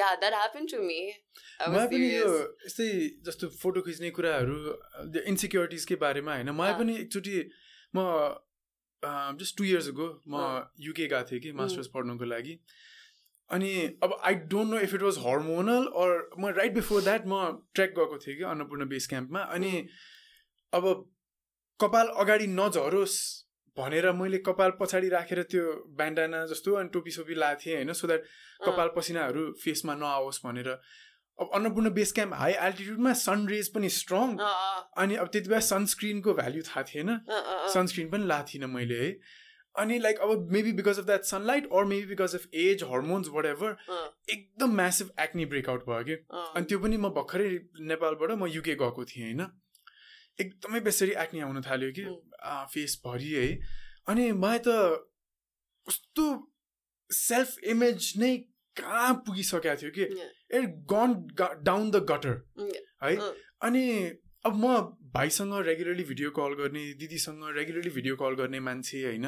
yeah 0.00 0.12
that 0.20 0.38
happen 0.40 0.70
to 0.74 0.82
me 0.90 1.00
मलाई 1.62 1.86
पनि 1.94 2.12
यो 2.12 2.28
यस्तै 2.66 2.92
जस्तो 3.30 3.48
फोटो 3.56 3.86
खिच्ने 3.88 4.10
कुराहरू 4.20 4.60
इन्सिक्योरिटिजकै 5.32 6.00
बारेमा 6.04 6.38
होइन 6.38 6.54
मलाई 6.60 6.78
पनि 6.84 7.00
एकचोटि 7.00 7.42
म 7.94 8.06
जस्ट 9.40 9.56
टु 9.58 9.64
इयर्स 9.64 9.90
गो 9.98 10.06
म 10.28 10.46
युके 10.86 11.06
गएको 11.10 11.28
थिएँ 11.32 11.40
कि 11.42 11.52
मास्टर्स 11.58 11.86
पढ्नुको 11.94 12.26
लागि। 12.32 12.54
अनि 13.50 13.70
अब 14.06 14.12
I 14.28 14.34
don't 14.50 14.70
know 14.70 14.80
if 14.86 14.92
it 14.94 15.02
was 15.02 15.18
hormonal 15.20 15.86
or 16.02 16.10
म 16.38 16.50
राइट 16.58 16.74
बिफोर 16.74 17.00
द्याट 17.02 17.26
म 17.26 17.38
ट्रेक 17.74 17.94
गएको 17.98 18.18
थिएँ 18.24 18.36
कि 18.36 18.44
अन्नपूर्ण 18.50 18.88
बेस 18.88 19.06
क्याम्पमा 19.12 19.40
अनि 19.56 19.72
अब 20.72 20.84
कपाल 21.80 22.08
अगाडि 22.20 22.46
नझरोस् 22.48 23.18
भनेर 23.76 24.10
मैले 24.12 24.38
कपाल 24.46 24.70
पछाडि 24.80 25.08
राखेर 25.08 25.42
त्यो 25.50 25.64
ब्यान्डाना 25.98 26.44
जस्तो 26.46 26.74
अनि 26.76 26.88
टोपी 26.94 27.10
सोपी 27.10 27.34
लाएको 27.34 27.60
थिएँ 27.60 27.74
होइन 27.74 27.92
सो 27.92 28.06
द्याट 28.06 28.24
कपाल 28.62 28.88
पसिनाहरू 28.96 29.42
फेसमा 29.62 29.94
नआओस् 29.94 30.40
भनेर। 30.44 30.68
अब 31.38 31.50
अन्नपूर्ण 31.54 31.90
बेस 31.90 32.12
क्याम्प 32.12 32.34
हाई 32.34 32.52
एल्टिट्युडमा 32.62 33.12
सन 33.18 33.46
रेज 33.48 33.68
पनि 33.74 33.88
स्ट्रङ 33.90 34.36
अनि 35.02 35.16
अब 35.16 35.28
त्यति 35.28 35.48
बेला 35.48 35.60
सनस्क्रिनको 35.68 36.34
भ्याल्यु 36.34 36.62
थाहा 36.62 36.82
थिएन। 36.90 37.10
सनस्क्रिन 37.74 38.10
पनि 38.10 38.26
लाएको 38.26 38.48
थिइनँ 38.52 38.68
मैले 38.74 38.98
है। 39.04 39.10
अनि 39.74 39.98
लाइक 39.98 40.18
अब 40.20 40.52
maybe 40.52 40.72
because 40.74 40.98
of 40.98 41.06
that 41.06 41.22
sunlight 41.24 41.68
or 41.72 41.84
maybe 41.86 42.06
because 42.06 42.34
of 42.34 42.46
age 42.62 42.84
hormones 42.90 43.28
whatever 43.46 43.76
एकदम 44.30 44.76
म्यासिभ 44.76 45.10
एक्नी 45.20 45.44
ब्रेकआउट 45.46 45.86
भयो 45.88 46.04
कि। 46.04 46.14
अनि 46.36 46.64
त्यो 46.64 46.78
पनि 46.78 46.96
म 46.96 47.10
भर्खरै 47.18 47.48
नेपालबाट 47.90 48.30
म 48.32 48.46
युके 48.50 48.74
गएको 48.84 49.04
थिएँ 49.06 49.24
होइन। 49.24 49.46
एकदमै 50.38 50.80
बेसरी 50.80 51.12
एक्नी 51.22 51.40
आउन 51.40 51.60
थाल्यो 51.62 51.90
कि? 51.98 52.04
फेसभरि 52.74 53.30
है। 53.32 53.48
अनि 54.08 54.30
मलाई 54.32 54.60
त 54.66 54.68
कस्तो 55.86 56.24
सेल्फ 57.10 57.58
इमेज 57.72 58.12
नै 58.18 58.36
कहाँ 58.76 59.12
पुगिसकेको 59.26 59.76
थियो 59.82 59.90
कि? 59.90 60.04
It 60.56 60.64
gone 60.92 61.10
down 61.64 61.90
the 61.90 61.96
gutter 62.10 62.34
है? 63.02 63.14
अनि 63.62 63.84
अब 64.46 64.54
म 64.56 64.66
भाइसँग 65.14 65.52
रेगुलरली 65.66 66.04
भिडियो 66.06 66.30
कल 66.30 66.54
गर्ने 66.58 66.82
दिदीसँग 66.96 67.40
रेगुलरली 67.56 67.90
भिडियो 67.90 68.16
कल 68.16 68.34
गर्ने 68.40 68.60
मान्छे 68.60 69.02
होइन। 69.04 69.26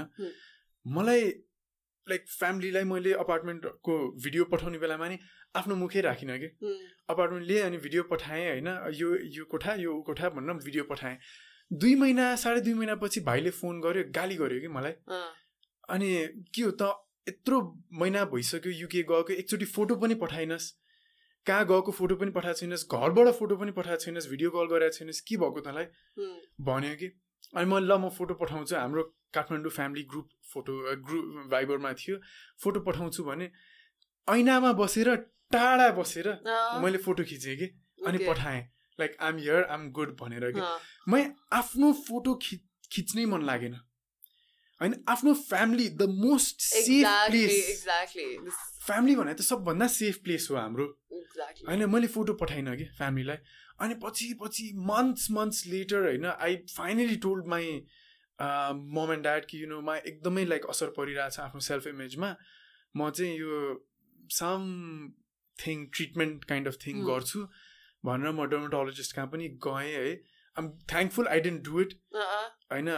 मलाई 0.87 1.23
लाइक 2.09 2.25
फ्यामिलीलाई 2.31 2.85
मैले 2.85 3.13
अपार्टमेन्टको 3.23 3.95
भिडियो 4.23 4.45
पठाउने 4.53 4.79
बेलामा 4.79 5.09
नि 5.09 5.19
आफ्नो 5.57 5.75
मुखै 5.77 6.01
राखिनँ 6.01 6.39
कि। 6.39 6.49
अपार्टमेन्ट 7.09 7.47
लिएँ 7.47 7.63
अनि 7.63 7.79
भिडियो 7.79 8.03
पठाएँ 8.11 8.49
होइन। 8.49 8.69
यो 8.95 9.09
यो 9.37 9.45
कोठा 9.51 9.75
यो 9.81 10.01
कोठा 10.03 10.29
भनेर 10.31 10.65
भिडियो 10.65 10.85
पठाएँ। 10.85 11.17
दुई 11.71 11.95
महिना 11.95 12.35
साढे 12.37 12.61
दुई 12.61 12.75
महिनापछि 12.75 13.21
भाइले 13.21 13.51
फोन 13.51 13.81
गर्यो 13.81 14.05
गाली 14.11 14.37
गर्यो 14.37 14.61
कि 14.61 14.69
मलाई। 14.69 14.93
अनि 15.89 16.11
के 16.55 16.63
हो 16.63 16.71
त 16.83 16.93
यत्रो 17.29 17.59
महिना 17.95 18.25
भइसक्यो 18.35 18.73
युके 18.73 19.03
गएको 19.07 19.33
एकचोटि 19.33 19.65
फोटो 19.65 19.95
पनि 19.97 20.15
पठाइनस्। 20.19 20.71
कहाँ 21.47 21.65
गएको 21.67 21.93
फोटो 21.93 22.15
पनि 22.17 22.31
पठाएको 22.31 22.59
छैनस् 22.59 22.87
घरबाट 22.87 23.29
फोटो 23.39 23.57
पनि 23.57 23.73
पठाएको 23.79 24.03
छैनस् 24.03 24.29
भिडियो 24.31 24.51
कल 24.51 24.67
गरेको 24.71 24.95
छैनस् 24.99 25.21
के 25.23 25.37
भएको 25.37 25.61
तँलाई? 25.61 25.87
भन्यो 26.67 26.95
कि 26.99 27.07
अनि 27.55 27.67
म 27.67 27.79
ल 27.79 27.99
म 27.99 28.09
फोटो 28.11 28.35
पठाउँछु 28.43 28.77
हाम्रो 28.77 29.03
Kathmandu 29.35 29.71
family 29.71 30.03
group 30.11 30.29
photo 30.53 30.73
group 31.07 31.51
भाइबरमा 31.51 31.93
थियो 32.01 32.17
फोटो 32.63 32.81
पठाउँछु 32.87 33.25
भने 33.25 33.51
ऐनामा 34.29 34.73
बसेर 34.81 35.15
टाढा 35.53 35.89
बसेर 35.93 36.29
मैले 36.83 36.99
फोटो 37.07 37.25
खिचेँ 37.25 37.57
कि 37.57 37.67
अनि 38.07 38.19
पठाएँ। 38.27 38.61
Like 38.99 39.17
I'm 39.21 39.37
here 39.39 39.63
I'm 39.71 39.91
good 39.93 40.17
भनेर 40.21 40.51
कि। 40.53 40.61
मै 41.09 41.23
आफ्नो 41.53 41.93
फोटो 42.07 42.35
खि 42.43 42.57
खिच्नै 42.93 43.25
मन 43.27 43.43
लागेन। 43.45 43.75
होइन 44.81 44.95
आफ्नो 45.09 45.33
family 45.41 45.89
the 45.89 46.03
most 46.15 46.61
safe 46.61 47.07
place 47.29 47.87
family 48.87 49.15
भने 49.17 49.35
त 49.35 49.41
सबभन्दा 49.43 49.87
सेफ 49.97 50.17
प्लेस 50.25 50.49
हो 50.51 50.57
हाम्रो। 50.57 50.87
होइन 51.69 51.85
मैले 51.91 52.07
फोटो 52.15 52.33
पठाइनँ 52.41 52.77
कि 52.77 52.85
फ्यामिलीलाई 52.99 53.39
अनि 53.81 53.95
पछि 54.03 54.27
पछि 54.43 54.65
मन्थ्स 54.89 55.31
मन्थ्स 55.31 55.67
लेटर 55.67 56.07
होइन 56.07 56.27
I 56.27 56.57
finally 56.71 57.17
told 57.23 57.47
my 57.49 57.67
mom 58.43 59.13
and 59.13 59.23
dad 59.23 59.45
कि 59.47 59.63
यु 59.63 59.69
नो 59.69 59.81
मा 59.83 59.97
एकदमै 60.05 60.45
लाइक 60.47 60.67
असर 60.69 60.93
परिरहेछ 60.97 61.39
आफ्नो 61.41 61.61
सेल्फ 61.67 61.87
इमेजमा 61.89 62.31
म 62.95 63.11
चाहिँ 63.11 63.37
यो 63.39 63.59
some 64.37 64.67
thing 65.57 65.87
treatment 65.95 66.45
kind 66.47 66.69
of 66.69 66.77
thing 66.87 66.97
Hmm. 66.97 67.09
गर्छु 67.09 67.41
भनेर 68.05 68.33
म 68.33 68.47
डर्माटोलोजिस्ट 68.49 69.17
कहाँ 69.17 69.27
पनि 69.29 69.49
गएँ 69.67 69.93
है 69.95 70.13
I'm 70.57 70.69
thankful 70.91 71.29
I 71.29 71.41
didn't 71.41 71.63
do 71.65 71.81
it. 71.81 71.93
होइन? 72.73 72.89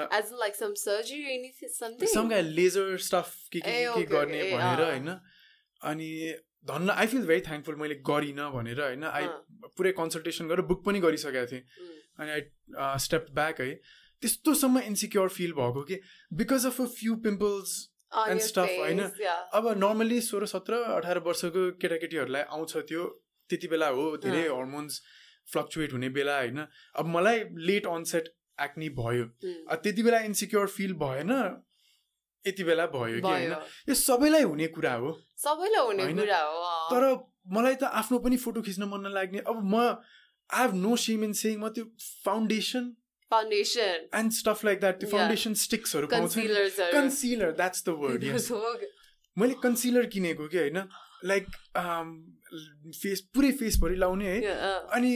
सम 2.14 2.30
लेजर 2.52 2.96
स्टफ 3.04 3.35
के 3.52 3.61
के 3.61 3.70
ए, 3.72 3.85
के 3.94 4.02
गर्ने 4.07 4.40
okay, 4.40 4.52
भनेर 4.54 4.80
अँ। 4.80 4.90
होइन 4.90 5.09
अनि 5.83 6.09
धन्न 6.66 6.90
आई 6.92 7.07
फिल 7.07 7.26
भेरी 7.26 7.40
थ्याङ्कफुल 7.42 7.76
मैले 7.76 7.94
गरिनँ 8.07 8.50
भनेर 8.52 8.80
होइन 8.80 9.04
आई 9.11 9.24
अँ। 9.24 9.70
पुरै 9.76 9.92
कन्सल्टेसन 10.00 10.48
गरेर 10.48 10.66
बुक 10.72 10.85
पनि 10.87 11.00
गरिसकेको 11.00 11.46
थिएँ 11.52 11.62
Mm. 11.62 11.92
अनि 12.18 12.30
आई 12.30 12.98
स्टेप 13.00 13.26
ब्याक 13.33 13.61
है 13.61 13.70
त्यस्तोसम्म 14.24 14.87
इन्सिक्योर 14.90 15.28
फिल 15.38 15.58
भएको 15.58 15.82
कि 15.90 16.00
because 16.40 16.66
of 16.66 16.80
a 16.80 16.87
few 17.00 17.16
pimples 17.26 17.82
your 18.14 18.42
stuff, 18.42 18.70
होइन? 18.78 19.00
अब 19.58 19.64
नर्मली 19.78 20.20
सोह्र 20.22 20.46
सत्र 20.48 20.76
अठार 20.96 21.18
वर्षको 21.22 21.62
केटाकेटीहरूलाई 21.82 22.42
आउँछ 22.56 22.76
त्यो 22.90 23.06
त्यति 23.50 23.68
बेला 23.68 23.88
हो 23.96 24.04
धेरै। 24.22 24.42
हर्मोन्स 24.48 25.00
फ्लक्चुएट 25.52 25.92
हुने 25.92 26.08
बेला 26.16 26.37
होइन 26.38 26.60
अब 26.94 27.06
मलाई 27.14 27.42
लेट 27.68 27.87
अनसेट 27.88 28.28
एक्नी 28.60 28.88
भयो 29.00 29.24
त्यति 29.42 30.02
बेला 30.02 30.18
इन्सिक्योर 30.30 30.66
फिल 30.76 30.92
भएन 31.02 31.32
यति 32.44 32.64
बेला 32.64 32.87
भयो 32.94 33.20
कि 33.20 33.28
होइन 33.28 33.52
यो 33.88 33.94
सबैलाई 33.98 34.42
हुने 34.42 34.66
कुरा 34.78 34.94
हो 35.02 35.12
सबैलाई 35.44 35.87
हुने? 35.87 36.22
कुरा 36.22 36.40
हो। 36.40 36.56
तर 36.90 37.02
मलाई 37.56 37.74
त 37.74 37.90
आफ्नो 38.02 38.18
पनि 38.26 38.37
फोटो 38.44 38.62
खिच्न 38.62 38.92
मन 38.94 39.08
नलाग्ने 39.08 39.42
अब 39.52 39.64
म 39.74 39.80
I 39.80 40.62
have 40.62 40.74
no 40.87 40.96
shame 41.06 41.24
in 41.24 41.32
saying 41.42 41.58
म 41.58 41.68
त्यो 41.74 41.84
foundation 42.24 42.94
foundation 43.30 44.08
and 44.20 44.32
stuff 44.32 44.64
like 44.64 44.80
that 44.80 45.00
त्यो 45.00 45.08
Yeah. 45.08 45.18
फाउन्डेसन 45.18 45.54
स्टिक्सहरू 45.62 46.06
पाउँछ 46.06 46.34
कन्सिलर्सहरू 46.34 46.92
concealer 46.98 47.50
that's 47.62 47.84
the 47.87 47.88
word 48.02 48.24
yes 48.24 48.50
मैले 49.37 49.54
कन्सिलर 49.62 50.06
किनेको 50.12 50.46
कि 50.48 50.58
होइन? 50.58 50.78
लाइक 51.24 51.44
फेस 53.02 53.20
पुरै 53.34 53.50
फेसभरि 53.62 53.96
लाउने 53.96 54.26
है? 54.28 54.54
अनि 54.96 55.12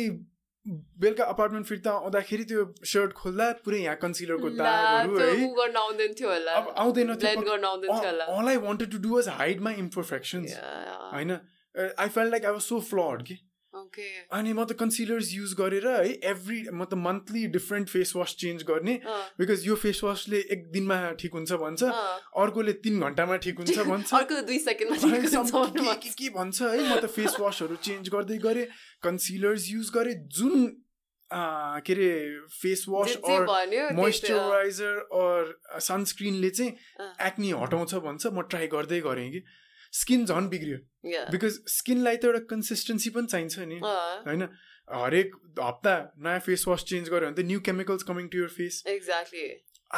बेलुका 1.03 1.25
अपार्टमेन्ट 1.33 1.67
फिर्ता 1.67 1.91
आउँदाखेरि 1.99 2.45
त्यो 2.45 2.63
सर्ट 2.93 3.13
खोल्दा 3.19 3.47
पुरै 3.65 3.79
यहाँ 3.81 3.97
कन्सिलरको 4.03 4.49
दागहरू 4.57 5.19
है? 5.19 5.47
गर्न 5.59 5.77
आउँदैन 5.83 6.13
थियो 6.19 6.29
होला। 6.29 6.53
अब 6.61 6.75
आउँदैन 6.85 7.15
ब्लेन्ड 7.15 7.45
गर्न 7.47 7.65
आउँदैन 7.65 7.91
थियो 7.91 8.11
होला। 8.11 8.25
All 8.25 8.49
I 8.49 8.57
wanted 8.65 8.91
to 8.93 8.99
do 9.05 9.15
was 9.15 9.29
hide 9.39 9.61
my 9.69 9.75
imperfections 9.85 10.57
होइन? 11.15 11.31
I 11.99 12.09
feel 12.09 12.31
like 12.31 12.45
I 12.45 12.53
was 12.53 12.63
so 12.63 12.81
flawed 12.91 13.23
कि? 13.29 13.39
अनि 14.33 14.53
म 14.53 14.65
त 14.65 14.73
कन्सिलर्स 14.81 15.33
युज 15.35 15.53
गरेर 15.61 15.87
है 15.89 16.13
एभ्री 16.31 16.59
म 16.73 16.85
त 16.85 16.95
monthly 16.97 17.47
different 17.57 17.89
face 17.89 18.13
wash 18.17 18.35
change 18.41 18.63
गर्ने 18.71 18.95
बिकज 19.39 19.67
यो 19.67 19.75
फेस 19.77 20.01
वासले 20.05 20.39
एक 20.57 20.65
दिनमा 20.73 20.99
ठिक 21.21 21.33
हुन्छ 21.35 21.53
भन्छ 21.65 21.83
अर्कोले 22.45 22.73
तिन 22.87 23.01
घन्टामा 23.01 23.37
ठिक 23.45 23.59
हुन्छ 23.59 23.79
भन्छ। 23.93 24.11
के 26.03 26.11
के 26.17 26.29
भन्छ 26.39 26.63
है 26.63 26.81
म 26.81 26.97
त 26.97 27.13
फेस 27.13 27.37
वासहरू 27.41 27.77
चेन्ज 27.85 28.09
गर्दै 28.17 28.39
गरेँ 28.49 28.67
कन्सिलर्स 29.05 29.71
युज 29.71 29.91
गरेँ 29.95 30.15
जुन 30.39 30.67
के 31.31 31.93
अरे 31.93 32.11
face 32.49 32.85
wash 32.89 33.17
or 33.37 33.45
moisturiser 34.01 34.95
or 35.13 35.55
सनस्क्रिनले 35.89 36.51
चाहिँ। 36.51 36.73
एक्नी 37.29 37.51
हटाउँछ 37.63 37.95
भन्छ 38.07 38.27
म 38.33 38.49
ट्राई 38.49 38.67
गर्दै 38.73 39.01
गरेँ 39.05 39.31
कि। 39.33 39.43
स्किन 39.99 40.25
झन् 40.27 40.49
बिग्रियो. 40.49 40.79
बिकज 41.33 41.61
स्किनलाई 41.75 42.17
त 42.17 42.25
एउटा 42.25 42.43
कन्सिस्टेन्सी 42.51 43.11
पनि 43.17 43.27
चाहिन्छ 43.35 43.69
नि। 43.69 43.79
होइन? 43.85 44.49
हरेक 44.89 45.35
हप्ता 45.61 45.95
नयाँ 46.25 46.41
फेस 46.41 46.63
वास 46.69 46.85
चेन्ज 46.89 47.09
गऱ्यो 47.09 47.31
भने 47.31 47.37
त 47.37 47.47
new 47.47 47.61
chemicals 47.65 48.03
coming 48.11 48.29
to 48.29 48.39
your 48.39 48.53
face 48.59 48.83
exactly. 48.89 49.49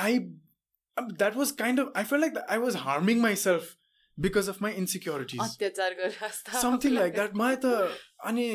I 0.04 0.18
that 0.96 1.36
was 1.36 1.50
kind 1.58 1.80
of 1.80 1.92
I 1.96 2.04
feel 2.04 2.20
like 2.20 2.38
I 2.38 2.58
was 2.58 2.76
harming 2.86 3.20
my 3.20 3.36
self 3.42 3.68
because 4.18 4.48
of 4.48 4.62
my 4.62 4.72
insecurities 4.80 5.40
something 6.56 6.92
like 6.94 7.14
that 7.14 7.36
मलाई 7.42 7.56
त 7.64 7.66
अनि 8.30 8.48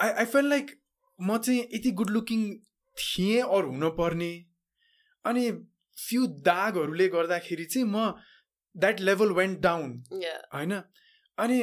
आई 0.00 0.10
आई 0.10 0.24
फेल 0.32 0.48
लाइक 0.48 0.74
म 1.18 1.38
चाहिँ 1.38 1.60
यति 1.60 1.90
good 2.00 2.10
looking 2.10 2.42
थिएँ 2.96 3.40
अरू 3.42 3.70
हुनुपर्ने। 3.70 4.32
अनि 5.24 5.50
फ्यु 5.96 6.26
दागहरूले 6.46 7.06
गर्दाखेरि 7.08 7.64
चाहिँ 7.66 7.86
म 7.88 8.12
that 8.74 9.00
level 9.00 9.32
went 9.32 9.58
down 9.60 9.92
Yeah. 10.22 10.40
होइन? 10.54 10.72
अनि 11.38 11.60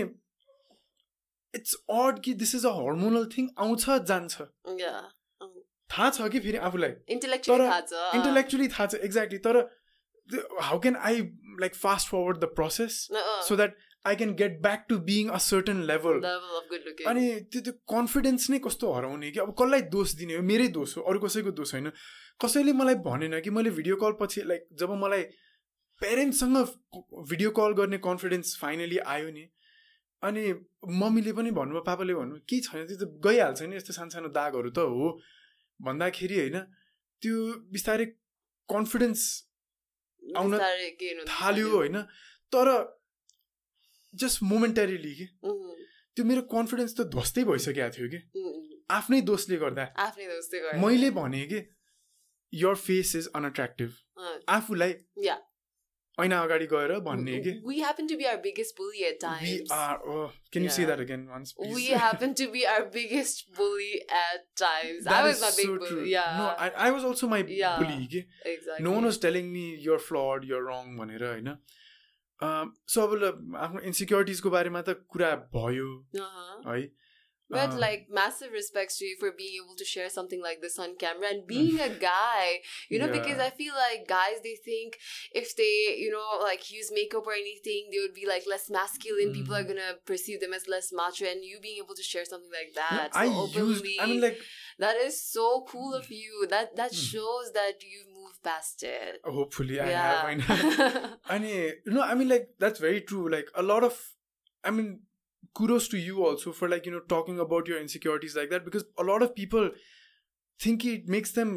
इट्स 1.54 1.74
अड 1.90 2.20
कि 2.26 2.34
this 2.42 2.56
is 2.56 2.66
a 2.66 2.72
hormonal 2.76 3.26
thing 3.38 3.50
आउँछ 3.60 3.90
जान्छ। 4.08 4.42
Yeah. 4.82 5.02
थाहा 5.90 6.10
छ 6.10 6.28
कि 6.32 6.40
फेरि 6.40 6.58
आफूलाई? 6.58 6.92
Intellectually 7.14 7.70
तर। 7.92 8.18
इन्टलेक्चुली 8.18 8.68
थाहा 8.68 8.86
छ 8.86 8.96
एक्ज्याक्टली 9.04 9.40
तर 9.48 9.58
how 10.62 10.80
can 10.80 10.96
I 11.08 11.22
like 11.62 11.76
fast 11.76 12.08
forward 12.10 12.38
the 12.38 12.46
process 12.56 13.08
so 13.48 13.56
that 13.56 13.76
I 14.06 14.16
can 14.16 14.34
get 14.36 14.62
back 14.62 14.86
to 14.90 14.98
being 15.10 15.30
a 15.30 15.38
certain 15.46 15.82
level 15.90 16.22
level? 16.22 16.60
Of 16.60 16.70
good 16.70 16.88
looking. 16.88 17.08
अनि 17.08 17.24
त्यो 17.52 17.62
त्यो 17.62 17.74
कन्फिडेन्स 17.94 18.50
नै 18.50 18.60
कस्तो 18.60 18.94
हराउने 18.94 19.32
कि? 19.32 19.40
अब 19.40 19.56
कसलाई 19.60 19.82
दोष 19.96 20.14
दिने 20.22 20.36
हो? 20.36 20.42
मेरै 20.44 20.68
दोष 20.78 20.98
हो 20.98 21.04
अरू 21.04 21.20
कसैको 21.20 21.52
दोष 21.60 21.74
होइन। 21.74 21.92
कसैले 22.42 22.74
मलाई 22.74 22.96
भनेन 23.06 23.40
कि 23.42 23.50
मैले 23.50 23.70
भिडियो 23.80 23.96
कल 24.04 24.18
पछि 24.22 24.42
लाइक 24.48 24.68
जब 24.80 24.96
मलाई 25.04 25.24
पेरेन्ट्ससँग 26.02 26.58
भिडियो 27.30 27.50
कल 27.60 27.72
गर्ने 27.80 27.98
कन्फिडेन्स 27.98 28.58
फाइनली 28.62 28.98
आयो 29.14 29.30
नि। 29.32 29.46
अनि 30.24 30.44
मम्मीले 31.02 31.34
पनि 31.34 31.52
भन्नुभयो 31.52 31.82
पापाले 31.82 32.14
भन्नु 32.14 32.36
केही 32.50 32.62
छैन? 32.62 32.86
त्यो 32.88 32.98
त 33.02 33.04
गइहाल्छ 33.26 33.62
नि 33.70 33.76
यस्तो 33.76 33.94
सानो 33.94 34.10
सानो 34.10 34.30
दागहरू 34.30 34.70
त 34.70 34.80
हो। 34.80 35.08
भन्दाखेरि 35.80 36.38
होइन 36.40 36.58
त्यो 37.22 37.36
बिस्तारै 37.72 38.06
कन्फिडेन्स 38.70 39.22
आउन 40.38 40.58
थाल्यो। 41.28 41.68
होइन। 41.78 42.02
तर 42.54 42.68
जस्ट 44.14 44.44
मोमेन्टरीली 44.44 45.14
कि 45.16 45.26
त्यो 46.16 46.24
मेरो 46.26 46.42
कन्फिडेन्स 46.54 46.92
त 46.98 47.02
ध्वस्तै 47.16 47.44
भइसकेको 47.44 47.90
थियो 47.98 48.08
कि। 48.14 48.20
आफ्नै 48.92 49.22
दोषले 49.22 49.58
गर्दा। 49.58 49.84
आफ्नै। 50.06 50.26
मैले 50.84 51.10
भने 51.18 51.46
कि 51.54 51.60
यर 52.54 52.76
फेस 52.76 53.16
इज 53.16 53.28
अनएट्र्याक्टिभ 53.36 53.90
अँ, 54.18 54.40
आफूलाई. 54.50 54.94
महिना 56.22 56.40
अगाडि 56.48 56.66
गएर 56.74 56.94
भन्ने 57.08 57.40
के? 57.48 57.52
We 57.68 57.80
happen 57.80 58.08
to 58.12 58.16
be 58.22 58.26
our 58.32 58.42
biggest 58.46 58.76
bully 58.82 59.04
at 59.10 59.20
times 59.22 59.50
we 59.50 59.78
are 59.78 60.08
oh 60.16 60.26
can 60.54 60.64
you 60.64 60.70
see 60.78 60.86
that 60.92 61.00
again 61.08 61.28
once 61.34 61.52
please 61.60 61.76
we 61.76 61.88
happen 62.04 62.34
to 62.42 62.48
be 62.56 62.64
our 62.76 62.86
biggest 62.96 63.46
bully 63.60 63.92
at 64.22 64.48
times 64.64 65.08
I 65.18 65.24
was 65.24 65.42
my 65.44 65.66
bully 65.84 66.14
yeah 66.14 66.26
no 66.38 66.48
I 66.70 66.90
was 66.92 67.06
also 67.12 67.28
my 67.36 67.44
bully 67.52 68.26
no 68.90 69.00
no 69.02 69.12
telling 69.20 69.52
me 69.52 69.68
you're 69.90 70.00
flawed 70.10 70.50
यो 70.52 70.60
wrong 70.70 70.98
भनेर 70.98 71.24
हैन 71.34 71.56
so 72.42 73.02
um, 73.02 73.24
अब 73.24 73.56
आफ्नो 73.64 73.80
इन्सिक्योरिटिजको 73.90 74.50
बारेमा 74.50 74.82
त 74.88 74.94
कुरा 75.16 75.28
भयो 75.56 75.90
है? 76.68 76.80
But 77.52 77.72
uh, 77.72 77.78
like 77.78 78.08
massive 78.10 78.52
respects 78.54 78.98
to 79.00 79.06
you 79.06 79.18
for 79.20 79.32
being 79.32 79.62
able 79.64 79.76
to 79.76 79.84
share 79.84 80.10
something 80.10 80.42
like 80.42 80.62
this 80.62 80.80
on 80.80 80.96
camera 80.96 81.28
and 81.30 81.46
being 81.56 81.80
a 81.80 81.90
guy, 81.90 82.62
you 82.90 82.98
know, 82.98 83.08
yeah. 83.08 83.20
because 83.20 83.40
I 83.40 83.50
feel 83.50 83.74
like 83.76 84.08
guys 84.08 84.40
they 84.44 84.56
think 84.64 84.98
if 85.34 85.56
they, 85.56 85.96
you 85.98 86.12
know, 86.12 86.42
like 86.42 86.72
use 86.72 86.92
makeup 86.94 87.28
or 87.28 87.34
anything, 87.34 87.90
they 87.92 88.00
would 88.00 88.14
be 88.14 88.26
like 88.26 88.44
less 88.50 88.70
masculine. 88.70 89.30
Mm. 89.30 89.34
People 89.34 89.56
are 89.56 89.64
mm. 89.64 89.68
gonna 89.68 89.94
perceive 90.06 90.40
them 90.40 90.54
as 90.54 90.68
less 90.68 90.92
macho, 90.94 91.26
and 91.26 91.44
you 91.44 91.60
being 91.62 91.82
able 91.84 91.96
to 91.96 92.04
share 92.04 92.26
something 92.26 92.52
like 92.52 92.74
that 92.76 93.14
no, 93.14 93.22
so 93.22 93.32
I 93.32 93.36
openly, 93.36 93.92
used, 93.92 94.02
I 94.02 94.06
mean, 94.06 94.22
like 94.22 94.40
that 94.80 94.96
is 94.96 95.22
so 95.22 95.66
cool 95.68 95.94
of 95.94 96.08
mm. 96.08 96.18
you. 96.18 96.48
That 96.50 96.76
that 96.78 96.94
mm. 96.94 97.12
shows 97.12 97.52
that 97.54 97.84
you 97.84 98.06
move 98.16 98.42
past 98.44 98.84
it. 98.84 99.22
Hopefully, 99.26 99.76
yeah. 99.76 100.24
I 100.26 100.34
have. 100.40 101.14
I 101.30 101.38
know. 101.38 101.48
you 101.86 101.92
know, 101.92 102.02
I 102.02 102.16
mean, 102.16 102.30
like 102.30 102.50
that's 102.60 102.80
very 102.80 103.02
true. 103.02 103.30
Like 103.30 103.50
a 103.56 103.62
lot 103.62 103.84
of, 103.84 104.00
I 104.64 104.72
mean 104.72 105.02
kudos 105.61 105.89
to 105.93 105.99
you 106.07 106.25
also 106.31 106.53
for 106.61 106.69
like 106.75 106.87
you 106.89 106.93
know 106.97 107.03
talking 107.15 107.39
about 107.45 107.69
your 107.73 107.81
insecurities 107.83 108.35
like 108.41 108.51
that 108.55 108.65
because 108.71 108.85
a 109.05 109.07
lot 109.11 109.23
of 109.27 109.35
people 109.37 109.71
think 110.65 110.85
it 110.95 111.09
makes 111.17 111.33
them 111.39 111.55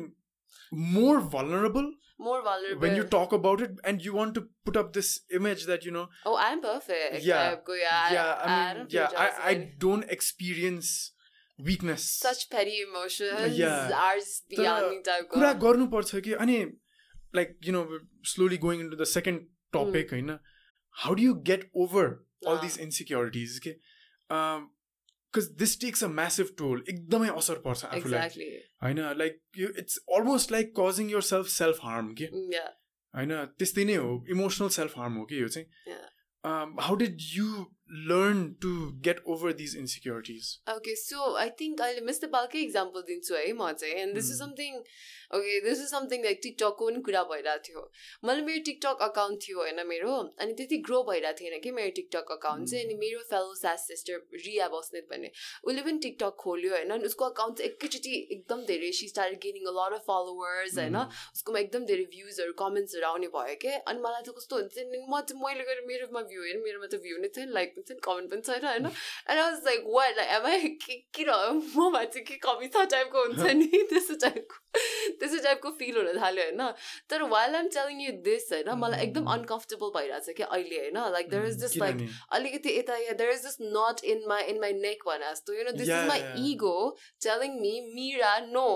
more 0.72 1.20
vulnerable 1.38 1.90
More 2.28 2.40
vulnerable. 2.46 2.82
when 2.86 2.96
you 3.00 3.04
talk 3.12 3.34
about 3.36 3.62
it 3.66 3.76
and 3.90 4.06
you 4.06 4.14
want 4.16 4.34
to 4.38 4.42
put 4.70 4.78
up 4.80 4.92
this 4.98 5.10
image 5.40 5.66
that 5.68 5.86
you 5.90 5.92
know 5.98 6.08
oh, 6.26 6.36
I'm 6.46 6.62
perfect. 6.66 7.24
Yeah. 7.28 7.44
I 7.52 7.56
go, 7.70 7.78
yeah. 7.82 8.00
I- 8.08 8.14
yeah 8.14 8.32
I 8.48 8.56
mean 8.56 8.78
don't 8.80 8.92
feel 8.92 9.00
yeah 9.02 9.08
jealous 9.14 9.38
of 9.38 9.46
I, 9.46 9.52
I 9.52 9.54
any- 9.54 9.70
don't 9.86 10.12
experience 10.18 10.90
weakness 11.70 12.08
such 12.26 12.44
petty 12.56 12.76
emotions 12.88 13.58
Yeah. 13.62 13.92
are 14.02 14.18
just 14.20 14.44
तर 14.56 14.62
beyond 14.64 14.90
me 14.92 15.00
type 15.10 15.30
कुरा 15.36 15.54
गर्नुपर्छ 15.64 16.22
कि 16.28 16.34
अनि 16.46 16.60
like 17.36 17.58
you 17.68 17.74
know 17.74 17.84
slowly 18.34 18.58
going 18.68 18.80
into 18.82 18.98
the 19.04 19.08
second 19.16 19.42
topic 19.78 20.10
Hmm. 20.10 20.14
होइन 20.16 20.38
how 21.04 21.14
do 21.16 21.24
you 21.24 21.34
get 21.50 21.70
over 21.86 22.08
All 22.48 22.56
Ah. 22.56 22.62
This 22.62 22.78
insecurities 22.88 23.58
के 23.68 23.76
because 25.34 25.48
this 25.60 25.80
takes 25.82 26.04
a 26.04 26.08
massive 26.20 26.54
toll 26.58 26.84
एकदमै 26.90 27.30
असर 27.42 27.58
पर्छ 27.66 27.86
आफूलाई 27.86 28.20
exactly 28.30 28.50
होइन 28.84 29.00
लाइक 29.18 29.42
यो 29.58 29.70
it's 29.84 29.98
almost 30.18 30.52
like 30.52 30.74
causing 30.80 31.10
yourself 31.32 31.48
self 31.56 31.80
harm 31.84 32.14
के 32.22 32.30
Mm, 32.36 32.46
yeah 32.58 32.70
होइन 33.14 33.36
त्यस्तै 33.60 33.86
नै 33.90 33.96
हो 34.06 34.14
इमोसनल 34.38 34.70
सेल्फ 34.78 34.98
हार्म 34.98 35.14
हो 35.18 35.26
कि 35.34 35.42
यो 35.42 35.48
चाहिँ 35.58 35.68
Yeah. 35.94 36.08
How 36.88 36.96
did 36.96 37.18
you 37.36 37.48
learn 37.89 38.57
to 38.61 38.93
get 39.03 39.19
over 39.27 39.53
these 39.53 39.75
insecurities. 39.75 40.61
Okay, 40.67 40.95
so 40.95 41.37
I 41.37 41.51
think 41.51 41.81
I'll 41.81 42.03
miss 42.03 42.19
the 42.19 42.29
bulky 42.29 42.63
example 42.65 43.03
दिन्छु 43.03 43.35
है 43.37 43.53
म 43.53 43.73
चाहिँ 43.73 44.03
and 44.03 44.17
this 44.17 44.31
is 44.31 44.41
Mm. 44.41 44.45
something 44.45 44.79
okay 45.35 45.61
this 45.61 45.79
is 45.79 45.91
something 45.91 46.25
like 46.25 46.41
टिकटकको 46.43 46.87
पनि 46.89 47.01
कुरा 47.03 47.23
भइरहेको 47.33 47.63
थियो 47.69 47.83
मैले 48.25 48.43
मेरो 48.43 48.63
टिकटक 48.65 49.03
अकाउन्ट 49.09 49.41
थियो 49.47 49.59
होइन 49.59 49.87
मेरो 49.87 50.15
अनि 50.41 50.55
त्यति 50.61 50.77
ग्रो 50.89 51.03
भइरहेको 51.11 51.39
थिएन 51.41 51.61
कि 51.61 51.71
मेरो 51.79 51.91
टिकटक 51.99 52.33
अकाउन्ट 52.33 52.69
चाहिँ 52.71 52.85
अनि 52.85 52.95
मेरो 53.05 53.21
फेलो 53.31 53.55
सास 53.61 53.87
सिस्टर 53.89 54.41
रिया 54.47 54.69
बस्नेत 54.77 55.09
भन्ने 55.13 55.31
उसले 55.65 55.83
पनि 55.89 55.99
टिकटक 56.07 56.37
खोल्यो 56.45 56.73
होइन 56.75 56.91
अनि 56.97 57.05
उसको 57.13 57.25
अकाउन्ट 57.25 57.59
चाहिँ 57.59 57.71
एकैचोटि 57.71 58.15
एकदम 58.39 58.65
धेरै 58.73 58.93
she 59.01 59.09
start 59.13 59.35
gaining 59.45 59.67
a 59.67 59.77
lot 59.81 59.99
of 60.01 60.05
followers 60.11 60.79
होइन. 60.79 60.97
उसकोमा 61.37 61.59
एकदम 61.61 61.85
धेरै 61.93 62.05
भ्युजहरू 62.17 62.53
कमेन्ट्सहरू 62.65 63.07
आउने 63.13 63.29
भयो 63.39 63.57
क्या 63.67 63.77
अनि 63.93 64.07
मलाई 64.09 64.29
चाहिँ 64.31 64.37
कस्तो 64.41 64.63
हुन्छ 64.63 64.89
नि 64.93 65.05
म 65.09 65.21
चाहिँ 65.29 65.43
मैले 65.45 65.69
गएर 65.71 65.85
मेरोमा 65.93 66.27
भ्यू 66.33 66.43
हेरेँ 66.49 66.63
मेरोमा 66.69 66.87
त 66.87 67.03
भ्यू 67.07 67.23
नै 67.25 67.33
छैन 67.39 67.57
like 67.61 67.74
until 67.77 67.97
comment 68.03 68.33
and 68.33 68.45
so 68.45 68.55
and 68.55 68.65
and 68.65 68.93
I 69.29 69.51
was 69.51 69.63
like, 69.65 69.83
what? 69.85 70.17
Like, 70.17 70.33
am 70.33 70.47
I 70.47 70.77
you 71.19 71.27
know, 71.27 71.63
mom? 71.75 71.97
I 71.97 72.07
think 72.07 72.31
comment 72.41 72.73
this 73.91 74.11
is 74.11 74.23
टाइपको 75.44 75.44
हुन्छ 75.44 75.44
नि 75.44 75.44
त्यस्तो 75.44 75.44
टाइपको 75.44 75.44
त्यस्तो 75.44 75.44
टाइपको 75.44 75.72
फिल 75.80 75.98
हुन 75.98 76.20
थाल्यो 76.20 76.44
होइन 76.44 76.74
तर 77.10 77.24
while 77.34 77.56
I'm 77.56 77.68
telling 77.76 78.02
you 78.02 78.12
this 78.24 78.52
होइन 78.54 78.70
मलाई 78.80 79.04
एकदम 79.04 79.24
Mm. 79.24 79.34
अनकम्फर्टेबल 79.34 79.90
भइरहेको 79.96 80.26
छ 80.26 80.36
क्या 80.38 80.48
अहिले 80.58 80.80
होइन 80.80 80.98
like 81.14 81.30
there 81.30 81.46
is 81.46 81.56
Mm, 81.56 81.62
just 81.62 81.78
like 81.78 81.96
किनभने- 81.98 82.38
अलिकति 82.38 82.78
यता 82.78 82.98
yeah 82.98 83.14
there 83.22 83.32
is 83.32 83.44
just 83.44 83.62
not 83.78 84.04
in 84.14 84.24
my 84.30 84.44
in 84.54 84.60
my 84.62 84.74
neck 84.80 85.04
भने 85.08 85.32
जस्तो 85.32 85.54
you 85.54 85.64
know 85.64 85.72
this 85.80 85.90
Yeah, 85.90 86.02
is 86.04 86.08
my 86.08 86.20
yeah. 86.20 86.46
Ego 86.52 86.74
telling 87.22 87.60
me 87.62 87.74
Mira 87.96 88.34
no 88.48 88.68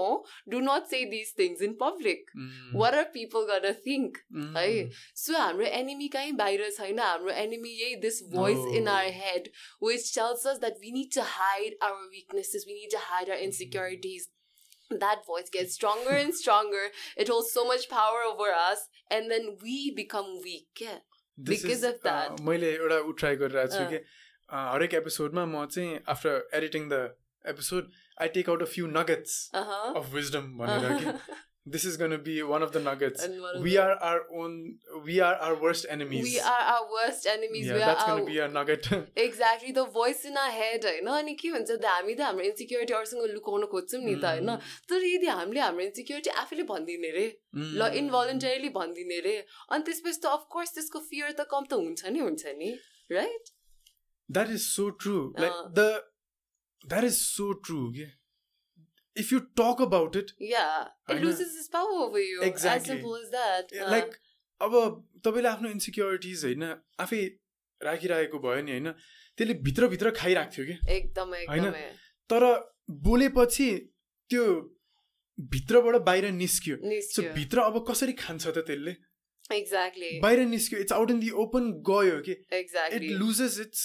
do 0.50 0.60
not 0.60 0.86
say 0.90 1.04
this 1.14 1.34
things 1.40 1.62
in 1.70 1.74
public 1.82 2.32
Mm. 2.38 2.76
What 2.82 2.96
are 2.96 3.10
people 3.14 3.46
गर 3.52 3.72
think 3.88 4.18
Mm. 4.38 4.58
है 4.58 4.90
so 5.24 5.38
हाम्रो 5.38 5.66
enemy 5.82 6.08
कहीँ 6.18 6.32
बाहिर 6.44 6.70
छैन 6.78 7.00
हाम्रो 7.00 7.32
enemy 7.46 7.70
यही 7.82 7.96
this 8.08 8.22
voice 8.36 8.66
in 8.76 8.84
No. 8.84 8.92
Our 8.94 9.12
head 9.22 9.50
which 9.84 10.14
tells 10.16 10.48
us 10.48 10.60
that 10.60 10.78
we 10.82 10.92
need 10.92 11.14
to 11.16 11.22
hide 11.34 11.78
our 11.84 12.08
weaknesses 12.12 12.66
we 12.68 12.74
need 12.74 12.92
to 12.92 12.98
hide 13.10 13.30
our 13.30 13.42
insecurities 13.44 14.28
that 15.02 15.22
voice 15.28 15.50
gets 15.54 15.74
stronger 15.74 16.16
and 16.24 16.36
stronger 16.40 16.82
it 17.18 17.30
holds 17.34 17.52
so 17.54 17.66
much 17.68 17.86
power 17.90 18.20
over 18.26 18.50
us 18.64 18.84
and 19.12 19.32
then 19.32 19.48
we 19.64 19.78
become 20.04 20.30
weak 20.44 20.84
yeah 20.88 21.00
This 21.38 21.62
because 21.64 21.78
is, 21.78 21.84
of 21.90 21.96
that. 22.04 22.34
uh, 22.34 22.44
मैले 22.48 22.68
एउटा 22.74 22.98
उ 23.10 23.12
try 23.22 23.36
गरिरहेको 23.38 23.78
छु 23.78 23.84
अँ. 23.84 23.90
कि 23.94 24.00
uh, 24.00 24.66
हरेक 24.74 24.94
एपिसोडमा 24.94 25.46
म 25.54 25.66
चाहिँ 25.76 26.00
after 26.16 26.50
editing 26.60 26.88
the 26.92 27.00
episode 27.46 27.90
I 28.22 28.28
take 28.36 28.50
out 28.50 28.62
a 28.62 28.66
few 28.74 28.88
nuggets 28.98 29.40
uh-huh 29.62 29.80
of 30.02 30.14
wisdom 30.14 30.52
भनेर 30.60 31.18
कि 31.68 31.72
this 31.74 31.86
is 31.88 31.96
gonna 32.00 32.16
be 32.24 32.34
one 32.48 32.62
of 32.64 32.72
the 32.72 32.78
nuggets 32.88 33.26
And 33.26 33.36
one 33.44 33.58
of 33.58 33.66
we 33.66 33.74
the- 33.74 33.84
are 33.84 33.94
our 34.08 34.24
own 34.40 34.56
we 35.10 35.14
are 35.28 35.36
our 35.48 35.56
worst 35.66 35.86
enemies 35.96 36.26
we 36.30 36.34
are 36.54 36.64
our 36.72 36.88
worst 36.96 37.28
enemies 37.34 37.68
yeah 37.70 37.78
we 37.78 37.84
are 37.84 37.92
that's 37.92 38.08
our 38.08 38.16
gonna 38.18 38.26
be 38.32 38.40
a 38.46 38.48
nugget 38.56 38.90
exactly 39.26 39.72
the 39.78 39.86
voice 39.94 40.26
in 40.32 40.36
a 40.42 40.46
head 40.58 40.86
होइन 40.90 41.08
अनि 41.14 41.36
के 41.44 41.52
भन्छ 41.54 41.70
त 41.72 41.92
हामी 41.94 42.16
त 42.16 42.28
हाम्रो 42.30 42.46
insecurity 42.50 42.94
अरूसँग 43.00 43.26
लुकाउन 43.38 43.66
खोज्छौँ 43.76 44.02
नि 44.08 44.16
त 44.16 44.32
होइन 44.34 44.52
Mm. 44.56 44.74
तर 44.94 45.06
यदि 45.12 45.28
हामीले 45.36 45.62
हाम्रो 45.68 45.86
इन्सिक्योरिटी 45.90 46.36
आफैले 46.44 46.64
भनिदिने 46.74 47.12
रे 47.20 47.26
ल 47.56 47.90
Mm. 47.90 47.98
इन्भोलन्टरीली 48.04 48.70
भनिदिने 48.80 49.20
रे 49.30 49.36
अनि 49.72 49.90
त्यसपछि 49.92 50.20
त 50.26 50.34
अफकोर्स 50.40 50.74
त्यसको 50.80 51.04
फियर 51.12 51.32
त 51.40 51.48
कम 51.56 51.70
त 51.70 51.80
हुन्छ 51.86 52.16
नि 52.18 52.26
हुन्छ 52.30 52.58
नि 52.64 52.74
right 53.20 53.54
that 54.30 54.52
is 54.58 54.66
so 54.74 54.90
true 55.06 55.24
like 55.46 55.56
Uh. 55.56 55.72
the 55.80 55.88
that 56.92 57.08
is 57.12 57.18
so 57.30 57.48
true 57.70 57.88
yeah. 58.02 58.12
if 59.23 59.33
you 59.35 59.41
talk 59.61 59.83
about 59.85 60.17
it 60.21 60.33
yeah 60.43 60.65
it 61.11 61.13
होइन? 61.13 61.23
Loses 61.25 61.55
is 61.61 61.69
power 61.73 62.07
over 62.07 62.21
you 62.21 62.43
as 62.43 62.49
Exactly. 62.49 62.89
Simple 62.89 63.21
is 63.23 63.31
that 63.31 63.75
like 63.93 64.17
अब 64.61 64.75
तपाईँले 65.27 65.49
आफ्नो 65.49 65.71
insecurities 65.71 66.45
होइन 66.45 66.63
आफै 67.07 67.21
राखिरहेको 67.81 68.39
भयो 68.47 68.63
नि 68.63 68.71
होइन 68.71 68.91
त्यसले 69.39 69.55
भित्रभित्र 69.67 70.11
खाइरहेको 70.17 70.57
थियो 70.57 70.67
कि? 70.67 70.79
एकदमै 70.95 71.45
होइन? 71.51 71.71
तर 72.31 72.45
बोलेपछि 73.05 73.69
त्यो 74.31 74.45
भित्रबाट 75.39 75.97
बाहिर 76.07 76.31
निस्क्यो। 76.33 76.77
सो 77.11 77.23
भित्र 77.35 77.61
अब 77.61 77.85
कसरी 77.91 78.13
खान्छ 78.25 78.47
त 78.47 78.65
त्यसले? 78.71 78.95
एक्ज्याक्टली 79.57 80.11
बाहिर 80.21 80.41
निस्क्यो 80.47 80.81
it's 80.81 80.93
out 80.93 81.11
in 81.11 81.21
the 81.21 81.31
open 81.43 81.71
गयो 81.89 82.19
कि? 82.29 82.35
It 82.53 83.03
loses 83.21 83.59
its 83.61 83.85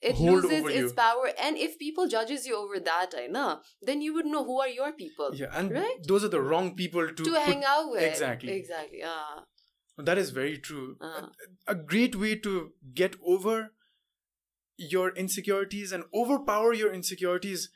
it 0.00 0.14
hold 0.14 0.44
loses 0.44 0.64
its 0.66 0.90
you. 0.90 0.92
power 0.92 1.30
and 1.42 1.56
if 1.56 1.78
people 1.78 2.06
judges 2.06 2.46
you 2.46 2.56
over 2.56 2.78
that 2.78 3.14
I 3.16 3.26
know, 3.26 3.60
then 3.82 4.00
you 4.00 4.14
would 4.14 4.26
know 4.26 4.44
who 4.44 4.60
are 4.60 4.68
your 4.68 4.92
people 4.92 5.30
yeah 5.34 5.48
and 5.52 5.72
Right? 5.72 5.96
those 6.06 6.22
are 6.24 6.28
the 6.34 6.40
wrong 6.40 6.74
people 6.76 7.08
to, 7.08 7.14
to, 7.14 7.30
put- 7.30 7.42
hang 7.42 7.64
out 7.64 7.90
with 7.90 8.02
exactly. 8.02 8.52
exactly 8.52 9.00
ah 9.04 9.44
that 10.10 10.16
is 10.18 10.30
very 10.30 10.56
true 10.58 10.96
uh, 11.00 11.26
a 11.66 11.74
great 11.74 12.14
way 12.14 12.36
to 12.36 12.72
get 12.94 13.16
over 13.26 13.72
your 14.76 15.10
insecurities 15.10 15.90
and 15.92 16.04
overpower 16.14 16.72
your 16.72 16.92
insecurities 16.92 17.68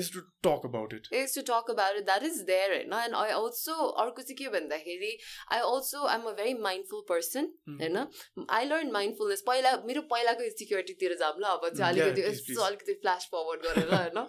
is 0.00 0.08
to 0.14 0.20
talk 0.46 0.64
about 0.68 0.92
it 0.96 1.06
is 1.18 1.34
to 1.34 1.42
talk 1.50 1.68
about 1.74 1.98
it 2.00 2.06
that 2.08 2.24
is 2.28 2.40
there 2.48 2.68
होइन 2.72 2.92
and 3.00 3.16
I 3.20 3.28
also 3.36 3.76
अर्को 4.04 4.22
चाहिँ 4.22 4.36
के 4.40 4.48
भन्दाखेरि 4.54 5.12
I 5.56 5.60
also 5.68 6.02
I'm 6.14 6.26
a 6.30 6.34
very 6.40 6.54
mindful 6.66 7.04
person 7.10 7.48
Mhm. 7.68 7.80
होइन 7.82 8.46
I 8.58 8.62
learned 8.72 8.94
mindfulness 8.98 9.44
पहिला 9.50 9.72
मेरो 9.90 10.02
पहिलाको 10.14 10.48
इन्सिक्योरिटीतिर 10.50 11.16
जाऊँ 11.24 11.40
ल 11.40 11.52
अब 11.56 11.68
चाहिँ 11.76 11.92
अलिकति 11.92 12.26
यस्तो. 12.28 12.60
अलिकति 12.70 12.94
फ्ल्यास 13.04 13.28
फरवर्ड 13.34 13.66
गरेर 13.68 13.94
होइन 13.94 14.24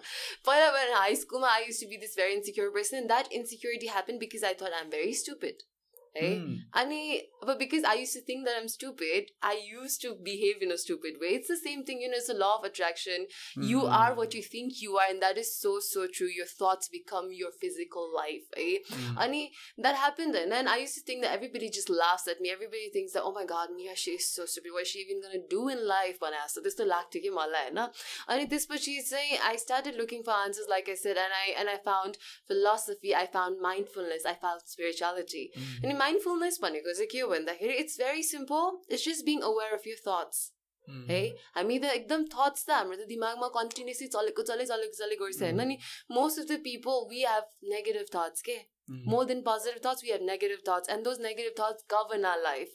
पहिला 0.50 0.98
हाई 0.98 1.16
स्कुलमा 1.24 1.54
I 1.56 1.64
used 1.70 1.84
to 1.86 1.90
be 1.94 2.00
this 2.06 2.16
very 2.22 2.38
insecure 2.40 2.70
person 2.78 3.02
and 3.02 3.14
that 3.16 3.32
insecurity 3.40 3.92
happened 3.98 4.24
because 4.26 4.48
I 4.52 4.54
thought 4.62 4.78
I'm 4.82 4.90
very 5.00 5.12
stupid 5.24 5.66
है 6.16 6.28
Mm. 6.38 6.56
Ani, 6.74 7.22
but 7.48 7.58
because 7.58 7.84
I 7.84 7.94
used 7.94 8.12
to 8.14 8.20
think 8.20 8.44
that 8.46 8.56
I'm 8.60 8.68
stupid, 8.68 9.30
I 9.42 9.52
used 9.70 10.00
to 10.02 10.14
behave 10.14 10.62
in 10.62 10.70
a 10.72 10.78
stupid 10.78 11.18
way. 11.20 11.28
It's 11.38 11.48
the 11.48 11.56
same 11.56 11.84
thing, 11.84 12.00
you 12.02 12.10
know, 12.10 12.16
it's 12.16 12.28
a 12.28 12.34
law 12.34 12.58
of 12.58 12.64
attraction. 12.64 13.26
You 13.56 13.82
Mm. 13.82 13.96
are 14.00 14.14
what 14.14 14.34
you 14.34 14.42
think 14.42 14.80
you 14.82 14.96
are, 14.98 15.06
and 15.10 15.22
that 15.22 15.38
is 15.38 15.54
so, 15.56 15.78
so 15.80 16.06
true. 16.06 16.28
Your 16.28 16.46
thoughts 16.46 16.88
become 16.88 17.32
your 17.32 17.50
physical 17.52 18.10
life. 18.14 18.46
Eh? 18.56 18.78
Mm. 18.88 19.20
Ani, 19.26 19.52
that 19.78 19.96
happened 19.96 20.34
then. 20.34 20.52
And 20.52 20.68
I 20.68 20.76
used 20.78 20.94
to 20.94 21.00
think 21.02 21.22
that 21.22 21.32
everybody 21.32 21.70
just 21.70 21.88
laughs 21.88 22.28
at 22.28 22.40
me. 22.40 22.50
Everybody 22.50 22.90
thinks 22.90 23.12
that, 23.12 23.22
oh 23.22 23.32
my 23.32 23.44
god, 23.44 23.70
Mia, 23.76 23.96
she 23.96 24.12
is 24.12 24.28
so 24.28 24.46
stupid. 24.46 24.72
What 24.72 24.82
is 24.82 24.88
she 24.88 25.00
even 25.00 25.20
gonna 25.22 25.44
do 25.48 25.68
in 25.68 25.86
life? 25.86 26.18
So 26.48 26.60
this 26.60 26.74
the 26.74 26.84
lack 26.84 27.10
to 27.12 27.30
my 27.30 27.46
life. 27.46 27.90
And 28.28 28.50
this 28.50 28.66
but 28.66 28.80
she's 28.80 29.08
saying 29.08 29.38
I 29.42 29.56
started 29.56 29.94
looking 29.96 30.22
for 30.22 30.32
answers, 30.32 30.66
like 30.68 30.88
I 30.88 30.94
said, 30.94 31.16
and 31.16 31.32
I 31.44 31.46
and 31.58 31.68
I 31.68 31.76
found 31.78 32.18
philosophy, 32.46 33.14
I 33.14 33.26
found 33.26 33.60
mindfulness, 33.60 34.24
I 34.24 34.34
found 34.34 34.62
spirituality. 34.64 35.52
Mm. 35.56 35.97
अनि 35.97 35.97
mindfulness 36.03 36.59
भनेको 36.63 36.93
चाहिँ 36.93 37.07
के 37.11 37.19
हो 37.19 37.29
भन्दाखेरि 37.35 37.73
it's 37.85 37.99
very 38.01 38.23
simple 38.33 38.81
it's 38.93 39.05
just 39.07 39.25
being 39.31 39.39
aware 39.53 39.73
of 39.79 39.87
your 39.93 40.03
thoughts 40.09 40.49
Mm. 40.89 41.03
है 41.09 41.17
हामी 41.55 41.77
त 41.79 41.89
एकदम 41.97 42.23
थट्स 42.31 42.65
त 42.67 42.71
हाम्रो 42.77 42.95
त 43.01 43.05
दिमागमा 43.09 43.47
कन्टिन्युसली 43.57 44.07
चलेको 44.15 44.43
चले 44.49 44.65
चलेको 44.71 44.97
चले 44.97 45.15
गर्छ 45.21 45.41
होइन 45.43 45.61
नि 45.69 45.77
most 46.15 46.39
of 46.41 46.45
the 46.49 46.57
people 46.65 47.05
we 47.11 47.21
have 47.33 47.45
negative 47.73 48.09
thoughts 48.15 48.41
के 48.49 48.57
Mm. 48.91 49.03
more 49.11 49.19
than 49.27 49.41
positive 49.43 49.77
thoughts 49.83 50.03
we 50.05 50.09
have 50.13 50.23
negative 50.29 50.63
thoughts 50.69 50.91
and 50.95 51.05
those 51.09 51.19
negative 51.25 51.53
thoughts 51.59 51.85
govern 51.93 52.25
our 52.31 52.41
life 52.45 52.73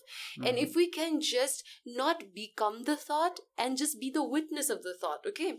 and 0.50 0.60
if 0.62 0.78
we 0.80 0.86
can 0.98 1.18
just 1.30 1.66
not 1.98 2.22
become 2.38 2.78
the 2.90 2.94
thought 3.02 3.42
and 3.64 3.80
just 3.82 3.98
be 4.04 4.10
the 4.14 4.22
witness 4.36 4.70
of 4.76 4.80
the 4.88 4.94
thought 5.04 5.28
okay 5.32 5.50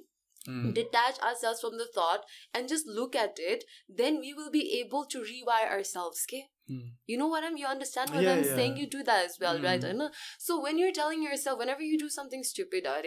Mm. 0.47 0.73
detach 0.80 1.17
ourselves 1.30 1.62
from 1.63 1.78
the 1.84 1.86
thought 1.99 2.25
and 2.58 2.73
just 2.73 2.88
look 2.99 3.15
at 3.28 3.39
it 3.54 3.63
then 4.02 4.19
we 4.25 4.34
will 4.39 4.49
be 4.58 4.62
able 4.80 5.06
to 5.13 5.21
rewire 5.30 5.69
ourselves 5.78 6.21
okay 6.28 6.41
Hmm. 6.66 6.96
You 7.07 7.18
know 7.18 7.27
what 7.27 7.44
I'm 7.44 7.57
you 7.57 7.66
understand 7.66 8.11
what 8.11 8.22
yeah, 8.22 8.33
I'm 8.33 8.44
yeah. 8.44 8.55
saying? 8.55 8.77
You 8.79 8.87
do 8.87 9.03
that 9.03 9.27
as 9.27 9.37
well, 9.38 9.59
mm. 9.59 9.64
right? 9.64 9.83
Hmm. 9.83 10.00
Uh, 10.00 10.09
so 10.38 10.61
when 10.61 10.79
you're 10.79 10.92
telling 10.92 11.22
yourself, 11.22 11.59
whenever 11.59 11.83
you 11.83 11.98
do 11.98 12.09
something 12.09 12.42
stupid, 12.42 12.87
Are, 12.87 13.03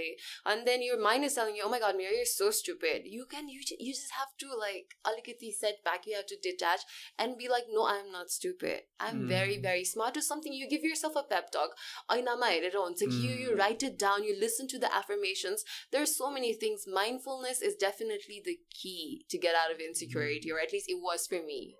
and 0.45 0.67
then 0.67 0.83
your 0.83 1.01
mind 1.01 1.25
is 1.25 1.33
telling 1.33 1.55
you, 1.55 1.63
Oh 1.65 1.69
my 1.69 1.79
god, 1.79 1.95
Mira, 1.97 2.15
you're 2.15 2.25
so 2.25 2.51
stupid. 2.51 3.01
You 3.05 3.25
can 3.25 3.49
you 3.49 3.61
you 3.79 3.93
just 3.93 4.11
have 4.11 4.29
to 4.39 4.47
like 4.55 4.95
alikiti 5.05 5.51
set 5.51 5.83
back, 5.83 6.05
you 6.05 6.15
have 6.15 6.27
to 6.27 6.37
detach 6.41 6.81
and 7.17 7.37
be 7.37 7.49
like, 7.49 7.65
No, 7.69 7.87
I'm 7.87 8.11
not 8.11 8.29
stupid. 8.29 8.81
I'm 8.99 9.23
mm. 9.23 9.27
very, 9.27 9.55
hmm. 9.55 9.63
very 9.63 9.83
smart 9.83 10.15
or 10.17 10.21
something. 10.21 10.53
You 10.53 10.69
give 10.69 10.83
yourself 10.83 11.13
a 11.15 11.23
pep 11.23 11.51
talk. 11.51 11.71
It's 12.11 13.01
like 13.01 13.11
you 13.11 13.29
you 13.29 13.55
write 13.55 13.81
it 13.83 13.97
down, 13.97 14.23
you 14.23 14.35
listen 14.39 14.67
to 14.67 14.79
the 14.79 14.93
affirmations. 14.93 15.63
There's 15.91 16.15
so 16.15 16.31
many 16.31 16.53
things. 16.53 16.85
Mindfulness 16.87 17.61
is 17.61 17.75
definitely 17.75 18.41
the 18.43 18.59
key 18.69 19.25
to 19.29 19.37
get 19.37 19.55
out 19.55 19.73
of 19.73 19.79
insecurity, 19.79 20.51
or 20.51 20.59
at 20.59 20.71
least 20.71 20.89
it 20.89 20.99
was 21.01 21.27
for 21.27 21.41
me. 21.43 21.75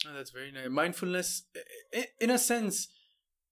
Oh, 0.00 0.12
that's 0.14 0.30
very 0.30 0.50
nice. 0.52 0.68
Mindfulness, 0.78 1.28
i- 1.56 2.00
i- 2.00 2.08
in 2.20 2.30
a 2.30 2.38
sense, 2.46 2.80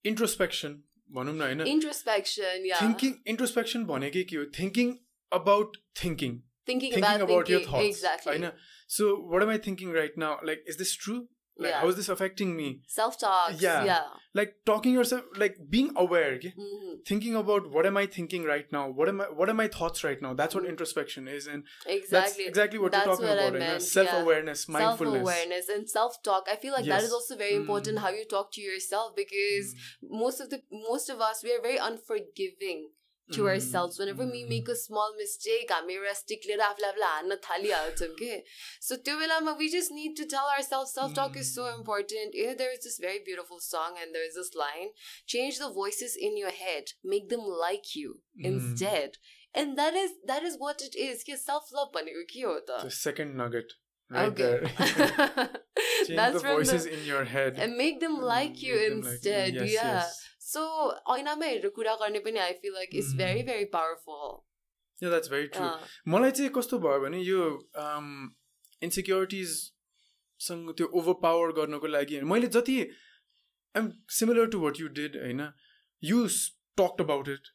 introspection. 0.04 0.80
भनौँ 1.16 1.32
न 1.34 1.40
होइन 1.42 1.60
introspection 1.70 2.62
yeah 2.66 2.78
thinking 2.82 3.14
introspection 3.32 3.82
भनेकै 3.88 4.22
के 4.28 4.36
हो 4.36 4.44
thinking 4.58 4.92
about 5.32 5.76
thinking 6.02 6.36
thinking, 6.70 6.92
thinking 6.92 6.94
about, 7.00 7.24
about 7.26 7.50
your 7.52 7.58
thinking. 7.58 7.66
thoughts 7.72 7.88
exactly 7.90 8.30
होइन 8.32 8.50
so 8.96 9.08
what 9.32 9.42
am 9.42 9.50
I 9.54 9.58
thinking 9.66 9.92
right 9.96 10.16
now 10.22 10.46
like 10.50 10.64
is 10.74 10.78
this 10.78 10.94
true 11.02 11.16
like 11.59 11.71
yeah. 11.71 11.79
how 11.81 11.87
is 11.87 11.95
this 11.95 12.09
affecting 12.09 12.55
me 12.55 12.81
self 12.87 13.17
talk 13.17 13.51
yeah 13.57 13.83
yeah 13.83 14.03
like 14.33 14.55
talking 14.65 14.93
yourself 14.93 15.23
like 15.37 15.57
being 15.69 15.91
aware 15.95 16.33
okay? 16.33 16.53
mm-hmm. 16.57 16.95
thinking 17.05 17.35
about 17.35 17.69
what 17.71 17.85
am 17.85 17.97
i 17.97 18.05
thinking 18.05 18.43
right 18.43 18.71
now 18.71 18.89
what 18.89 19.09
am 19.09 19.21
i 19.21 19.25
what 19.25 19.49
are 19.49 19.53
my 19.53 19.67
thoughts 19.67 20.03
right 20.03 20.21
now 20.21 20.33
that's 20.33 20.53
what 20.53 20.63
mm-hmm. 20.63 20.71
introspection 20.71 21.27
is 21.27 21.47
and 21.47 21.63
exactly 21.85 22.45
exactly 22.45 22.79
what 22.79 22.91
that's 22.91 23.05
you're 23.05 23.15
talking 23.15 23.29
what 23.29 23.55
about 23.55 23.71
right? 23.71 23.81
self 23.81 24.09
awareness 24.13 24.65
yeah. 24.67 24.73
mindfulness 24.73 25.13
self 25.13 25.23
awareness 25.23 25.69
and 25.69 25.89
self 25.89 26.21
talk 26.23 26.47
i 26.51 26.55
feel 26.55 26.73
like 26.73 26.85
yes. 26.85 27.01
that 27.01 27.05
is 27.05 27.11
also 27.11 27.35
very 27.35 27.55
important 27.55 27.97
mm-hmm. 27.97 28.05
how 28.05 28.11
you 28.11 28.25
talk 28.25 28.51
to 28.51 28.61
yourself 28.61 29.15
because 29.15 29.73
mm. 29.73 30.09
most 30.09 30.39
of 30.39 30.49
the 30.49 30.61
most 30.71 31.09
of 31.09 31.19
us 31.21 31.43
we 31.43 31.51
are 31.51 31.61
very 31.61 31.77
unforgiving 31.77 32.89
to 33.34 33.42
Mm, 33.42 33.48
ourselves 33.50 33.98
whenever 34.00 34.24
we 34.30 34.40
mm. 34.44 34.48
make 34.52 34.68
a 34.72 34.74
small 34.78 35.12
mistake 35.18 35.70
हामी 35.74 35.94
एउटा 35.98 36.12
स्टिकले 36.20 36.54
आफूलाई 36.68 36.90
आफूलाई 36.90 37.10
हान्न 37.16 37.36
थालिहाल्छौँ 37.48 38.08
कि 38.20 38.30
so 38.88 38.96
त्यो 39.08 39.14
बेलामा 39.20 39.54
we 39.60 39.68
just 39.74 39.92
need 39.98 40.16
to 40.20 40.26
tell 40.32 40.48
ourselves 40.54 40.94
self 40.98 41.14
talk 41.18 41.36
is 41.42 41.52
so 41.58 41.66
Mm. 41.68 41.76
important 41.82 42.34
you 42.40 42.46
know 42.48 42.56
there 42.62 42.72
is 42.78 42.82
this 42.88 42.98
very 43.04 43.20
beautiful 43.28 43.60
song 43.68 44.00
and 44.02 44.18
there 44.18 44.26
is 44.30 44.34
this 44.40 44.50
line 44.62 44.90
change 45.36 45.60
the 45.64 45.70
voices 45.78 46.16
in 46.30 46.36
your 46.42 46.52
head 46.64 46.92
make 47.14 47.30
them 47.34 47.46
like 47.62 47.94
you 48.00 48.16
Mm. 48.40 48.50
instead 48.52 49.16
and 49.62 49.78
that 49.82 49.96
is 50.02 50.12
that 50.32 50.50
is 50.50 50.58
what 50.66 50.84
it 50.90 50.98
is 51.06 51.24
के 51.30 51.38
self 51.44 51.72
love 51.78 51.94
भनेको 51.96 52.26
के 52.34 52.44
हो 52.50 52.58
त 52.72 52.82
The 52.88 52.94
second 52.98 53.40
nugget 53.44 53.72
right 54.18 54.30
Okay. 54.32 54.46
there. 54.50 55.48
Change 56.06 56.16
That's 56.16 56.34
the 56.34 56.40
from 56.40 56.56
voices 56.56 56.84
the 56.90 56.92
in 56.98 57.04
your 57.10 57.24
head. 57.36 57.58
and 57.66 57.76
make 57.84 58.00
them 58.04 58.16
like 58.32 58.54
Mm, 58.56 58.62
you 58.68 58.74
make 58.76 58.84
them 58.88 59.00
like- 59.06 59.12
instead 59.14 59.54
yes, 59.60 59.72
yeah 59.78 59.92
yes. 59.94 60.18
So 60.47 60.61
ऐनामा 61.15 61.45
हेरेर 61.45 61.69
कुरा 61.77 61.95
गर्ने 62.01 62.19
पनि 62.27 62.39
it's 62.99 63.13
very 63.21 63.41
Mm. 63.41 63.47
very 63.51 63.65
powerful. 63.77 64.27
Yeah, 65.01 65.09
that's 65.13 65.29
very 65.31 65.47
true. 65.55 65.65
अँ, 65.65 65.87
मलाई 66.13 66.31
चाहिँ 66.37 66.51
कस्तो 66.57 66.79
भयो 66.85 66.99
भने 67.01 67.19
यो 67.21 67.39
इन्सिक्योरिटिजसँग 68.81 70.71
त्यो 70.77 70.87
ओभर 70.99 71.13
पावर 71.23 71.51
गर्नको 71.59 71.87
लागि 71.87 72.21
मैले 72.33 72.47
जति 72.55 72.77
am 73.75 73.91
similar 74.19 74.47
to 74.55 74.59
what 74.59 74.79
you 74.79 74.87
did 74.99 75.15
होइन? 75.23 75.41
यु 76.03 76.27
टक्ड 76.77 77.01
अबाउट 77.01 77.29
इट 77.29 77.47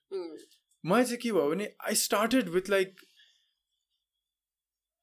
मलाई 0.84 1.04
चाहिँ 1.04 1.18
के 1.22 1.32
भयो 1.32 1.48
भने 1.50 1.66
I 1.88 1.94
started 2.02 2.48
with 2.58 2.70
like 2.70 3.00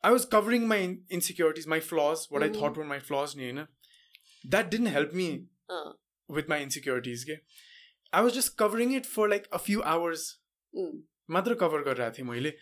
I 0.04 0.12
was 0.12 0.26
covering 0.34 0.66
my 0.68 0.84
insecurities 1.20 1.68
my 1.68 1.80
flaws 1.88 2.28
what 2.34 2.44
I. 2.44 2.50
Thought 2.60 2.78
were 2.78 2.86
my 2.94 3.00
flaws 3.10 3.36
नि 3.38 3.44
होइन? 3.44 3.66
That 4.46 4.70
didn't 4.76 4.88
help 4.98 5.12
me 5.14 5.28
with 6.30 6.50
my 6.50 6.62
insecurities 6.64 7.24
के 7.30 7.36
I 8.14 8.24
was 8.24 8.34
just 8.34 8.56
covering 8.60 8.96
it 8.96 9.06
for 9.06 9.30
like 9.30 9.48
a 9.54 9.58
few 9.58 9.82
hours 9.94 10.28
मात्र 11.30 11.54
cover 11.56 11.84
गरिरहेको 11.84 12.18
थिएँ 12.18 12.28
मैले। 12.28 12.54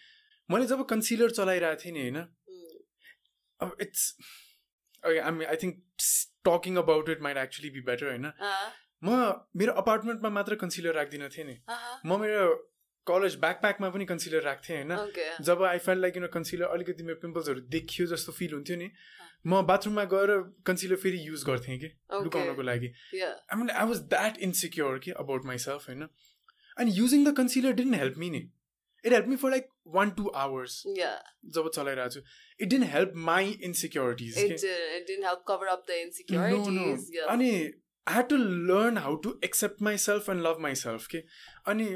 मैले 0.49 0.65
जब 0.67 0.85
concealer 0.85 1.31
चलाइरहेको 1.31 1.81
थिएँ 1.83 1.93
नि 1.93 2.01
होइन? 2.01 2.17
Mm, 2.17 2.77
अब 3.59 3.77
it's 3.81 4.01
I 5.03 5.17
I 5.19 5.55
think 5.63 5.75
talking 6.47 6.75
about 6.77 7.09
it 7.09 7.21
might 7.21 7.37
actually 7.37 7.69
be 7.69 7.81
better 7.89 8.07
होइन? 8.07 8.25
अँ, 8.25 8.71
म 9.03 9.07
मेरो 9.55 9.73
अपार्टमेन्टमा 9.83 10.29
मात्र 10.29 10.55
कन्सिलर 10.55 10.93
राख्दिनँ 10.93 11.29
थिएँ 11.29 11.45
नि। 11.47 11.57
अँ, 11.69 12.01
म 12.05 12.19
मेरो 12.21 12.47
कलेज 13.09 13.35
ब्याकप्याकमा 13.41 13.89
पनि 13.89 14.05
कन्सिलर 14.05 14.41
राख्थेँ 14.43 14.75
होइन. 14.77 14.91
जब 15.41 15.63
आई 15.65 15.77
फेल 15.85 16.01
लाइक 16.01 16.13
किन 16.13 16.27
कन्सिलर 16.33 16.75
अलिकति 16.77 17.03
मेरो 17.03 17.19
पिम्पल्सहरू 17.21 17.61
देखियो 17.75 18.07
जस्तो 18.07 18.31
फिल 18.39 18.53
हुन्थ्यो 18.53 18.77
नि 18.77 18.89
म 19.45 19.61
बाथरुममा 19.65 20.03
गएर 20.11 20.31
कन्सिलर 20.65 20.95
फेरि 20.97 21.19
युज 21.23 21.43
गर्थेँ 21.45 21.77
कि. 21.79 21.89
लुकाउनको 22.23 22.61
लागि. 22.61 22.87
I 23.15 23.67
I 23.69 23.85
was 23.87 23.99
that 24.13 24.37
insecure 24.49 24.99
कि 24.99 25.11
अबाउट 25.23 25.45
माइसेल्फ 25.45 25.87
होइन 25.87 26.03
and 26.03 26.89
using 26.93 27.25
the 27.25 27.33
concealer 27.37 27.71
didn't 27.73 27.95
help 27.95 28.17
me 28.17 28.29
नि 28.29 28.41
it 29.05 29.13
help 29.13 29.27
me 29.27 29.35
for 29.35 29.49
like 29.49 29.69
one 29.95 30.09
two 30.11 30.27
hours. 30.43 30.83
जब 31.55 31.69
चलाइरहेको 31.75 32.09
छु 32.09 32.21
it 32.59 32.69
didn't 32.69 32.85
help 32.93 33.11
my 33.29 33.57
insecurities. 33.63 34.37
अनि 37.27 37.51
I 38.07 38.15
had 38.15 38.27
to 38.29 38.37
learn 38.71 38.97
how 38.97 39.15
to 39.23 39.39
accept 39.43 39.81
my 39.81 39.97
self 40.03 40.29
and 40.29 40.41
love 40.41 40.57
my 40.61 40.75
self 40.75 41.07
के 41.07 41.23
अनि 41.65 41.87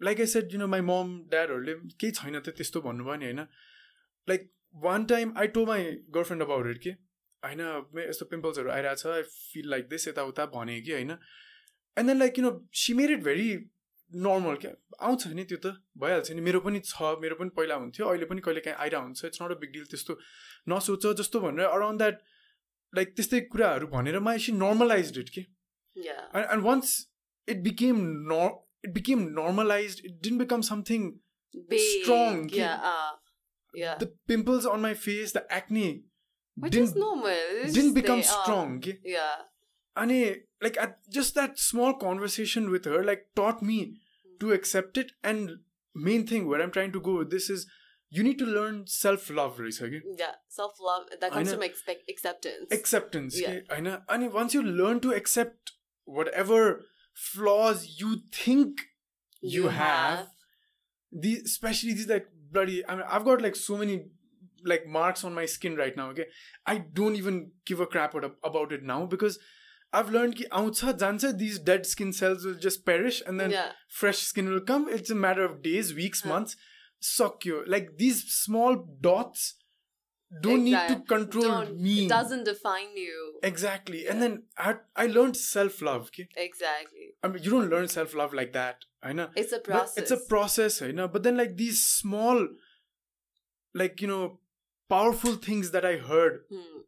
like 0.00 0.20
I 0.20 0.26
said 0.26 0.52
you 0.52 0.58
know 0.58 0.66
my 0.74 0.80
mum 0.88 1.16
ड्याडहरूले 1.30 1.74
केही 2.00 2.12
छैन 2.18 2.38
त 2.40 2.54
त्यस्तो 2.58 2.80
भन्नुभयो 2.80 3.16
नि 3.16 3.24
होइन? 3.24 3.40
Like 4.28 4.50
one 4.84 5.04
time 5.12 5.32
I 5.38 5.46
to 5.56 5.64
my 5.66 5.84
girlfriend 6.16 6.42
about 6.42 6.66
it 6.70 6.78
कि 6.82 6.90
होइन 7.42 7.60
यस्तो 8.00 8.26
पिम्पल्सहरू 8.34 8.70
आइरहेछ 8.70 9.06
आई 9.06 9.22
फिल 9.32 9.70
लाइक 9.70 9.88
दिस 9.88 10.08
यताउता 10.08 10.46
भने 10.54 10.80
कि 10.80 10.92
होइन? 10.92 11.10
And 11.96 12.08
then 12.08 12.18
like 12.18 12.38
you 12.38 12.44
know 12.44 12.52
she 12.84 12.94
made 12.94 13.10
it 13.10 13.24
very 13.24 13.48
normal 14.12 14.54
क्या? 14.56 14.72
आउँछ 15.00 15.26
नि 15.38 15.44
त्यो 15.44 15.58
त 15.64 15.74
भइहाल्छ 15.98 16.32
नि। 16.32 16.40
मेरो 16.40 16.60
पनि 16.60 16.80
छ 16.84 17.12
मेरो 17.20 17.34
पनि 17.42 17.50
पहिला 17.56 17.74
हुन्थ्यो 17.82 18.06
अहिले 18.08 18.26
पनि 18.26 18.40
कहिले 18.46 18.60
काहीँ 18.60 18.78
आइरहेको 18.78 19.04
हुन्छ 19.04 19.24
it's 19.24 19.42
not 19.42 19.50
a 19.50 19.60
big 19.60 19.72
deal 19.72 19.84
त्यस्तो 19.92 20.18
नसोच 20.68 21.06
जस्तो 21.18 21.40
भनेर 21.40 21.66
अराउन्ड 21.66 21.98
द्याट 21.98 22.22
लाइक 22.92 23.14
त्यस्तै 23.16 23.40
कुराहरू 23.52 23.86
भनेर 23.94 24.18
मा 24.20 24.36
सी 24.46 24.52
नर्मलाइज 24.64 25.18
इट 25.18 25.30
कि? 25.36 25.46
And 26.34 26.64
once 26.64 26.90
it 27.48 27.62
became 27.62 28.00
nor 28.32 28.48
it 28.82 28.92
became 28.94 29.34
normalized 29.34 30.04
it 30.04 30.20
didn't 30.22 30.38
become 30.38 30.62
something 30.62 31.18
Big. 31.68 32.04
Strong, 32.04 32.50
Yeah. 32.52 32.78
Uh, 32.82 33.10
yeah. 33.74 33.96
the 33.98 34.12
pimples 34.26 34.66
on 34.66 34.80
my 34.82 34.94
face 34.94 35.32
the 35.32 35.50
acne 35.52 36.04
Which 36.56 36.72
didn't 36.72 36.88
is 36.88 36.94
normal. 36.96 37.30
It's 37.62 37.72
didn't 37.72 37.94
become 37.94 38.20
they 38.20 38.26
are. 38.26 38.42
strong? 38.44 38.82
Yeah. 39.04 39.36
and 39.96 40.36
like 40.60 40.76
at 40.76 40.98
just 41.10 41.34
that 41.34 41.58
small 41.58 41.94
conversation 41.94 42.70
with 42.70 42.84
her 42.84 43.02
like 43.04 43.26
taught 43.34 43.62
me 43.62 43.96
to 44.40 44.52
accept 44.52 44.96
it 44.98 45.12
and 45.24 45.58
main 45.94 46.26
thing 46.26 46.46
where 46.46 46.60
i'm 46.62 46.70
trying 46.70 46.92
to 46.92 47.00
go 47.00 47.16
with 47.18 47.30
this 47.30 47.50
is 47.50 47.66
you 48.10 48.22
need 48.22 48.38
to 48.38 48.46
learn 48.46 48.86
self 48.86 49.28
love 49.28 49.58
right? 49.58 49.74
Yeah. 50.16 50.32
Self 50.48 50.76
love. 50.80 51.08
That 51.20 51.30
comes 51.32 51.52
from 51.52 51.62
expect 51.62 52.08
acceptance. 52.08 52.72
acceptance 52.72 53.40
Yeah. 53.40 53.48
okay? 53.48 53.62
I 53.70 53.80
know. 53.80 54.00
and 54.08 54.32
once 54.32 54.54
you 54.54 54.62
learn 54.62 55.00
to 55.00 55.12
accept 55.12 55.72
whatever 56.04 56.84
flaws 57.18 57.96
you 57.98 58.20
think 58.32 58.80
you, 59.40 59.64
you 59.64 59.68
have. 59.68 60.18
have. 60.18 60.26
These, 61.10 61.42
especially 61.42 61.94
these 61.94 62.08
like 62.08 62.28
bloody. 62.52 62.86
I 62.86 62.94
mean, 62.94 63.04
I've 63.08 63.24
got 63.24 63.42
like 63.42 63.56
so 63.56 63.76
many 63.76 64.06
like 64.64 64.86
marks 64.86 65.24
on 65.24 65.34
my 65.34 65.46
skin 65.46 65.76
right 65.76 65.96
now. 65.96 66.10
Okay, 66.10 66.26
I 66.66 66.78
don't 66.78 67.16
even 67.16 67.52
give 67.66 67.80
a 67.80 67.86
crap 67.86 68.14
about 68.14 68.72
it 68.72 68.82
now 68.82 69.06
because 69.06 69.38
I've 69.92 70.10
learned 70.10 70.36
ki 70.36 70.46
outside 70.52 70.98
jancha 70.98 71.36
these 71.36 71.58
dead 71.58 71.86
skin 71.86 72.12
cells 72.12 72.44
will 72.44 72.54
just 72.54 72.84
perish 72.84 73.22
and 73.26 73.40
then 73.40 73.50
yeah. 73.50 73.72
fresh 73.88 74.18
skin 74.18 74.48
will 74.48 74.60
come. 74.60 74.88
It's 74.88 75.10
a 75.10 75.14
matter 75.14 75.44
of 75.44 75.62
days, 75.62 75.94
weeks, 75.94 76.22
huh. 76.22 76.28
months. 76.28 76.56
Suck 77.00 77.44
you 77.44 77.64
like 77.66 77.96
these 77.96 78.24
small 78.24 78.76
dots 79.00 79.54
don't 80.42 80.64
need 80.64 80.78
to 80.88 80.96
control 81.00 81.48
Don't, 81.48 81.80
me 81.80 82.04
It 82.04 82.08
doesn't 82.08 82.44
define 82.44 82.96
you. 82.96 83.38
exactly 83.42 84.06
and 84.06 84.20
then 84.22 84.42
I, 84.58 84.74
I 84.94 85.06
learned 85.06 85.36
self-love 85.36 86.02
okay? 86.08 86.28
Exactly. 86.36 87.14
I 87.22 87.28
mean 87.28 87.42
you 87.42 87.50
don't 87.50 87.70
learn 87.70 87.88
self-love 87.88 88.34
like 88.34 88.52
that 88.52 88.84
I 89.02 89.12
know 89.14 89.28
It's 89.34 89.52
a 89.52 89.56
but 89.58 89.64
process. 89.64 89.96
it's 89.98 90.10
a 90.10 90.16
process 90.28 90.80
you 90.82 90.92
know 90.92 91.08
but 91.08 91.22
then 91.22 91.36
like 91.38 91.56
these 91.56 91.82
small 91.84 92.46
like 93.74 94.00
you 94.02 94.08
know 94.08 94.40
powerful 94.88 95.34
things 95.34 95.70
that 95.70 95.84
i 95.84 95.96
heard 95.96 96.40
Hmm. 96.50 96.78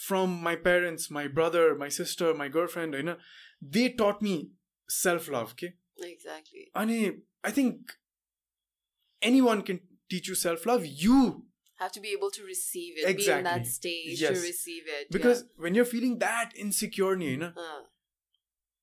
from 0.00 0.40
my 0.42 0.54
parents 0.56 1.10
my 1.10 1.26
brother 1.28 1.74
my 1.74 1.88
sister 1.88 2.32
my 2.34 2.48
girlfriend 2.48 2.94
you 2.94 3.02
know 3.02 3.16
they 3.76 3.88
taught 3.90 4.20
me 4.22 4.50
self-love 4.88 5.52
okay 5.52 5.74
Exactly. 5.98 6.70
and 6.74 7.22
i 7.44 7.50
think 7.50 7.92
anyone 9.22 9.62
can 9.62 9.80
teach 10.10 10.28
you 10.28 10.34
self-love 10.34 10.84
you 10.84 11.46
Have 11.79 11.91
to 11.93 12.01
be 12.03 12.09
able 12.13 12.31
to 12.35 12.41
receive 12.45 12.97
it. 12.97 13.03
Be 13.03 13.09
in 13.09 13.17
Exactly. 13.17 13.43
that 13.49 13.67
stage 13.73 14.21
Yes. 14.21 14.33
to 14.37 14.41
receive 14.45 14.87
it. 14.95 15.11
because 15.17 15.43
when 15.65 15.77
you're 15.79 15.89
feeling 15.91 16.17
that 16.23 16.57
insecure 16.65 17.11
नि 17.21 17.29
होइन 17.29 17.45
yeah. 17.45 17.61
Uh, 17.67 17.79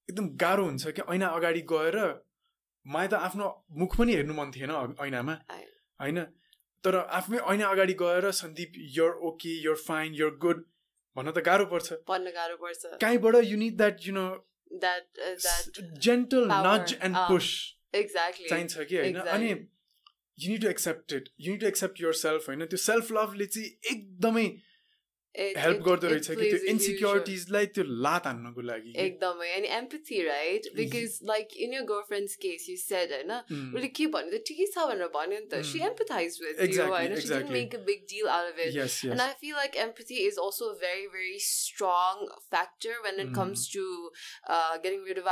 एकदम 0.08 0.28
गाह्रो 0.44 0.64
हुन्छ 0.64 0.92
क्या 0.98 1.04
ऐना 1.14 1.28
अगाडि 1.40 1.60
गएर 1.72 1.98
मलाई 2.86 3.08
त 3.12 3.20
आफ्नो 3.28 3.50
मुख 3.82 3.96
पनि 4.00 4.14
हेर्नु 4.18 4.34
मन 4.40 4.50
थिएन 4.56 4.70
अ- 4.78 5.04
ऐनामा 5.06 5.34
I- 5.58 5.62
होइन 6.00 6.22
तर 6.84 6.96
आफ्नै 7.20 7.38
ऐना 7.54 7.68
अगाडि 7.76 7.94
गएर 8.02 8.30
Sandeep 8.40 8.72
your 8.98 9.14
okay 9.30 9.54
your 9.66 9.76
fine 9.86 10.14
your 10.22 10.36
good 10.46 10.64
भन्न 11.16 11.32
त 11.38 11.44
गाह्रो 11.50 11.66
पर्छ 11.74 12.00
पढ्न 12.12 12.32
गाह्रो 12.38 12.56
पर्छ 12.64 12.92
कहीँबाट 13.06 13.42
you 13.52 13.56
need 13.64 13.76
that 13.82 14.06
you 14.08 14.14
know 14.18 14.26
that 14.84 15.20
uh, 15.24 15.34
that 15.46 15.76
gentle 16.04 16.48
power, 16.52 16.62
nudge 16.66 16.94
and 17.02 17.16
अँ, 17.16 17.28
पुस 17.28 17.50
exactly 17.94 18.48
चाहिन्छ 18.50 18.86
कि 18.88 18.96
होइन 19.02 19.18
अनि 19.20 19.50
Exactly. 19.50 19.66
You 20.38 20.52
need 20.52 20.62
to 20.62 20.68
accept 20.70 21.12
it 21.20 21.28
you 21.40 21.52
need 21.52 21.60
to 21.60 21.66
accept 21.66 22.00
yourself 22.26 22.48
होइन 22.48 22.64
त्यो 22.74 22.84
सेल्फ 22.86 23.12
लभले 23.20 23.46
चाहिँ 23.58 23.68
एकदमै 23.96 24.48
It- 25.44 25.56
हेल्प 25.60 25.76
it- 25.78 25.84
गर्दो 25.86 26.06
it 26.06 26.12
रहेछ 26.12 26.26
कि 26.28 26.34
plays 26.34 26.50
त्यो 26.50 26.58
a 26.58 26.60
huge 26.60 26.70
इन्सिक्योरिटिजलाई 26.72 27.66
त्यो 27.78 27.82
लात 28.04 28.26
हान्नको 28.26 28.62
लागि 28.68 28.92
कि। 28.92 29.00
एकदमै 29.06 29.48
अनि 29.56 29.68
empathy 29.78 30.20
right 30.26 30.68
because 30.76 31.18
like 31.30 31.48
in 31.66 31.72
your 31.74 31.82
girlfriend's 32.12 32.36
case 32.44 32.64
you 32.70 32.76
said 32.82 33.12
होइन 33.12 33.32
उम्, 33.32 33.74
उसले 33.76 33.88
के 33.98 34.06
भन्यो 34.14 34.38
त 34.38 34.40
ठिकै 34.50 34.66
छ 34.76 34.86
भनेर 34.92 35.10
भन्यो 35.16 35.40
नि 35.40 35.46
त 35.50 35.60
see 35.72 35.78
Mm. 35.80 35.88
Empathize 35.90 36.38
with 36.44 36.54
you 36.60 36.66
Exactly, 36.68 36.94
होइन 36.94 37.14
see 37.16 37.22
exactly. 37.26 37.52
Make 37.58 37.74
a 37.74 37.80
big 37.90 38.06
deal 38.14 38.28
out 38.36 38.52
of 38.54 38.62
it 38.68 38.72
yes 38.78 38.96
yes 39.04 39.12
And 39.16 39.24
I 39.26 39.28
feel 39.42 39.58
like 39.60 39.76
empathy 39.84 40.22
is 40.30 40.40
also 40.46 40.70
a 40.70 40.78
very, 40.86 41.04
very 41.18 41.36
strong 41.48 42.24
factor 42.56 42.96
when 43.08 43.22
it 43.26 43.34
comes 43.40 43.66
to 43.76 43.84
uh, 44.48 44.72
getting 44.86 45.04
rid 45.10 45.22
of 45.24 45.30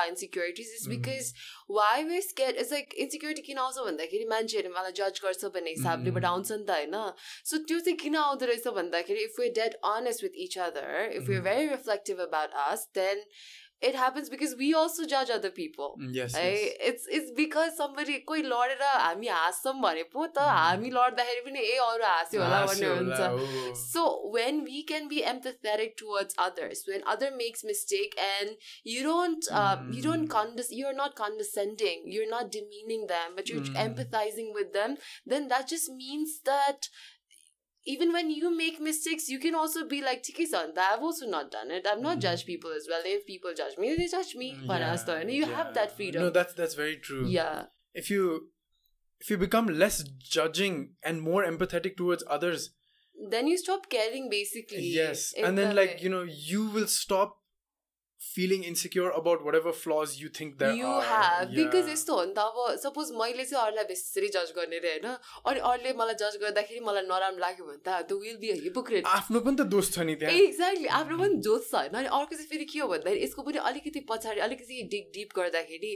our 1.68 2.00
insecurities. 2.00 2.04
Is 2.04 2.04
Mm. 2.04 2.04
because 2.04 2.04
why 2.04 2.04
we're 2.04 2.22
scared. 2.22 2.54
It's 2.56 2.70
like 2.70 2.94
insecurity 2.98 3.42
किन 3.42 3.58
आउँछ 3.58 3.78
भन्दाखेरि 3.78 4.28
मान्छेहरूले 4.28 4.74
मलाई 4.74 4.92
जज 4.92 5.20
गर्छ 5.24 5.44
भन्ने 5.44 5.70
हिसाबले 5.70 6.10
बाट 6.10 6.22
Mm. 6.22 6.28
आउँछ 6.28 6.52
नि 6.52 6.64
त 6.64 6.70
होइन 6.70 7.12
सो 7.44 7.58
त्यो 7.58 7.80
चाहिँ 7.80 7.98
किन 7.98 8.16
आउँदो 8.16 8.46
रहेछ 8.46 8.68
भन्दाखेरि 8.68 9.24
if 9.24 9.36
we're 9.38 9.52
dead 9.52 9.76
honest 9.82 10.22
with 10.22 10.34
each 10.34 10.56
other 10.58 11.10
if 11.10 11.28
we're 11.28 11.40
Mm. 11.40 11.50
very 11.50 11.68
reflective 11.68 12.18
about 12.18 12.50
us 12.72 12.86
then 12.94 13.16
it 13.86 13.96
happens 14.00 14.28
because 14.32 14.52
we 14.58 14.66
also 14.80 15.04
judge 15.12 15.30
other 15.32 15.48
people. 15.56 15.88
Mm, 16.02 16.12
yes, 16.18 16.34
है 16.34 16.44
yes. 16.52 16.76
It's 16.90 17.08
it's 17.16 17.30
because 17.38 17.72
somebody 17.80 18.14
कोही 18.28 18.42
लडेर 18.42 18.82
हामी 18.82 19.26
हाँस्छौँ 19.28 19.74
भने 19.82 20.02
पो 20.14 20.26
त 20.26 20.38
Mm. 20.38 20.54
हामी 20.58 20.90
लड्दाखेरि 20.90 21.40
पनि 21.48 21.60
ए 21.72 21.76
अरू 21.86 22.04
हाँस्यो 22.04 22.42
होला 22.42 22.60
भन्ने 22.66 22.86
हाँस्यो 22.86 22.94
होला, 22.94 23.28
हुन्छ 23.28 23.72
oh. 23.72 23.74
So 23.82 24.04
when 24.36 24.62
we 24.68 24.82
can 24.92 25.08
be 25.14 25.20
empathetic 25.32 25.96
towards 26.02 26.38
others, 26.46 26.84
when 26.92 27.04
other 27.14 27.30
makes 27.42 27.64
mistake 27.72 28.16
and 28.28 28.56
you 28.94 29.02
don't, 29.08 29.50
uh, 29.62 29.76
you 29.98 30.04
don't 30.08 30.28
Mm. 30.28 30.34
condes- 30.36 30.72
you're 30.80 30.96
not 31.02 31.16
condescending, 31.22 32.06
you're 32.16 32.30
not 32.36 32.50
demeaning 32.58 33.06
them, 33.14 33.36
but 33.40 33.52
you're 33.52 33.66
Mm. 33.66 33.82
empathizing 33.86 34.54
with 34.60 34.72
them, 34.78 34.96
then 35.34 35.48
that 35.54 35.68
just 35.74 35.92
means 36.00 36.38
that 36.52 36.88
even 37.93 38.11
when 38.15 38.29
you 38.29 38.49
make 38.55 38.79
mistakes, 38.87 39.27
you 39.33 39.39
can 39.45 39.55
also 39.61 39.83
be 39.93 39.99
like, 40.07 40.21
"Tiki 40.27 40.45
san, 40.53 40.73
I've 40.85 41.01
also 41.09 41.27
not 41.33 41.51
done 41.55 41.71
it. 41.77 41.87
I've 41.91 42.01
not 42.05 42.17
Mm. 42.17 42.21
judged 42.25 42.45
people 42.49 42.71
as 42.79 42.87
well. 42.93 43.01
If 43.13 43.25
people 43.29 43.53
judge 43.61 43.77
me, 43.83 43.95
they 44.01 44.07
judge 44.13 44.35
me. 44.41 44.49
Mm, 44.53 44.67
But 44.71 44.81
yeah, 44.81 45.21
you 45.39 45.45
have 45.57 45.73
that 45.79 45.95
freedom. 45.99 46.21
No, 46.25 46.29
that's 46.39 46.53
that's 46.61 46.75
very 46.83 46.97
true. 47.09 47.25
yeah. 47.39 47.65
If 48.03 48.09
you 48.15 48.25
if 49.21 49.29
you 49.31 49.37
become 49.37 49.67
less 49.83 50.03
judging 50.37 50.75
and 51.03 51.21
more 51.29 51.43
empathetic 51.53 51.97
towards 52.03 52.23
others, 52.37 52.69
Then 53.31 53.47
you 53.51 53.57
stop 53.57 53.89
caring 53.93 54.29
basically. 54.29 54.81
yes, 54.97 55.33
and 55.33 55.57
then 55.57 55.69
the 55.69 55.75
like 55.81 55.95
way. 55.95 56.03
you 56.03 56.09
know 56.11 56.21
you 56.51 56.61
will 56.75 56.87
stop 56.87 57.38
feeling 58.19 58.63
insecure 58.63 59.09
about 59.11 59.43
whatever 59.43 59.71
flaws 59.71 60.19
you 60.19 60.27
think 60.29 60.57
there 60.59 60.73
you 60.73 60.85
are. 60.85 61.03
have. 61.09 61.51
Because 61.55 61.85
Yeah. 61.87 61.93
यस्तो 61.93 62.13
हो 62.15 62.23
नि 62.25 62.33
त 62.35 62.39
अब 62.39 62.75
suppose 62.83 63.11
मैले 63.19 63.43
चाहिँ 63.45 63.63
अरूलाई 63.65 63.83
बेसरी 63.91 64.27
जज 64.35 64.51
गर्ने 64.55 64.79
रे 64.85 64.89
होइन? 64.95 65.07
अनि 65.47 65.59
अरूले 65.69 65.93
मलाई 65.99 66.15
जज 66.21 66.35
गर्दाखेरि 66.41 66.79
मलाई 66.87 67.03
नराम्रो 67.11 67.39
लाग्यो 67.43 67.65
भने 67.65 67.79
त 67.85 67.89
द 68.09 68.17
विल 68.23 68.37
बी 68.43 68.51
हिपोक्रेट 68.67 69.05
आफ्नो 69.07 69.39
पनि 69.45 69.55
त 69.55 69.67
दोष 69.75 69.91
छ 69.95 69.99
नि 70.09 70.15
त्यहाँ। 70.19 70.35
एक्ज्याक्टली 70.35 70.87
आफ्नो 70.99 71.17
पनि 71.23 71.39
जोस 71.47 71.69
छ 71.71 71.75
होइन? 71.79 71.95
अनि 71.95 72.07
अर्को 72.19 72.35
चाहिँ 72.35 72.47
फेरि 72.51 72.65
के 72.73 72.79
हो 72.83 72.87
भन्दाखेरि 72.91 73.23
यसको 73.23 73.41
पनि 73.47 73.57
अलिकति 73.71 73.99
पछाडि 74.11 74.39
अलिकति 74.49 74.81
डिग 74.95 75.05
डिप 75.15 75.29
गर्दाखेरि 75.39 75.91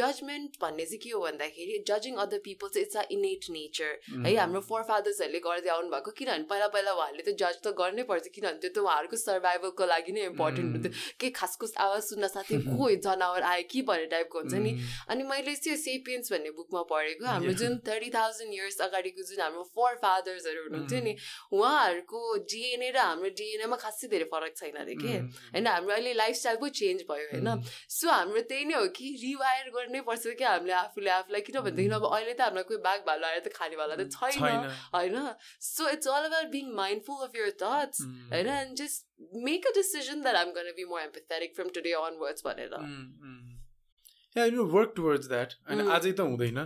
जजमेन्ट 0.00 0.58
भन्ने 0.66 0.84
चाहिँ 0.90 1.00
के 1.06 1.10
हो 1.14 1.20
भन्दाखेरि 1.28 1.78
जजिङ 1.92 2.14
अदर 2.26 2.38
पिपल 2.48 2.68
चाहिँ 2.74 2.84
इट्स 2.86 2.96
अ 2.96 3.06
इनेट 3.18 3.50
नेचर 3.54 3.94
है 4.26 4.34
Mm. 4.34 4.38
हाम्रो 4.42 4.60
फोर 4.66 4.82
फादर्सहरूले 4.90 5.38
गर्दै 5.46 5.70
आउनु 5.78 5.88
भएको 5.94 6.10
किनभने 6.18 6.44
पहिला 6.50 6.66
पहिला 6.74 6.92
उहाँहरूले 6.98 7.22
त 7.30 7.36
जज 7.42 7.56
त 7.64 7.74
गर्नै 7.80 8.02
पर्छ 8.10 8.26
किनभने 8.34 8.58
त्यो 8.66 8.70
त 8.74 8.78
उहाँहरूको 8.84 9.16
सर्भाइभलको 9.22 9.84
लागि 9.94 10.12
नै 10.18 10.22
इम्पोर्टेन्ट 10.34 10.68
Mm. 10.68 10.84
हुन्थ्यो 10.84 11.16
के 11.20 11.30
खासखुस 11.68 11.76
आवाज 11.78 12.02
सुन्न 12.02 12.26
साथै 12.28 12.56
को 12.78 12.90
जनावर 12.96 13.42
आयो 13.42 13.62
कि 13.70 13.82
भन्ने 13.82 14.06
टाइपको 14.06 14.38
हुन्छ 14.38 14.54
नि. 14.54 14.72
अनि 15.08 15.22
मैले 15.22 15.54
चाहिँ 15.56 15.76
सेपियन्स 15.78 16.32
भन्ने 16.32 16.50
बुकमा 16.50 16.82
पढेको 16.90 17.26
हाम्रो. 17.26 17.52
जुन 17.52 17.78
थर्टी 17.86 18.10
थाउजन्ड 18.10 18.54
इयर्स 18.54 18.80
अगाडिको 18.80 19.22
जुन 19.28 19.40
हाम्रो 19.40 19.62
फोर 19.74 19.94
फादर्सहरू 20.02 20.62
हुनुहुन्थ्यो 20.64 21.00
नि. 21.04 21.14
उहाँहरूको 21.52 22.20
डिएनए 22.48 22.90
र 22.90 22.98
हाम्रो 22.98 23.30
डिएनएमा 23.40 23.76
खासै 23.76 24.08
धेरै 24.08 24.28
फरक 24.32 24.56
छैन 24.56 24.76
अरे 24.78 24.94
के. 24.94 25.14
होइन 25.52 25.66
हाम्रो 25.66 25.92
अहिले 25.94 26.12
लाइफस्टाइल 26.14 26.56
पो 26.56 26.68
चेन्ज 26.80 27.04
भयो 27.10 27.26
होइन. 27.32 27.48
सो 27.88 28.10
हाम्रो 28.10 28.42
त्यही 28.48 28.64
नै 28.64 28.74
हो 28.74 28.86
कि 28.96 29.06
रिवायर 29.22 29.70
गर्नै 29.76 30.00
पर्छ 30.08 30.36
क्या 30.38 30.50
हामीले 30.50 30.72
आफूले 30.82 31.10
आफूलाई 31.10 31.40
किनभनेदेखि 31.48 31.94
अब 31.98 32.06
अहिले 32.08 32.34
त 32.34 32.40
हामीलाई 32.48 32.68
कोही 32.68 32.80
बाघ 32.88 32.98
भालु 33.08 33.26
आएर 33.26 33.40
त 33.40 33.54
खानेवाला 33.54 33.94
त 33.96 34.08
छैन 34.12 34.70
होइन 34.94 35.16
so 35.68 35.88
it's 35.90 36.08
all 36.08 36.30
about 36.30 36.48
being 36.56 36.72
mindful 36.74 37.28
of 37.28 37.36
your 37.36 37.50
thoughts. 37.62 38.06
होइन 38.32 38.48
and 38.48 38.76
just 38.78 39.06
Make 39.47 39.67
a 39.67 39.71
decision 39.75 40.21
that 40.27 40.35
I'm 40.43 40.51
gonna 40.59 40.71
be 40.77 40.85
more 40.93 41.01
empathetic 41.01 41.55
from 41.55 41.69
today 41.79 41.91
onwards 41.99 42.45
भनेर 42.45 42.77
Mm, 42.79 43.03
mm. 43.27 43.41
Yeah, 44.35 44.45
you 44.49 44.57
know, 44.57 44.65
work 44.75 44.93
towards 44.99 45.27
that. 45.31 45.55
अनि 45.67 45.83
Mm. 45.83 45.91
आजै 45.97 46.11
त 46.19 46.27
हुँदैन 46.29 46.59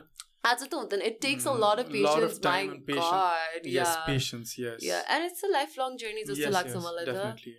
आज 0.49 0.61
त 0.63 0.73
हुँदैन 0.73 1.01
it 1.11 1.17
takes 1.21 1.47
a 1.47 1.51
Mm, 1.51 1.63
lot 1.63 1.79
of 1.85 1.89
lot 2.07 2.25
of 2.25 2.35
patience 2.35 2.39
my 2.45 2.67
time 2.67 2.75
and 2.75 2.83
patience. 2.89 3.55
God 3.55 3.65
yes 3.71 3.73
yeah 3.77 4.05
patience 4.09 4.53
yes 4.65 4.83
yeah 4.89 4.99
and 5.15 5.25
it's 5.31 5.43
a 5.45 5.49
life 5.55 5.79
long 5.79 5.97
journey 6.03 6.23
जस्तो 6.29 6.43
Yes, 6.43 6.53
लाग्छ 6.57 6.71
yes, 6.75 6.83
मलाई 6.85 7.05
त 7.05 7.15
definitely. 7.17 7.55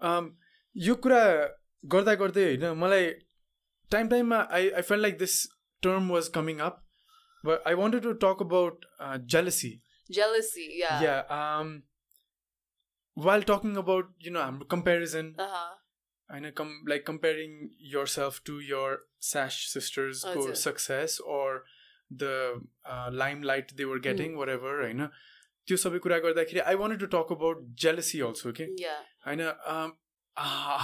um, 0.00 0.28
यो 0.76 0.94
कुरा 1.06 1.22
गर्दा 1.84 2.14
गर्दै 2.24 2.44
होइन 2.50 2.66
मलाई 2.84 3.08
टाइम 3.90 4.08
टाइममा 4.08 4.38
I 4.58 4.70
I 4.70 4.82
feel 4.90 5.00
like 5.06 5.18
this 5.18 5.38
term 5.82 6.10
was 6.12 6.28
coming 6.34 6.58
up 6.68 6.82
but 7.44 7.66
I 7.70 7.74
wanted 7.80 8.02
to 8.08 8.12
talk 8.26 8.42
about 8.48 8.86
jealousy 9.36 9.72
jealousy 10.10 10.64
yeah 10.80 10.98
yeah 11.02 11.14
while 13.16 13.42
talking 13.42 13.76
about 13.76 14.08
you 14.26 14.32
know 14.32 14.42
हाम्रो 14.42 14.68
comparison 14.76 15.34
uh-huh. 15.46 15.68
होइन 16.30 16.50
come 16.58 16.70
like 16.88 17.06
comparing 17.06 17.58
yourself 18.14 18.40
to 18.46 18.60
your 18.60 18.98
स्यास 19.26 19.58
सिस्टर्सको 19.72 20.40
हजुर। 20.40 20.54
Success 20.64 21.18
or 21.36 21.48
the 22.12 22.68
limelight 23.42 23.72
they 23.76 23.84
were 23.84 23.98
getting 24.00 24.34
wherever 24.50 24.82
होइन 24.82 25.06
त्यो 25.68 25.76
सबै 25.84 25.98
कुरा 25.98 26.18
गर्दाखेरि 26.26 26.60
I 26.72 26.74
wanted 26.82 27.00
to 27.00 27.06
talk 27.14 27.32
about 27.32 27.64
jealousy 27.84 28.20
also 28.28 28.52
के 28.60 28.66
yeah 28.82 29.00
होइन 29.26 29.42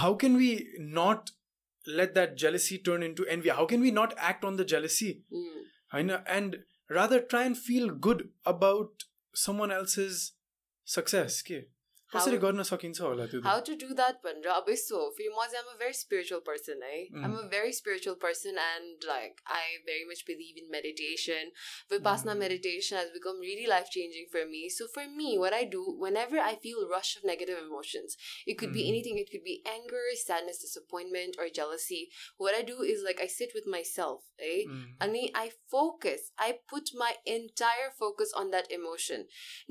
how 0.01 0.15
can 0.23 0.37
we 0.37 0.51
not 0.97 1.33
let 1.85 2.13
that 2.15 2.35
jealousy 2.41 2.77
turn 2.77 3.01
into 3.05 3.25
envy 3.31 3.49
how 3.49 3.63
can 3.69 3.81
we 3.85 3.89
not 3.95 4.13
act 4.17 4.45
on 4.49 4.59
the 4.59 4.65
jealousy 4.73 5.07
mm. 5.37 5.63
होइन 5.93 6.11
and 6.35 6.55
rather 6.97 7.19
try 7.33 7.41
and 7.47 7.57
feel 7.57 7.89
good 8.07 8.23
about 8.51 9.03
someone 9.35 9.73
else's 9.77 10.21
success 10.87 11.41
के 11.49 11.59
कसरी 12.13 12.37
How- 12.37 12.41
गर्न 12.41 12.63
सकिन्छ 12.69 12.99
होला 13.01 13.25
त्यो 13.29 13.39
how 13.43 13.59
to 13.67 13.75
do 13.83 13.93
that 13.99 14.17
भनेर 14.23 14.47
अब 14.55 14.67
यस्तो 14.69 14.97
हो 15.03 15.05
फेरि 15.19 15.29
म 15.35 15.45
चाहिँ 15.53 15.61
I'm 15.61 15.69
a 15.69 15.77
very 15.77 15.95
spiritual 15.99 16.41
person 16.49 16.83
है 16.87 16.97
I'm 17.27 17.31
a 17.37 17.45
very 17.53 17.71
spiritual 17.77 18.17
person 18.23 18.59
and 18.63 19.07
like 19.11 19.39
I 19.55 19.61
very 19.87 20.03
much 20.09 20.21
believe 20.27 20.59
in 20.63 20.67
meditation 20.75 21.49
Vipassana 21.93 22.35
Mm. 22.35 22.43
meditation 22.43 22.99
has 22.99 23.09
become 23.15 23.39
really 23.45 23.65
life 23.71 23.89
changing 23.95 24.27
for 24.35 24.43
me 24.51 24.61
so 24.75 24.87
for 24.97 25.05
me 25.21 25.31
what 25.45 25.55
I 25.59 25.63
do 25.77 25.81
whenever 26.03 26.43
I 26.49 26.51
feel 26.67 26.83
rush 26.93 27.15
of 27.21 27.25
negative 27.31 27.63
emotions 27.63 28.15
it 28.53 28.59
could 28.61 28.75
be 28.77 28.83
Mm. 28.85 28.91
anything 28.93 29.17
it 29.23 29.31
could 29.33 29.45
be 29.49 29.57
anger 29.73 30.03
sadness 30.21 30.61
disappointment 30.67 31.41
or 31.45 31.49
jealousy 31.61 32.01
what 32.45 32.59
I 32.59 32.61
do 32.69 32.77
is 32.93 33.01
like 33.09 33.25
I 33.27 33.29
sit 33.39 33.57
with 33.59 33.71
myself 33.77 34.21
eh? 34.51 34.61
Mm. 34.69 34.85
Ani, 35.07 35.25
I 35.39 35.49
focus. 35.73 36.23
I 36.45 36.47
put 36.71 36.89
my 37.01 37.09
entire 37.33 37.89
focus 37.99 38.31
on 38.39 38.49
that 38.53 38.71
emotion. 38.77 39.21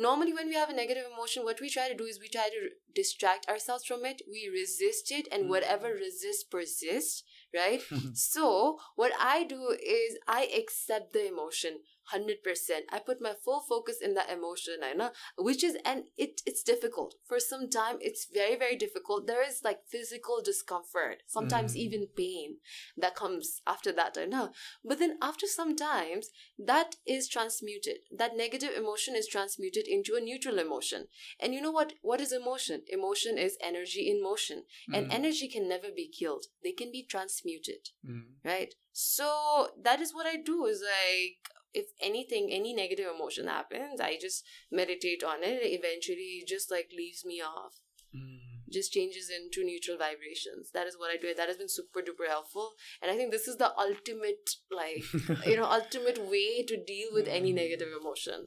Normally, 0.05 0.32
when 0.36 0.49
we 0.53 0.55
have 0.59 0.70
a 0.74 0.76
negative 0.78 1.09
emotion, 1.12 1.45
what 1.49 1.61
we 1.64 1.68
try 1.74 1.88
to 1.93 1.97
do 2.03 2.07
is 2.12 2.20
we 2.28 2.39
try 2.39 2.49
to 2.49 2.69
distract 2.93 3.47
ourselves 3.47 3.86
from 3.86 4.05
it. 4.05 4.21
We 4.30 4.45
mm-hmm. 4.45 4.53
resist 4.53 5.11
it, 5.11 5.28
and 5.32 5.49
whatever 5.49 5.89
resists 5.89 6.43
persists, 6.43 7.23
right? 7.53 7.82
so, 8.13 8.78
what 8.95 9.11
I 9.19 9.43
do 9.43 9.75
is 9.82 10.17
I 10.28 10.49
accept 10.57 11.13
the 11.13 11.28
emotion. 11.28 11.80
100% 12.14 12.86
i 12.91 12.99
put 12.99 13.22
my 13.22 13.34
full 13.43 13.62
focus 13.68 13.97
in 14.01 14.14
that 14.14 14.30
emotion 14.30 14.78
I 14.84 14.93
know, 14.93 15.12
which 15.38 15.64
is 15.64 15.78
and 15.86 16.03
it 16.18 16.41
it's 16.45 16.64
difficult. 16.64 17.16
For 17.28 17.39
some 17.39 17.70
time 17.70 17.97
it's 18.01 18.28
very 18.34 18.55
very 18.55 18.76
difficult. 18.76 19.28
There 19.28 19.43
is 19.47 19.62
like 19.64 19.80
physical 19.88 20.41
discomfort 20.43 21.24
sometimes 21.28 21.74
Mm. 21.74 21.78
even 21.86 22.08
pain 22.16 22.58
that 22.97 23.16
comes 23.16 23.62
after 23.66 23.91
that 23.91 24.18
i 24.18 24.26
know 24.26 24.51
but 24.84 24.99
then 24.99 25.18
after 25.22 25.45
some 25.47 25.76
times 25.76 26.30
that 26.58 26.95
is 27.05 27.28
transmuted. 27.28 27.97
That 28.12 28.36
negative 28.36 28.72
emotion 28.76 29.16
is 29.16 29.28
transmuted 29.28 29.88
into 29.88 30.16
a 30.16 30.22
neutral 30.22 30.60
emotion. 30.60 31.08
And 31.39 31.53
you 31.53 31.62
know 31.62 31.72
what? 31.72 31.93
What 32.01 32.20
is 32.22 32.32
emotion? 32.32 32.82
Emotion 32.88 33.38
is 33.38 33.58
energy 33.62 34.10
in 34.10 34.22
motion. 34.24 34.64
And 34.93 35.05
Mm. 35.08 35.14
energy 35.20 35.47
can 35.47 35.68
never 35.68 35.91
be 35.91 36.08
killed. 36.08 36.45
They 36.64 36.72
can 36.72 36.91
be 36.91 37.03
transmuted 37.03 37.89
Mm. 38.05 38.26
right? 38.43 38.74
So 38.91 39.72
that 39.84 39.99
is 40.01 40.14
what 40.14 40.26
i 40.26 40.36
do 40.38 40.66
is 40.66 40.82
like 40.82 41.41
if 41.80 41.93
anything 42.07 42.49
any 42.55 42.72
negative 42.78 43.07
emotion 43.14 43.47
happens 43.51 44.01
i 44.07 44.11
just 44.24 44.49
meditate 44.80 45.22
on 45.34 45.45
it 45.51 45.62
eventually 45.68 46.26
it 46.40 46.49
just 46.57 46.70
like 46.78 46.90
leaves 47.03 47.24
me 47.32 47.40
off 47.55 47.78
Mm. 48.16 48.57
just 48.74 48.93
changes 48.95 49.28
into 49.34 49.62
neutral 49.66 49.97
vibrations 50.01 50.72
that 50.72 50.88
is 50.88 50.97
what 51.03 51.12
i 51.12 51.14
do 51.20 51.30
that 51.36 51.49
has 51.53 51.61
been 51.61 51.70
super 51.74 52.03
duper 52.09 52.26
helpful 52.32 52.66
and 53.01 53.12
i 53.12 53.14
think 53.20 53.32
this 53.36 53.47
is 53.53 53.57
the 53.62 53.70
ultimate 53.84 54.53
like 54.80 55.14
you 55.53 55.55
know 55.61 55.70
ultimate 55.76 56.20
way 56.34 56.62
to 56.72 56.78
deal 56.90 57.14
with 57.18 57.30
any 57.38 57.53
Mm. 57.55 57.61
negative 57.62 57.95
emotion 58.01 58.45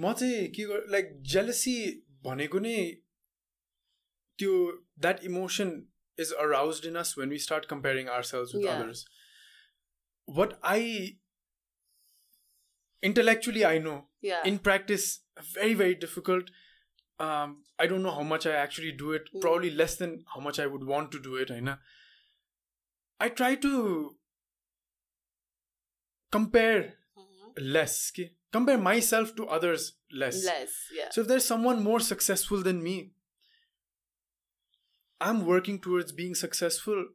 म 0.00 0.12
चाहिँ 0.20 0.48
के 0.56 0.64
गर 0.72 0.86
like 0.96 1.12
jealousy 1.34 1.76
भनेको 2.30 2.58
नै 2.68 2.76
त्यो 4.38 4.52
that 5.06 5.24
emotion 5.30 5.72
is 6.24 6.32
arouse 6.44 6.80
in 6.86 6.94
us 7.04 7.14
when 7.18 7.30
we 7.30 7.38
start 7.48 7.64
comparing 7.74 8.08
ourselves 8.34 8.54
with 8.54 8.64
Yeah. 8.68 8.80
Others 8.82 9.04
what 10.28 10.52
I 10.72 10.80
intellectually 13.09 13.63
I 13.69 13.77
know 13.87 13.95
yeah 14.31 14.43
in 14.51 14.59
practice 14.67 15.07
very 15.53 15.73
very 15.81 15.95
difficult. 16.05 16.49
Um, 17.25 17.51
I 17.79 17.85
don't 17.89 18.03
know 18.03 18.11
how 18.15 18.23
much 18.29 18.45
I 18.45 18.53
actually 18.61 18.91
do 19.01 19.11
it. 19.17 19.29
Mm. 19.33 19.41
Probably 19.43 19.69
less 19.81 19.95
than 19.99 20.13
how 20.33 20.41
much 20.45 20.59
I 20.63 20.65
would 20.71 20.83
want 20.93 21.11
to 21.15 21.19
do 21.27 21.35
it. 21.43 21.51
I 21.57 21.59
know. 21.67 21.75
I 23.25 23.29
try 23.41 23.55
to 23.65 23.71
compare 26.31 26.81
Mhm. 27.17 27.53
less. 27.77 28.11
Okay? 28.13 28.33
Compare 28.51 28.77
myself 28.77 29.35
to 29.37 29.47
others 29.57 29.85
less. 30.23 30.43
less 30.45 30.73
yeah 30.97 31.09
So 31.11 31.21
if 31.21 31.27
there's 31.27 31.45
someone 31.45 31.83
more 31.83 31.99
successful 31.99 32.61
than 32.69 32.81
me, 32.83 32.95
I'm 35.21 35.45
working 35.45 35.79
towards 35.79 36.11
being 36.11 36.35
successful. 36.35 37.05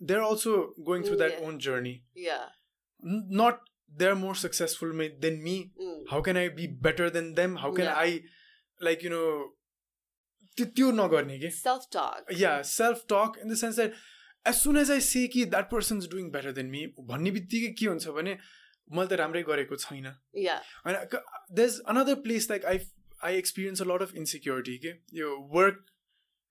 They're 0.00 0.22
also 0.22 0.74
going 0.84 1.02
through 1.04 1.16
that 1.24 1.40
own 1.42 1.58
journey. 1.68 2.04
yeah 2.14 2.46
Not 3.00 3.60
they're 4.01 4.19
more 4.19 4.35
successful 4.41 4.93
ma- 5.01 5.13
than 5.25 5.41
me. 5.47 5.55
mm. 5.87 5.97
How 6.11 6.21
can 6.27 6.37
I 6.37 6.47
be 6.59 6.67
better 6.87 7.09
than 7.17 7.33
them? 7.41 7.55
How 7.65 7.71
can 7.79 7.85
Yeah. 7.85 8.05
I, 8.05 8.21
like 8.81 9.03
you 9.07 9.11
know, 9.15 9.25
त्यो 10.57 10.65
त्यो 10.77 10.91
नगर्ने 10.91 11.37
के 11.39 11.49
self-talk 11.57 12.31
yeah 12.39 12.61
self 12.69 13.03
talk 13.11 13.37
in 13.43 13.53
the 13.53 13.59
sense 13.65 13.77
that 13.83 13.99
as 14.45 14.55
soon 14.55 14.77
as 14.77 14.89
I 14.91 14.99
say 15.05 15.27
कि 15.33 15.43
that 15.45 15.69
person 15.71 15.97
is 15.97 16.09
doing 16.11 16.29
better 16.31 16.51
than 16.51 16.65
me 16.69 16.79
भन्ने 17.09 17.31
बित्तिकै 17.31 17.67
के 17.79 17.85
हुन्छ 17.85 18.07
भने 18.15 18.31
मैले 18.97 19.07
त 19.07 19.19
राम्रै 19.21 19.41
गरेको 19.49 19.75
छैन 19.83 20.07
या 20.45 20.55
होइन 20.87 20.97
the 21.59 21.59
is 21.65 21.79
another 21.93 22.15
place 22.23 22.49
like 22.51 22.65
I 22.71 22.79
I 23.29 23.37
experience 23.41 23.81
a 23.81 23.85
lot 23.91 24.01
of 24.07 24.15
insecurity 24.23 24.77
के 24.85 24.93
यो 25.19 25.29
वर्क 25.57 25.85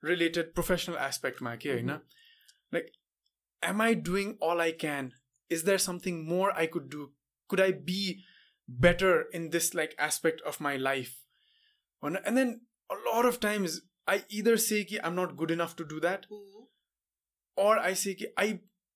रिलेटेड 0.02 0.52
प्रोफेसनल 0.60 0.96
एस्पेक्टमा 1.08 1.54
के 1.64 1.72
होइन 1.72 1.90
like 2.78 2.92
am 3.62 3.82
I 3.88 3.94
doing 4.10 4.32
all 4.50 4.60
I 4.66 4.72
can 4.84 5.10
is 5.50 5.64
there 5.70 5.78
something 5.88 6.22
more 6.28 6.52
I 6.62 6.66
could 6.76 6.88
do 6.94 7.08
Could 7.50 7.60
I 7.60 7.72
be 7.90 8.00
better 8.68 9.30
in 9.34 9.48
this 9.50 9.74
like 9.74 9.94
aspect 10.08 10.40
of 10.52 10.60
my 10.62 10.78
life 10.88 11.14
होइन 12.02 12.16
and 12.16 12.38
then 12.38 12.58
a 12.92 12.96
lot 13.06 13.26
of 13.28 13.36
times 13.42 13.74
I 14.12 14.14
either 14.36 14.52
say 14.62 14.78
कि 14.92 14.96
I'm 15.08 15.18
not 15.20 15.32
good 15.40 15.50
enough 15.56 15.74
to 15.80 15.84
do 15.90 15.98
that 16.04 16.24
or 17.56 17.72
I 17.88 17.92
say 18.00 18.14
कि 18.22 18.30
I 18.44 18.46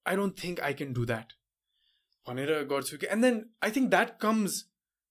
I 0.06 0.14
don't 0.20 0.40
think 0.44 0.62
I 0.68 0.70
can 0.80 0.94
do 0.96 1.04
that 1.10 1.34
भनेर 2.26 2.52
गर्छु 2.72 2.98
कि 3.02 3.10
and 3.16 3.26
then 3.26 3.38
I 3.68 3.70
think 3.76 3.90
that 3.94 4.14
comes 4.24 4.56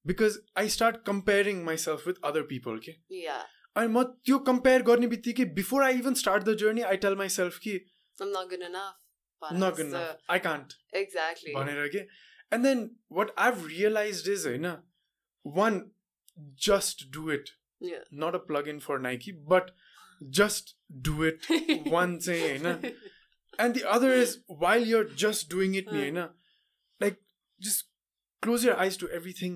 because 0.06 0.36
I 0.64 0.66
start 0.76 1.00
comparing 1.12 1.62
myself 1.70 2.06
with 2.12 2.20
other 2.32 2.44
people 2.52 2.80
के 2.88 2.96
या 3.20 3.38
अनि 3.76 3.88
म 3.94 4.04
त्यो 4.26 4.40
compare 4.52 4.82
गर्ने 4.92 5.08
बित्तिकै 5.14 5.46
before 5.62 5.84
I 5.84 6.00
even 6.00 6.14
start 6.24 6.44
the 6.50 6.56
journey 6.64 6.82
I 6.92 6.98
tell 7.08 7.16
myself 7.38 7.60
कि 7.68 7.78
I'm 8.22 8.36
not 8.38 8.50
good 8.56 8.68
enough. 8.70 9.00
Not 9.42 9.80
good 9.80 9.96
I 10.32 10.40
can't 10.40 10.74
Exactly. 11.04 11.56
भनेर 11.56 11.88
के 11.96 12.06
and 12.53 12.65
then 12.67 12.91
what 13.19 13.31
I've 13.47 13.67
realise 13.67 14.29
is 14.31 14.47
होइन 14.47 14.67
one 15.45 15.81
just 16.69 17.09
do 17.19 17.31
it 17.39 17.55
Yeah. 17.87 17.99
not 18.21 18.37
a 18.37 18.39
plugin 18.47 18.79
for 18.85 18.95
Nike, 19.03 19.33
but 19.51 19.69
just 20.37 20.71
do 21.09 21.13
it 21.27 21.45
one 21.93 22.15
say, 22.25 22.39
होइन 22.39 22.65
and 23.65 23.77
the 23.79 23.85
other 23.97 24.09
is 24.23 24.33
while 24.63 24.87
you're 24.93 25.11
just 25.23 25.45
doing 25.53 25.77
it, 25.81 25.93
ni, 25.97 26.01
होइन 26.01 26.19
like 27.01 27.21
just 27.61 27.85
close 28.47 28.65
your 28.69 28.75
eyes 28.87 28.99
to 29.03 29.11
everything 29.19 29.55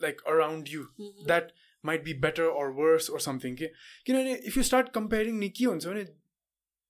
like 0.00 0.24
around 0.34 0.72
you 0.74 0.82
Mhm. 0.88 1.26
that 1.32 1.52
might 1.90 2.04
be 2.08 2.16
better 2.26 2.48
or 2.62 2.66
worse 2.80 3.08
or 3.16 3.22
something 3.28 3.56
के 3.62 3.70
किनभने 4.06 4.34
if 4.52 4.58
you 4.60 4.66
start 4.70 4.92
comparing 4.98 5.38
नि 5.44 5.48
के 5.60 5.64
हुन्छ 5.70 5.86
भने 5.86 6.04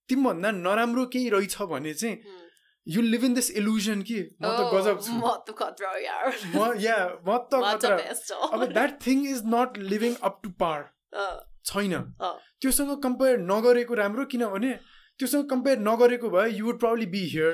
तिमीभन्दा 0.09 0.51
नराम्रो 0.65 1.07
केही 1.17 1.29
रहेछ 1.37 1.57
भने 1.75 1.95
चाहिँ 1.95 2.17
You 2.87 3.03
live 3.03 3.25
in 3.25 3.35
this 3.35 3.51
illusion 3.51 4.03
कि 4.03 4.19
म 4.43 4.45
त 4.45 4.61
गजब 4.75 5.01
छु 5.07 5.13
म 5.13 5.25
त 5.49 5.51
यार 6.05 6.77
या 6.81 6.97
म। 7.27 7.29
अब 8.53 8.61
that 8.73 8.93
thing 9.07 9.27
is 9.31 9.43
not 9.55 9.77
living 9.91 10.15
up 10.29 10.41
to 10.45 10.51
par 10.63 10.81
छैन। 11.67 11.93
त्योसँग 12.61 12.93
कम्पेयर 13.03 13.37
नगरेको 13.51 13.95
राम्रो 14.01 14.25
किनभने 14.33 14.73
त्योसँग 15.21 15.45
कम्पेयर 15.51 15.79
नगरेको 15.89 16.31
भए 16.31 16.49
you 16.51 16.65
would 16.67 16.79
probably 16.81 17.07
be 17.13 17.23
here? 17.33 17.53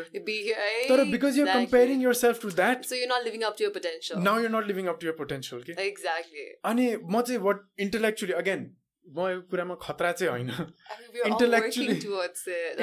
तर 0.89 1.05
because 1.11 1.39
you're. 1.39 1.55
Comparing 1.55 2.03
yourself 2.23 2.37
to 2.43 2.51
that 2.61 2.85
So 2.85 2.95
you're 3.01 3.13
not 3.13 3.27
living 3.27 3.43
up 3.49 3.55
to 3.59 3.67
your 3.67 3.75
potential. 3.79 4.23
Now 4.29 4.37
you're 4.41 4.51
not 4.57 4.67
living 4.67 4.87
up 4.95 4.99
to 5.01 5.07
your 5.07 5.15
potential 5.19 5.61
के 5.63 5.73
Exactly. 5.89 6.47
अनि 6.73 6.87
म 7.03 7.23
चाहिँ 7.23 7.41
वाट 7.49 7.59
इन्टेलेक्चुली 7.89 8.33
अगेन 8.45 8.61
म 9.07 9.29
यो 9.31 9.41
कुरामा 9.51 9.75
खतरा 9.83 10.13
चाहिँ 10.13 10.31
होइन. 10.31 10.51
Uh, 10.51 11.27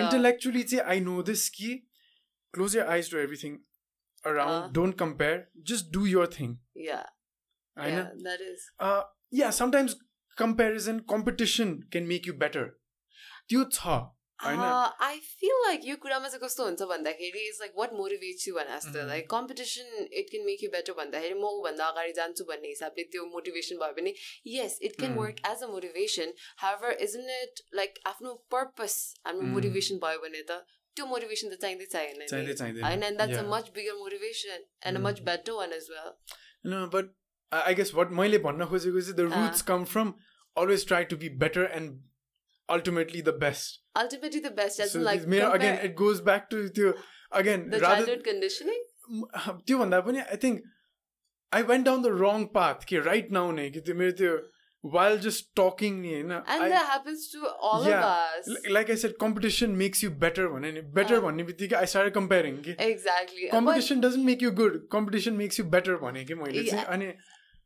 इन्टेलेक्चुली 0.03 0.63
चाहिँ 0.63 0.83
आई 0.85 0.99
नो 1.07 1.15
दिस 1.31 1.49
कि 1.57 1.71
close 2.53 2.75
your 2.77 2.87
eyes 2.95 3.11
to 3.11 3.17
everything 3.25 3.57
Uh. 4.23 4.29
Around 4.31 4.73
don't 4.75 4.97
compare 4.99 5.45
just 5.69 5.91
do 5.93 6.05
your 6.07 6.27
thing 6.33 6.55
yeah. 6.87 7.05
होइन 7.77 7.95
Yeah, 7.95 8.09
that 8.27 8.43
is. 8.49 8.65
Yeah 9.39 9.51
sometimes 9.59 9.95
comparison 10.37 10.99
competition 11.13 11.73
can 11.91 12.03
make 12.11 12.27
you 12.27 12.33
better 12.45 12.67
त्यो 13.49 13.63
छ 13.77 14.01
Uh, 14.43 14.87
I 15.05 15.19
feel 15.39 15.57
like 15.63 15.85
यो 15.87 15.95
कुरामा 16.03 16.27
चाहिँ 16.27 16.41
कस्तो 16.43 16.63
हुन्छ 16.65 16.85
भन्दाखेरि 16.87 17.41
is 17.49 17.57
like 17.61 17.73
what 17.77 17.91
motivates 17.97 18.47
you 18.47 18.53
भने 18.55 18.77
जस्तो. 18.77 19.03
Like 19.07 19.29
competition 19.33 20.07
it 20.21 20.29
can 20.31 20.45
make 20.45 20.63
you 20.63 20.69
better 20.73 20.93
भन्दाखेरि 20.97 21.33
म 21.41 21.51
ऊभन्दा 21.59 21.85
अगाडि 21.93 22.13
जान्छु 22.17 22.43
भन्ने 22.49 22.67
हिसाबले 22.67 23.03
त्यो 23.13 23.25
मोटिभेसन 23.35 23.77
भयो 23.83 23.93
भने 23.99 24.13
yes 24.55 24.77
it 24.89 24.95
can. 24.99 25.15
Work 25.19 25.39
as 25.51 25.63
a 25.63 25.67
motivation 25.75 26.33
however 26.63 26.97
isn't 27.07 27.29
it 27.35 27.61
like 27.81 27.99
आफ्नो 28.11 28.33
पर्पस 28.55 28.97
हाम्रो. 29.27 29.47
मोटिभेसन 29.53 30.03
भयो 30.03 30.19
भने 30.25 30.41
त 30.51 30.59
त्यो 30.96 31.06
मोटिभेसन 31.12 31.48
त 31.54 31.60
चाहिँदै 31.62 31.86
चाहिएन 31.94 32.26
चाहिँदै 32.26 32.50
नि 32.52 32.54
चाहिँदैन 32.60 32.84
होइन 32.84 33.02
and 33.08 33.16
that's 33.22 33.38
a 33.38 33.42
Yeah. 33.42 33.50
Much 33.54 33.70
bigger 33.78 33.94
motivation 34.02 34.50
and 34.58 34.96
a 34.96 35.00
Mm. 35.00 35.06
Much 35.06 35.20
better 35.30 35.52
one 35.60 35.72
as 35.80 35.88
well 35.96 36.12
No, 36.72 36.78
but 36.96 37.10
I 37.52 37.60
I 37.70 37.74
guess 37.80 37.92
what 37.98 38.10
मैले 38.20 38.38
भन्न 38.46 38.66
खोजेको 38.72 39.00
चाहिँ 39.08 39.16
the 39.20 39.26
Ah. 39.28 39.36
roots 39.42 39.62
come 39.72 39.84
from 39.94 40.08
always 40.56 40.84
try 40.92 41.02
to 41.12 41.18
be 41.24 41.28
better 41.44 41.66
and 41.78 42.00
ultimately 42.68 43.20
the 43.28 43.36
best. 43.44 43.76
Ultimately 43.98 44.40
the 44.40 44.52
best 44.56 44.80
as 44.80 44.92
So 44.96 45.00
like 45.04 45.20
this- 45.20 45.30
मेरो 45.34 45.52
again 45.60 45.78
it 45.88 45.94
goes 46.02 46.18
back 46.30 46.50
to 46.54 46.64
त्यो 46.80 46.90
again 47.42 47.62
the 47.70 47.74
rather 47.74 47.86
childhood 47.86 48.24
conditioning 48.24 48.84
त्योभन्दा 49.70 50.00
पनि 50.08 50.24
I 50.34 50.36
think 50.44 50.66
I 51.52 51.62
went 51.70 51.86
down 51.88 52.02
the 52.06 52.12
wrong 52.20 52.42
path 52.58 52.84
कि 52.90 53.00
right 53.08 53.30
now 53.38 53.44
नै 53.58 53.68
कि 53.76 53.80
त्यो 53.88 53.94
मेरो 54.02 54.16
त्यो 54.22 54.32
while 54.83 55.17
just 55.17 55.55
talking 55.55 56.03
you 56.03 56.23
know 56.23 56.43
and 56.45 56.63
I, 56.63 56.69
that 56.69 56.85
happens 56.85 57.29
to 57.29 57.47
all 57.61 57.85
yeah, 57.85 57.99
of 57.99 58.03
us 58.03 58.49
l- 58.49 58.73
like 58.73 58.89
i 58.89 58.95
said 58.95 59.17
competition 59.17 59.77
makes 59.77 60.03
you 60.03 60.09
better 60.09 60.51
one 60.51 60.65
and 60.65 60.93
better 60.93 61.15
yeah. 61.15 61.19
one 61.21 61.39
i 61.77 61.85
started 61.85 62.13
comparing 62.13 62.57
exactly 62.77 63.47
competition 63.49 64.01
but, 64.01 64.07
doesn't 64.07 64.25
make 64.25 64.41
you 64.41 64.51
good 64.51 64.89
competition 64.89 65.37
makes 65.37 65.57
you 65.57 65.63
better 65.63 65.97
one 65.97 66.15
yeah. 66.15 67.13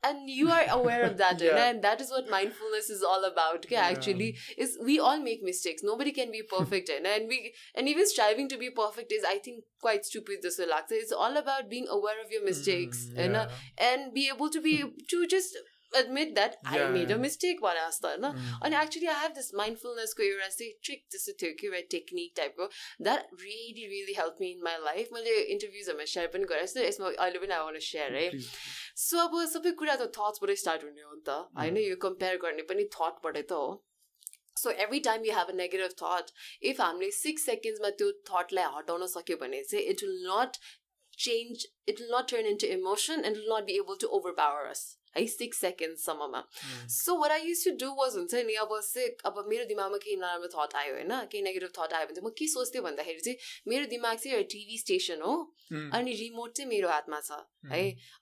and 0.03 0.29
you 0.29 0.51
are 0.51 0.65
aware 0.69 1.01
of 1.03 1.17
that 1.17 1.41
yeah. 1.45 1.69
and 1.69 1.83
that 1.83 1.99
is 1.99 2.11
what 2.11 2.29
mindfulness 2.29 2.91
is 2.91 3.01
all 3.01 3.25
about 3.25 3.65
okay 3.65 3.73
yeah. 3.75 3.87
actually 3.93 4.37
is 4.55 4.77
we 4.85 4.99
all 4.99 5.19
make 5.19 5.41
mistakes 5.41 5.81
nobody 5.83 6.11
can 6.11 6.31
be 6.31 6.43
perfect 6.43 6.87
and 6.89 7.27
we 7.27 7.51
and 7.73 7.89
even 7.89 8.05
striving 8.05 8.47
to 8.47 8.59
be 8.59 8.69
perfect 8.69 9.11
is 9.11 9.23
i 9.27 9.39
think 9.39 9.63
quite 9.81 10.05
stupid 10.05 10.37
this 10.43 10.59
relax 10.59 10.91
it's 10.91 11.11
all 11.11 11.35
about 11.35 11.67
being 11.67 11.87
aware 11.89 12.21
of 12.23 12.31
your 12.31 12.45
mistakes 12.45 13.07
mm, 13.07 13.15
yeah. 13.15 13.23
and, 13.23 13.49
and 13.79 14.13
be 14.13 14.29
able 14.31 14.51
to 14.51 14.61
be 14.61 14.83
to 15.09 15.25
just 15.25 15.57
admit 15.93 16.35
that 16.35 16.55
i 16.65 16.77
Yeah, 16.77 16.89
made 16.89 17.11
a 17.11 17.13
yeah. 17.13 17.21
mistake 17.21 17.61
one 17.61 17.77
asta 17.81 18.09
होइन. 18.09 18.25
अनि 18.65 18.75
actually 18.81 19.07
I 19.07 19.21
have 19.21 19.31
this 19.35 19.53
माइन्डफुलनेसको 19.55 20.23
एउटा 20.23 20.47
चाहिँ 20.49 20.71
trick 20.83 21.03
जस्तो 21.11 21.33
थियो 21.41 21.53
कि 21.59 21.67
एउटा 21.67 21.81
technique 21.91 22.33
टाइपको 22.37 22.69
that 23.01 23.29
really 23.41 23.87
really 23.87 24.13
help 24.19 24.37
me 24.41 24.51
in 24.51 24.61
my 24.63 24.77
life 24.85 25.09
मैले 25.13 25.35
इन्टरभ्युजहरूमा 25.55 26.05
सेयर 26.13 26.27
पनि 26.33 26.49
गरेको 26.53 26.73
छु 26.73 26.85
यसमा 26.85 27.11
अहिले 27.17 27.39
पनि 27.45 27.53
आई 27.57 27.67
वान 27.67 27.79
सेयर 27.89 28.15
है. 28.15 28.29
सो 29.03 29.25
अब 29.25 29.37
सबै 29.53 29.71
कुरा 29.83 29.95
त 29.95 30.09
थट्सबाटै 30.17 30.55
स्टार्ट 30.63 30.87
हुने 30.89 31.05
हो 31.09 31.13
नि 31.13 31.21
त 31.29 31.37
होइन 31.61 31.77
यो 31.83 31.99
कम्पेयर 32.07 32.41
गर्ने 32.47 32.67
पनि 32.73 32.89
थटबाटै 32.97 33.43
त 33.43 33.61
हो 33.61 33.69
so 34.57 34.75
every 34.87 34.99
time 35.07 35.25
you 35.25 35.37
have 35.37 35.49
a 35.49 35.57
negative 35.61 35.95
thought 36.03 36.35
if 36.71 36.81
हामीले 36.81 37.09
सिक्स 37.19 37.49
सेकेन्ड्समा 37.51 37.89
त्यो 38.01 38.11
थटलाई 38.29 38.75
हटाउन 38.75 39.07
सक्यो 39.13 39.39
भने 39.45 39.63
चाहिँ 39.71 39.85
it 39.95 40.03
will 40.03 40.21
not 40.27 40.61
change 41.17 41.65
it 41.91 42.01
will 42.01 42.15
not 42.15 42.31
turn 42.31 42.45
into 42.47 42.67
emotion 42.77 43.25
and 43.25 43.37
will 43.37 43.51
not 43.53 43.69
be 43.69 43.77
able 43.83 43.99
to 44.01 44.07
overpower 44.39 44.71
us 44.71 44.81
है 45.17 45.25
सिक्स 45.35 45.59
सेकेन्ड्ससम्ममा 45.61 46.41
Mm. 46.47 46.87
So 46.97 47.15
what 47.21 47.31
I 47.31 47.41
use 47.47 47.63
to 47.65 47.71
do 47.83 47.89
was 47.99 48.15
हुन्छ 48.17 48.33
नि 48.47 48.55
अब 48.63 48.79
चाहिँ 48.83 49.09
अब 49.25 49.43
मेरो 49.49 49.65
दिमागमा 49.73 49.97
केही 50.05 50.15
नराम्रो 50.23 50.47
थट 50.55 50.75
आयो 50.83 50.93
होइन 50.95 51.13
केही 51.31 51.43
नेगेटिभ 51.43 51.71
थट 51.79 51.93
आयो 51.93 52.05
भने 52.07 52.15
चाहिँ 52.15 52.27
म 52.27 52.33
के 52.39 52.47
सोच्थेँ 52.55 52.81
भन्दाखेरि 52.87 53.21
चाहिँ 53.27 53.37
मेरो 53.73 53.85
दिमाग 53.95 54.17
चाहिँ 54.23 54.35
एउटा 54.37 54.47
टिभी 54.55 54.77
स्टेसन 54.85 55.21
हो 55.27 55.35
Mm. 55.67 55.89
अनि 55.95 56.11
रिमोट 56.17 56.51
चाहिँ 56.57 56.69
मेरो 56.69 56.89
हातमा 56.89 57.19
छ 57.27 57.37
है 57.71 57.79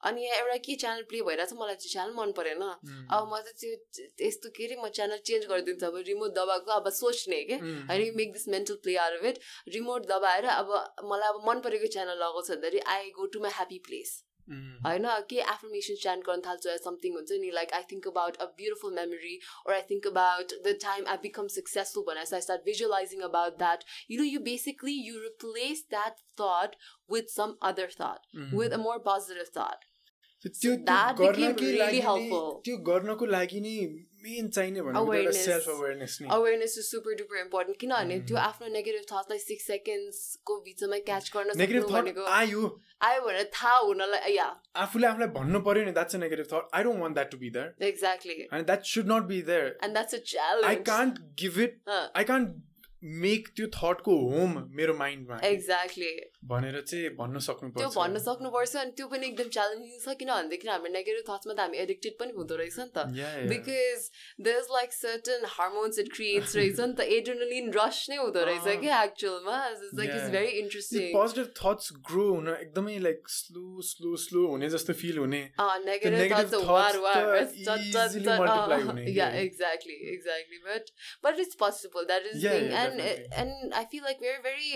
अनि 0.09 0.23
यहाँ 0.25 0.37
एउटा 0.37 0.55
के 0.65 0.75
च्यानल 0.83 1.03
प्ले 1.09 1.21
भइरहेको 1.27 1.55
छ 1.55 1.59
मलाई 1.61 1.75
त्यो 1.81 1.89
च्यानल 1.91 2.13
मन 2.19 2.31
परेन 2.39 2.63
Mm. 2.65 3.05
अब 3.13 3.27
म 3.33 3.41
त 3.45 3.53
त्यो 3.61 4.25
यस्तो 4.25 4.49
के 4.57 4.65
अरे 4.65 4.75
म 4.81 4.89
च्यानल 4.97 5.17
चेन्ज 5.29 5.45
गरिदिन्छु 5.51 5.85
अब 5.85 5.97
रिमोट 6.09 6.33
दबाएको 6.39 6.71
अब 6.79 6.89
सोच्ने 7.01 7.41
के. 7.51 7.55
होइन 7.91 8.15
make 8.17 8.33
this 8.33 8.47
mental 8.49 8.75
play 8.83 8.95
or 9.05 9.13
it 9.29 9.37
remote 9.77 10.05
दबाएर 10.09 10.45
अब 10.57 10.73
मलाई 11.05 11.29
अब 11.29 11.47
मन 11.49 11.59
परेको 11.69 11.87
च्यानल 11.93 12.17
लगाउँछ 12.17 12.49
भन्दाखेरि 12.51 12.79
I 12.97 13.09
go 13.19 13.25
to 13.35 13.39
my 13.45 13.51
happy 13.61 13.79
place. 13.87 14.21
होइन 14.85 15.05
के 15.29 15.35
एफर्मेसन 15.35 15.95
च्यान्ट 16.01 16.25
गर्न 16.25 16.41
थाल्छु 16.45 16.69
या 16.69 16.75
समथिङ 16.77 17.13
हुन्छ 17.13 17.31
नि 17.43 17.51
like 17.51 17.73
I 17.73 17.83
think 17.91 18.07
about 18.07 18.35
a 18.37 18.45
beautiful 18.59 18.93
memory 18.93 19.37
or 19.65 19.73
I 19.75 19.81
think 19.91 20.05
about 20.11 20.53
the 20.67 20.73
time 20.83 21.07
I 21.13 21.17
become 21.23 21.49
successful 21.55 22.05
when 22.09 22.17
I 22.17 22.25
start 22.47 22.67
visualizing 22.67 23.23
about 23.29 23.57
that. 23.63 23.85
You 24.09 24.19
know, 24.19 24.27
you 24.29 24.43
basically 24.49 24.95
you 25.07 25.23
replace 25.25 25.81
that 25.95 26.21
thought 26.41 26.77
with 27.09 27.33
some 27.35 27.57
other 27.71 27.87
thought, 27.97 28.29
Mm. 28.35 28.53
with 28.61 28.77
a 28.79 28.81
more 28.85 28.99
positive 29.09 29.51
thought. 29.59 29.85
त्यो 30.45 30.75
गर्नकै 31.19 31.65
really 31.65 31.77
लागि 31.79 31.99
नै- 32.19 32.29
main 34.25 34.49
चाहिने 34.57 34.81
भनेको. 34.81 35.31
Self 35.39 35.69
awareness 35.69 36.17
नि 36.21 36.27
is 36.65 36.75
super 36.89 37.15
duper 37.21 37.39
important. 37.43 37.77
किनभने. 37.79 38.19
त्यो 38.27 38.37
आफ्नो 38.43 38.67
negative 38.73 39.05
थट्सलाई 39.11 39.39
six 39.39 39.67
सेकेन्ड्सको 39.67 40.59
बिचमा 40.67 40.99
क्याच 41.07 41.31
गर्न 41.35 41.57
नेगेटिभ 41.57 41.85
थट 41.95 42.19
आयो। 42.41 42.61
आयो 43.05 43.21
भनेर 43.25 43.49
थाहा 43.55 43.77
हुनलाई 43.77 44.33
या। 44.33 44.45
आफूले 44.83 45.07
आफूलाई 45.07 45.27
भन्नु 45.39 45.59
पर्यो 45.65 45.85
नि 45.85 45.91
that's 45.97 46.15
a 46.15 46.19
negative 46.19 46.47
thought 46.53 46.63
I 46.75 46.83
don't 46.83 46.99
want 47.01 47.15
that 47.15 47.31
to 47.31 47.37
be 47.37 47.49
there 47.57 47.87
exactly 47.87 48.37
and 48.43 48.65
that 48.65 48.93
should 48.93 49.11
not 49.11 49.27
be 49.33 49.41
there 49.49 49.65
and 49.83 49.93
that's 49.93 50.13
a 50.13 50.17
I 50.17 50.23
challenge 50.31 50.85
can't 50.87 51.19
give 51.41 51.59
it 51.65 51.73
I 51.91 52.23
can't 52.31 52.55
make 53.23 53.47
त्यो 53.57 53.67
थटको 53.73 54.13
होम 54.29 54.53
मेरो 54.77 54.93
माइन्डमा 54.99 55.39
एक्ज्याक्टली 55.47 56.13
भनेर 56.49 56.75
चाहिँ 56.81 57.09
भन्न 57.19 57.39
त्यो 57.39 57.45
सक्नुपर्छ 57.45 57.95
भन्न 57.97 58.19
सक्नुपर्छ 58.23 58.73
अनि 58.81 58.91
त्यो 58.97 59.05
पनि 59.11 59.25
एकदम 59.27 59.47
च्यालेन्जिङ 59.55 59.93
छ 60.01 60.13
किनभनेदेखि 60.19 60.67
हाम्रो 60.69 60.91
नेगेटिभ 60.95 61.23
थट्समा 61.29 61.53
त 61.53 61.59
हामी 61.65 61.77
एडिक्टेड 61.83 62.13
पनि 62.19 62.31
हुँदो 62.37 62.55
रहेछ 62.61 62.77
नि 62.79 62.85
त. 62.97 62.97
Because 63.51 63.99
there 64.47 64.57
is 64.59 64.67
like 64.75 64.89
certain 64.97 65.39
hormones 65.53 65.95
it 66.03 66.11
creates 66.15 66.51
रहेछ 66.55 66.79
नि 66.79 66.93
त 66.93 67.07
एड्रोनलिन 67.17 67.65
रस 67.77 67.99
नै 68.09 68.17
हुँदो 68.17 68.41
रहेछ। 68.49 68.67
कि 68.83 68.89
एक्चुअलमा 68.97 69.57
like 70.01 70.09
it's. 70.09 70.29
Very 70.35 70.51
interesting 70.59 71.07
positive 71.15 71.47
thoughts 71.61 71.87
grow 72.11 72.27
हुन 72.27 72.47
एकदमै 72.55 72.97
लाइक 73.07 73.33
स्लो 73.37 73.65
स्लो 73.89 74.13
स्लो 74.25 74.45
हुने 74.53 74.69
जस्तो 74.75 74.97
फिल 75.01 75.17
हुने। 75.23 75.41
Exactly 79.45 79.97
exactly 80.13 80.59
but 80.69 80.93
but 81.25 81.33
it's 81.45 81.55
possible 81.65 82.05
that 82.13 82.31
is 82.33 82.45
and. 82.45 82.99
And 83.43 83.73
I 83.73 83.83
feel 83.91 84.03
like 84.03 84.17
we're 84.21 84.39
very 84.47 84.71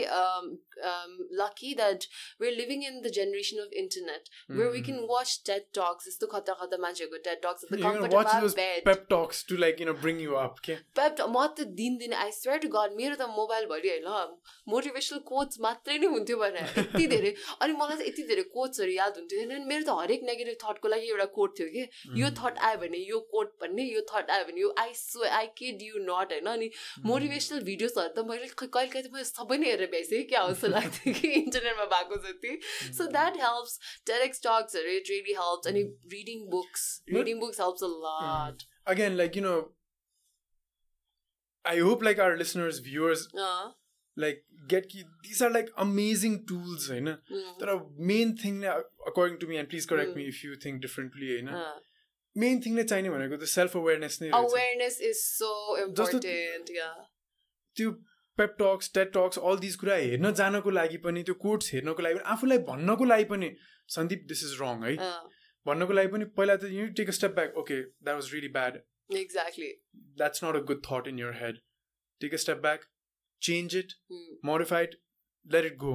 lucky 1.60 1.74
that 1.76 2.06
we're 2.40 2.56
living 2.56 2.84
in 2.84 3.02
the 3.02 3.10
generation 3.10 3.60
of 3.60 3.72
internet 3.74 4.30
where 4.50 4.72
we 4.72 4.82
can 4.82 5.08
watch 5.08 5.44
TED 5.44 5.64
talks 5.74 6.08
यस्तो 6.08 6.28
खतरा 6.28 6.56
खतरा 6.62 6.78
मान्छेहरूको 6.82 7.24
TED 7.24 7.42
talks 7.42 7.64
at 7.64 7.70
the 7.70 7.78
You 7.78 7.84
can 7.84 7.94
comfort 7.94 8.14
watch 8.14 8.28
of 8.28 8.34
our 8.34 8.42
those 8.42 8.56
bed. 8.56 8.84
pep 8.86 9.10
talks 9.10 9.44
to 9.44 9.58
like 9.58 9.80
you 9.80 9.86
know 9.86 9.94
bring 9.94 10.20
you 10.20 10.36
up 10.36 10.60
okay? 10.60 10.78
त- 10.96 11.16
त 11.16 11.28
मेरो 13.00 13.16
त 13.16 13.28
मोबाइलभरि 13.36 13.90
होइन 13.90 14.38
motivational 14.70 15.20
coach 15.32 15.58
मात्रै 15.62 15.98
नै 15.98 16.08
हुन्थ्यो 16.16 16.38
भने 16.38 16.62
यति 16.78 17.08
धेरै 17.14 17.34
अनि 17.62 17.74
मलाई 17.74 17.98
चाहिँ 17.98 18.10
यति 18.12 18.24
धेरै 18.32 18.44
कोचहरू 18.56 18.92
याद 18.92 19.18
हुन्थ्यो 19.20 19.40
होइन 19.44 19.68
मेरो 19.72 19.84
त 19.90 19.98
हरेक 20.02 20.24
नेगेटिभ 20.30 20.58
थटको 20.64 20.88
लागि 20.94 21.08
एउटा 21.14 21.26
कोट 21.38 21.58
थियो 21.60 21.68
कि 21.76 21.84
यो. 22.22 22.30
थट 22.40 22.58
आयो 22.70 22.78
भने 22.84 22.98
यो 23.10 23.20
कोट 23.36 23.54
भन्ने 23.64 23.84
यो 23.90 24.02
थट 24.14 24.30
आयो 24.38 24.46
भने 24.52 24.62
यो 24.62 24.74
I 24.86 24.94
so 25.02 25.24
I 25.40 25.48
kid 25.62 25.82
you 25.90 26.04
not 26.10 26.34
होइन 26.38 26.46
अनि 26.54 26.70
मोटिभेसनल 27.12 27.64
भिडियोजहरू 27.70 28.14
त 28.18 28.26
मैले 28.30 28.48
कहिले 28.64 28.88
कहिले 28.88 29.08
त 29.08 29.14
मैले 29.18 29.28
सबै 29.32 29.58
नै 29.64 29.70
हेरेर 29.74 29.90
भ्याइसकेँ 29.96 30.24
क्या 30.34 30.44
जस्तो 30.52 30.68
लाग्थ्यो 30.76 31.14
कि 31.20 31.34
इन्टरनेटमा 31.39 31.85
भएको 31.95 32.17
जति 32.27 32.59
so 32.99 33.07
that 33.13 33.37
helps 33.43 33.79
टेरेक्स 34.07 34.41
टक्सहरू 34.47 34.97
it 34.97 35.11
really 35.11 35.35
helps 35.41 35.69
अनि 35.69 35.83
reading 36.13 36.45
books 36.51 36.85
But- 37.07 37.17
reading 37.19 37.41
books 37.41 37.61
helps 37.61 37.83
a 37.85 37.93
lot 37.97 38.69
again 38.93 39.15
like 39.19 39.37
you 39.39 39.43
know 39.45 39.59
i 41.65 41.79
hope 41.81 42.03
like 42.03 42.19
our 42.25 42.37
listeners 42.37 42.79
viewers 42.81 43.23
like 44.17 44.43
get 44.69 44.89
ki- 44.89 45.07
these 45.23 45.41
are 45.47 45.51
like 45.55 45.71
amazing 45.85 46.35
tools 46.51 46.89
होइन 46.91 47.09
तर 47.63 47.73
main 48.11 48.35
thing 48.43 48.59
नै 48.65 48.75
according 49.13 49.39
to 49.39 49.47
me 49.53 49.57
and 49.63 49.69
please 49.71 49.87
correct 49.93 50.17
me 50.17 50.27
if 50.35 50.45
you 50.45 50.57
think 50.65 50.81
differently 50.83 51.31
होइन 51.33 51.51
main 52.37 52.61
thing 52.67 52.75
नै 52.81 52.85
चाहिने 52.93 53.11
भनेको 53.15 53.37
त 53.37 53.49
self 53.55 53.77
awareness 53.83 54.21
नै 54.23 54.31
रहेछ 54.31 54.53
awareness 54.53 55.01
is 55.11 55.25
so 55.31 55.51
important 55.87 56.31
yeah 56.79 56.95
त्यो 57.77 57.95
pep 58.40 58.56
talks 58.60 58.92
TED 58.94 59.12
talks 59.14 59.40
all 59.42 59.60
this 59.60 59.76
कुरा 59.76 59.96
हेर्न 59.98 60.32
जानको 60.36 60.70
लागि 60.72 60.98
पनि 61.04 61.24
त्यो 61.24 61.36
कोर्ट्स 61.42 61.74
हेर्नको 61.74 62.02
लागि 62.02 62.16
पनि 62.16 62.30
आफूलाई 62.34 62.58
भन्नको 62.70 63.06
लागि 63.06 63.24
पनि 63.32 63.50
सन्दीप 63.90 64.26
दिस 64.28 64.44
इज 64.44 64.58
रङ 64.62 64.84
है? 64.84 64.96
भन्नको 65.66 65.94
लागि 65.94 66.12
पनि 66.14 66.26
पहिला 66.38 66.56
त 66.58 66.72
you 66.74 66.88
take 66.98 67.10
a 67.10 67.18
step 67.18 67.36
back 67.36 67.58
okay 67.58 67.82
that 67.82 68.16
was 68.16 68.34
really 68.34 68.52
bad 68.54 68.80
exactly. 69.20 69.70
That's 70.18 70.44
not 70.44 70.56
a 70.56 70.60
good 70.68 70.82
thought 70.86 71.08
in 71.08 71.20
your 71.20 71.34
head 71.38 71.60
take 72.22 72.34
a 72.34 72.38
step 72.44 72.58
back 72.62 72.86
change 73.42 73.76
it. 73.76 73.94
Modify 74.46 74.84
it 74.84 74.96
let 75.46 75.66
it 75.66 75.76
go. 75.78 75.94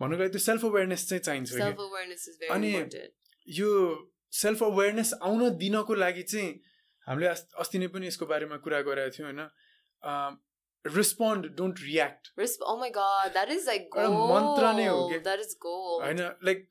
भन्नको 0.00 0.18
लागि 0.18 0.30
त्यो 0.30 0.40
self 0.40 0.64
awareness 0.64 1.08
चाहिँ 1.08 1.22
चाहिन्छ 1.22 1.52
अनि- 2.50 2.74
यो 3.48 3.70
self 4.38 4.62
awareness 4.64 5.12
आउन 5.22 5.48
दिनको 5.58 5.94
लागि 5.96 6.22
चाहिँ 6.34 6.52
हामीले 7.06 7.26
अस्- 7.28 7.54
अस्ति 7.58 7.78
नै 7.78 7.86
पनि 7.94 8.06
यसको 8.06 8.26
बारेमा 8.26 8.56
कुरा 8.66 8.80
गरेका 8.88 9.16
थियौँ 9.16 9.28
होइन? 9.28 9.48
Respond 10.85 11.45
don't 11.57 11.79
react 11.83 12.27
Resp- 12.39 12.65
oh 12.71 12.77
my 12.81 12.89
god 12.97 13.33
that 13.37 13.51
is 13.57 13.67
like 13.71 13.85
एउटा 13.97 14.07
gold 14.15 14.31
मन्त्र 14.33 14.73
नै 14.79 14.85
हो 14.87 15.07
के? 15.11 15.19
that 15.29 15.43
is 15.45 15.55
gold 15.67 16.03
होइन 16.05 16.19
लाइक 16.49 16.67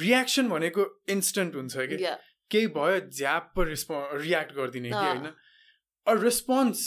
रियाक्सन 0.00 0.48
भनेको 0.48 0.86
इन्स्टेन्ट 1.16 1.54
हुन्छ 1.56 1.86
कि 1.92 1.98
yeah 2.04 2.16
केही 2.50 2.66
भयो 2.74 3.00
झ्याप 3.00 3.58
रिस्पो 3.68 4.00
रियाक्ट 4.20 4.52
गरिदिने 4.58 4.90
कि 4.90 4.94
अँ। 4.96 5.04
होइन 5.06 5.26
a 6.06 6.12
response 6.22 6.84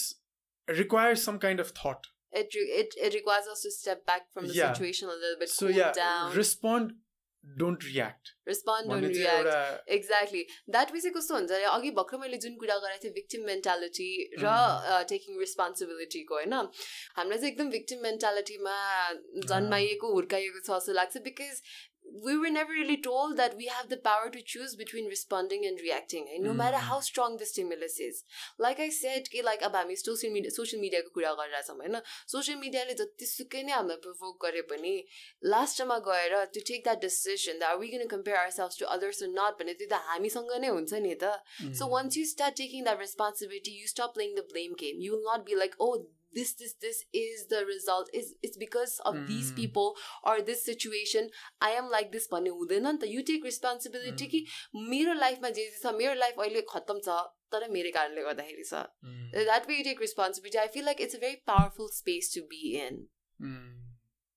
requires 0.68 1.26
some 1.26 1.38
kind 1.48 1.62
of 1.62 1.72
thought 1.84 2.08
it, 2.40 2.54
re- 2.58 2.70
it 2.82 2.94
it 3.08 3.16
requires 3.18 3.48
us 3.54 3.62
to 3.68 3.70
step 3.78 4.04
back 4.10 4.22
from 4.36 4.46
the 4.50 4.54
Yeah. 4.58 4.70
situation 4.74 5.10
a 5.14 5.16
little 5.24 5.40
bit 5.42 5.50
so 5.54 5.66
cool 5.66 5.78
yeah 5.80 5.92
down 5.98 6.36
respond 6.38 6.92
don't 7.47 7.85
react 7.85 8.31
चाहिँ 9.15 9.27
react. 9.27 9.47
एउटा 9.47 9.95
exactly 9.95 10.43
that 10.71 10.93
way 10.93 11.01
चाहिँ 11.01 11.15
कस्तो 11.15 11.35
हुन्छ 11.35 11.51
अरे 11.53 11.65
अघि 11.65 11.91
भर्खर 11.99 12.19
मैले 12.19 12.37
जुन 12.37 12.57
कुरा 12.57 12.77
गरेको 12.85 13.03
थिएँ 13.05 13.13
भिक्टिम 13.15 13.47
मेन्टालिटी 13.47 14.09
र 14.39 14.55
टेकिङ 15.09 15.39
रेस्पोन्सिबिलिटीको 15.41 16.35
होइन? 16.35 16.55
हामीलाई 17.17 17.39
चाहिँ 17.39 17.53
एकदम 17.53 17.71
भिक्टिम 17.71 18.03
मेन्टालिटीमा 18.03 18.77
जन्माइएको 19.53 20.13
हुर्काइएको 20.13 20.61
छ 20.61 20.71
जस्तो 20.71 20.93
लाग्छ 20.93 21.17
because 21.29 21.63
we 22.24 22.38
were 22.38 22.50
never 22.50 22.72
really 22.72 23.02
told 23.02 23.38
that 23.38 23.56
we 23.58 23.68
have 23.68 23.90
the 23.90 23.98
power 23.98 24.30
to 24.30 24.42
choose 24.42 24.76
between 24.76 25.08
responding 25.08 25.66
and 25.66 25.80
reacting 25.80 26.26
eh? 26.34 26.40
no 26.42 26.54
matter 26.54 26.78
how 26.78 27.00
strong 27.00 27.38
the 27.38 27.46
stimulus 27.46 28.00
is 28.00 28.24
like 28.60 28.80
i 28.80 28.90
said 28.90 29.30
कि 29.34 29.44
like 29.44 29.64
अब 29.64 29.76
हामी 29.76 29.96
सोसियल 29.96 30.34
मिडिया 30.34 30.56
सोसियल 30.56 30.82
मिडियाको 30.82 31.10
कुरा 31.16 31.34
गरिरहेछौँ 31.40 31.78
होइन 31.78 32.00
social 32.36 32.58
मिडियाले 32.66 32.94
जतिसुकै 33.02 33.64
नै 33.70 33.74
हामीलाई 33.78 34.04
प्रोभोक 34.08 34.38
गरे 34.46 34.62
पनि 34.74 34.94
लास्टमा 35.56 35.98
गएर 36.10 36.38
to 36.58 36.66
take 36.72 36.84
that 36.90 37.02
decision 37.08 37.68
are 37.72 37.78
we 37.84 37.92
gonna 37.96 38.08
compare 38.16 38.44
ourself 38.60 38.80
to 38.80 38.92
others 38.98 39.24
not 39.40 39.62
भने 39.64 39.78
त्यो 39.82 39.92
त 39.96 40.02
हामीसँग 40.12 40.56
नै 40.66 40.76
हुन्छ 40.78 41.04
नि 41.08 41.16
त 41.26 41.36
So 41.80 41.88
once 41.88 42.16
you 42.18 42.26
start 42.26 42.56
taking 42.56 42.84
that 42.86 43.00
responsibility, 43.00 43.72
you 43.72 43.88
stop 43.88 44.14
playing 44.16 44.36
the 44.36 44.44
blame 44.54 44.74
game. 44.82 45.00
You 45.00 45.12
will 45.14 45.24
not 45.24 45.46
be 45.46 45.56
like, 45.56 45.76
oh, 45.80 45.94
this, 46.37 46.51
this, 46.61 46.73
this 46.85 46.99
is 47.21 47.45
the 47.53 47.61
result. 47.71 48.11
Is 48.21 48.33
it's 48.49 48.59
because 48.63 48.95
of 49.11 49.21
these 49.31 49.51
Mm. 49.53 49.57
people 49.61 49.95
or 50.33 50.35
this 50.49 50.65
situation. 50.71 51.31
I 51.69 51.71
am 51.83 51.89
like 51.95 52.11
this 52.17 52.29
भन्ने 52.33 52.51
हुँदैन 52.59 52.87
नि 52.89 52.99
त 53.05 53.11
you 53.13 53.23
take 53.31 53.45
responsibility 53.51 54.27
कि 54.35 54.45
मेरो 54.91 55.15
लाइफमा 55.23 55.51
जे 55.59 55.65
जे 55.71 55.79
छ 55.85 55.95
मेरो 56.03 56.15
लाइफ 56.25 56.41
अहिले 56.47 56.63
खत्तम 56.75 57.01
छ 57.09 57.17
तर 57.55 57.69
मेरो 57.79 57.91
कारणले 57.97 58.23
गर्दाखेरि 58.29 58.65
छ 58.73 58.85
that 59.49 59.69
way 59.69 59.77
you 59.79 59.85
take 59.91 60.01
responsibility 60.07 60.59
I 60.65 60.73
feel 60.77 60.85
like 60.91 61.01
it's 61.09 61.15
a 61.17 61.25
very 61.27 61.41
powerful 61.53 61.89
space 61.99 62.33
to 62.35 62.43
be 62.53 62.63
in 62.87 63.03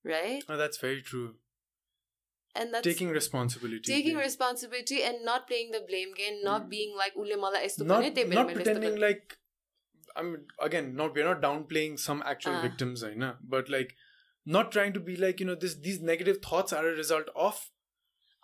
right 0.05 0.51
that's 0.51 0.81
very 0.83 1.01
true 1.11 1.23
and 2.55 2.71
that's 2.71 2.87
taking 2.89 3.11
responsibility 3.19 3.91
taking 3.93 4.21
responsibility 4.23 5.01
and 5.09 5.27
not 5.31 5.45
playing 5.51 5.75
the 5.77 5.81
blame 5.91 6.15
game, 6.21 6.39
not 6.49 6.63
Mm. 6.65 6.71
being 6.75 6.95
like 7.03 7.19
उसले 7.25 7.35
मलाई 7.45 7.65
यस्तो 7.65 7.85
not, 7.91 8.09
not 8.39 8.53
pretending 8.55 8.95
गरेँ." 8.95 9.03
like 9.07 9.38
I 10.16 10.22
mean 10.24 10.45
again 10.62 10.95
not 10.95 11.14
we're 11.16 11.26
not 11.26 11.41
downplaying 11.41 11.99
some 11.99 12.24
actual 12.26 12.55
Ah. 12.55 12.62
victims 12.62 13.03
I 13.03 13.14
know 13.14 13.36
but 13.41 13.70
like 13.70 13.95
not 14.45 14.72
trying 14.72 14.93
to 14.93 14.99
be 14.99 15.16
like 15.16 15.39
you 15.39 15.45
know 15.45 15.55
this 15.55 15.76
these 15.76 16.01
negative 16.01 16.39
thoughts 16.41 16.74
are 16.74 16.88
a 16.88 16.95
result 16.95 17.30
of 17.36 17.70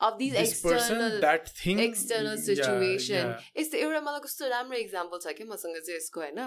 of 0.01 0.17
these 0.19 0.33
this 0.33 0.51
external 0.51 1.09
person 1.09 1.21
that 1.21 1.49
thing 1.49 1.79
external 1.79 2.35
Yeah, 2.35 2.45
situation. 2.47 3.25
yeah. 3.25 3.39
यस्तो 3.57 3.77
एउटा 3.77 4.01
मलाई 4.01 4.19
कस्तो 4.25 4.47
राम्रो 4.49 4.77
example 4.77 5.19
छ 5.23 5.33
क्या 5.39 5.47
मसँग 5.47 5.77
चाहिँ 5.85 5.97
यसको 5.97 6.19
होइन। 6.21 6.39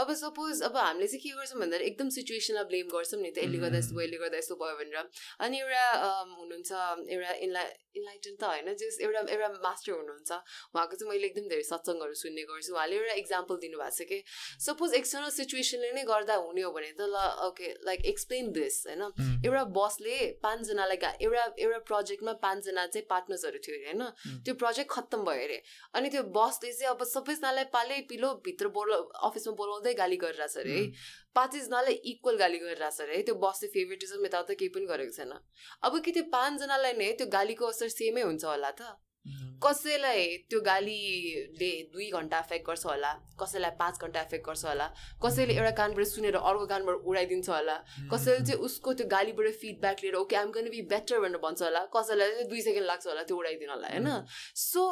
अब 0.00 0.12
सपोज 0.24 0.62
अब 0.68 0.76
हामीले 0.76 1.06
चाहिँ 1.06 1.20
के 1.20 1.30
गर्छौँ 1.36 1.60
भन्दा 1.60 1.76
एकदम 1.90 2.08
सिचुएसनलाई 2.16 2.64
ब्लेम 2.70 2.88
गर्छौँ 2.94 3.20
नि 3.20 3.30
त 3.30 3.44
यसले 3.44 3.58
गर्दा 3.60 3.78
यस्तो 3.78 3.94
भयो 3.94 4.04
यसले 4.08 4.18
गर्दा 4.24 4.38
यस्तो 4.40 4.54
भयो 4.56 4.76
भनेर। 4.80 4.96
अनि 5.44 5.56
एउटा 5.60 5.84
हुनुहुन्छ 6.32 6.70
एउटा 7.12 7.32
इन्ला 7.44 7.62
इन्लाइटन 7.94 8.34
त 8.40 8.42
होइन 8.44 8.68
जस 8.74 8.98
एउटा 9.04 9.20
एउटा 9.36 9.48
मास्टर 9.68 9.92
हुनुहुन्छ। 9.92 10.30
उहाँको 10.72 10.94
चाहिँ 10.96 11.08
मैले 11.12 11.26
एकदम 11.28 11.46
धेरै 11.52 11.64
सत्सङ्गहरू 11.68 12.14
सुन्ने 12.24 12.42
गर्छु। 12.48 12.72
उहाँले 12.72 12.96
एउटा 13.04 13.14
इक्जाम्पल 13.20 13.54
दिनुभएको 13.64 13.94
छ 13.94 14.08
कि 14.08 14.18
सपोज 14.64 14.94
एक्सटर्नल 15.00 15.30
सिचुएसनले 15.38 15.92
नै 15.92 16.04
गर्दा 16.08 16.34
हुने 16.40 16.62
हो 16.64 16.72
भने 16.72 16.90
त 16.96 17.04
ल 17.04 17.16
ओके 17.52 17.68
लाइक 17.84 18.00
एक्सप्लेन 18.12 18.50
दिस 18.56 18.74
होइन। 18.88 19.02
Mm. 19.04 19.44
एउटा 19.44 19.64
बसले 19.76 20.16
पाँचजनालाई 20.42 20.98
एउटा 21.20 21.44
एउटा 21.60 21.78
प्रोजेक्टमा 21.92 22.32
पाँचजना 22.42 22.86
चाहिँ 22.94 23.06
पार्टनर्सहरू 23.10 23.58
थियो 23.66 23.76
अरे 23.76 23.84
होइन? 23.90 24.02
त्यो 24.44 24.54
प्रोजेक्ट 24.62 24.90
खत्तम 24.90 25.24
भयो 25.24 25.44
अरे। 25.44 25.58
अनि 25.94 26.08
त्यो 26.14 26.22
बसले 26.38 26.72
चाहिँ 26.72 26.94
अब 26.94 27.04
सबैजनालाई 27.12 27.64
पालै 27.74 28.00
पिलो 28.08 28.32
भित्र 28.46 28.68
बोला 28.78 28.96
अफिसमा 29.28 29.54
बोलाउँदै 29.60 29.94
गाली 29.94 30.16
गरिरहेछ 30.24 30.56
अरे 30.58 30.78
है? 30.78 30.84
पाँचजनालाई 31.34 31.94
इक्वल 32.12 32.36
गाली 32.38 32.58
गरिरहेछ 32.58 33.00
अरे 33.00 33.16
है? 33.16 33.22
त्यो 33.22 33.34
बसले 33.46 33.68
फेभरेटिजम 33.74 34.26
यताउता 34.26 34.54
केही 34.54 34.74
पनि 34.76 34.86
गरेको 34.86 35.16
छैन। 35.18 35.32
अब 35.82 35.98
कि 36.04 36.10
त्यो 36.12 36.24
पाँचजनालाई 36.32 36.92
नै 36.98 37.12
त्यो 37.18 37.26
गालीको 37.32 37.66
असर 37.66 37.88
सेमै 37.94 38.22
हुन्छ 38.22 38.44
होला 38.44 38.70
त? 38.70 38.94
कसैलाई 39.64 40.26
त्यो 40.50 40.60
गालीले 40.60 41.70
दुई 41.92 42.08
घन्टा 42.10 42.38
एफेक्ट 42.38 42.66
गर्छ 42.66 42.84
होला 42.86 43.12
कसैलाई 43.40 43.70
पाँच 43.78 44.00
घन्टा 44.00 44.20
एफेक्ट 44.20 44.46
गर्छ 44.46 44.64
होला 44.64 44.86
कसैले 45.24 45.54
एउटा 45.54 45.70
कानबाट 45.80 46.06
सुनेर 46.06 46.36
अर्को 46.36 46.66
कानबाट 46.72 47.08
उडाइदिन्छ 47.12 47.48
होला 47.48 47.76
कसैले 48.12 48.44
चाहिँ 48.44 48.60
उसको 48.68 48.92
त्यो 49.00 49.06
गालीबाट 49.16 49.48
फिडब्याक 49.62 50.04
लिएर 50.04 50.16
okay 50.20 50.36
I'm 50.36 50.50
gonna 50.56 50.68
be 50.70 50.82
better 50.92 51.20
भनेर 51.24 51.40
भन्छ 51.46 51.62
होला 51.62 51.84
कसैलाई 51.96 52.30
चाहिँ 52.30 52.48
दुई 52.50 52.60
सेकेन्ड 52.68 52.86
लाग्छ 52.86 53.06
होला 53.06 53.22
त्यो 53.22 53.36
उडाइदिनलाई 53.36 53.92
होइन? 53.96 54.08
सो 54.54 54.82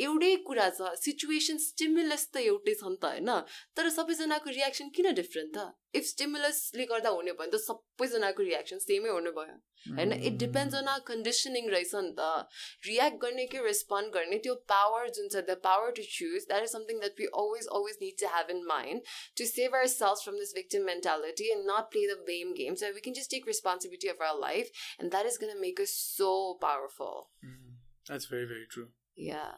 एउटै 0.00 0.34
कुरा 0.48 0.68
छ 0.78 0.94
सिचुएसन 1.04 1.58
स्टिमुलस 1.66 2.24
त 2.32 2.36
एउटै 2.48 2.74
छ 2.80 2.88
नि 2.88 2.96
त 2.96 3.04
होइन? 3.12 3.30
तर 3.76 3.88
सबैजनाको 3.98 4.50
रियाक्सन 4.56 4.88
किन 4.96 5.12
डिफ्रेन्ट 5.20 5.52
त? 5.56 5.68
इफ 5.94 6.04
स्टिमुलसले 6.12 6.84
गर्दा 6.88 7.10
हुने 7.18 7.32
भने 7.36 7.52
त 7.52 7.60
सबैजनाको 7.68 8.42
रियाक्सन 8.42 8.78
सेमै 8.88 9.12
हुने 9.12 9.36
भयो। 9.36 9.56
होइन 9.85 10.13
it 10.13 10.37
depends 10.39 10.75
on 10.75 10.87
our 10.93 10.99
conditioning 11.07 11.69
रहेछ 11.69 11.93
नि 11.97 12.13
त 12.17 12.87
रियाक्ट 12.87 13.21
गर्ने 13.21 13.45
कि 13.53 13.61
रेस्पोन्ड 13.65 14.13
गर्ने 14.13 14.39
त्यो 14.47 14.55
पावर 14.73 15.09
जुन 15.19 15.29
छ 15.29 15.43
the 15.43 15.57
power 15.67 15.91
to 15.99 16.07
choose 16.15 16.47
that 16.49 16.63
is 16.63 16.71
something 16.71 16.99
that 17.03 17.21
we 17.21 17.29
always 17.43 17.69
always 17.79 18.01
need 18.01 18.19
to 18.23 18.33
have 18.35 18.51
in 18.55 18.63
mind 18.73 19.13
to 19.37 19.49
save 19.51 19.79
ourself 19.95 20.23
from 20.23 20.39
this 20.39 20.53
victim 20.55 20.85
mentality 20.91 21.51
and 21.53 21.71
not 21.71 21.93
play 21.95 22.05
the 22.13 22.19
blame 22.25 22.53
game 22.59 22.81
so 22.83 22.91
we 22.99 23.07
can 23.07 23.21
just 23.21 23.37
take 23.37 23.47
responsibility 23.53 24.13
of 24.15 24.27
our 24.29 24.41
life 24.41 24.85
and 24.99 25.11
that 25.11 25.33
is 25.33 25.39
gonna 25.45 25.57
make 25.61 25.81
us 25.87 25.97
so 26.11 26.35
powerful 26.67 27.65
That's 28.07 28.25
very, 28.25 28.45
very 28.45 28.65
true. 28.69 28.87
Yeah. 29.17 29.55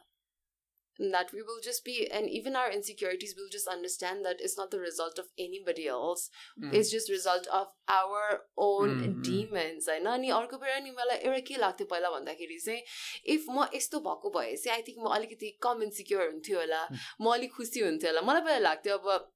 that 1.12 1.30
we 1.32 1.42
will 1.48 1.60
just 1.64 1.82
be 1.84 1.92
and 2.16 2.28
even 2.38 2.56
our 2.62 2.70
insecurities 2.70 3.30
will 3.36 3.46
just 3.52 3.68
understand 3.74 4.24
that 4.24 4.40
it's 4.46 4.56
not 4.58 4.70
the 4.74 4.80
result 4.80 5.18
of 5.22 5.28
anybody 5.44 5.86
else 5.92 6.24
Mm. 6.58 6.74
it's 6.80 6.90
just 6.94 7.08
result 7.12 7.46
of 7.58 7.70
our 7.94 8.26
own 8.64 8.92
Mm, 8.96 9.06
mm. 9.06 9.22
demons 9.28 9.88
होइन 9.92 10.06
अनि 10.12 10.30
अर्को 10.40 10.58
कुरा 10.64 10.78
नि 10.88 10.90
मलाई 10.98 11.24
एउटा 11.30 11.40
के 11.48 11.56
लाग्थ्यो 11.64 11.86
पहिला 11.94 12.10
भन्दाखेरि 12.16 12.58
चाहिँ 12.66 12.82
इफ 13.36 13.46
म 13.56 13.66
यस्तो 13.74 14.00
भएको 14.08 14.30
भए 14.38 14.54
चाहिँ 14.56 14.76
आई 14.76 14.82
थिङ्क 14.90 14.98
म 15.06 15.14
अलिकति 15.18 15.52
कम 15.68 15.82
इन्सिक्योर 15.88 16.26
हुन्थ्यो 16.30 16.58
होला 16.60 16.82
म 17.20 17.34
अलिक 17.34 17.52
खुसी 17.60 17.80
हुन्थ्यो 17.88 18.10
होला 18.12 18.26
मलाई 18.32 18.42
पहिला 18.50 18.64
लाग्थ्यो 18.68 18.98
अब 18.98 19.30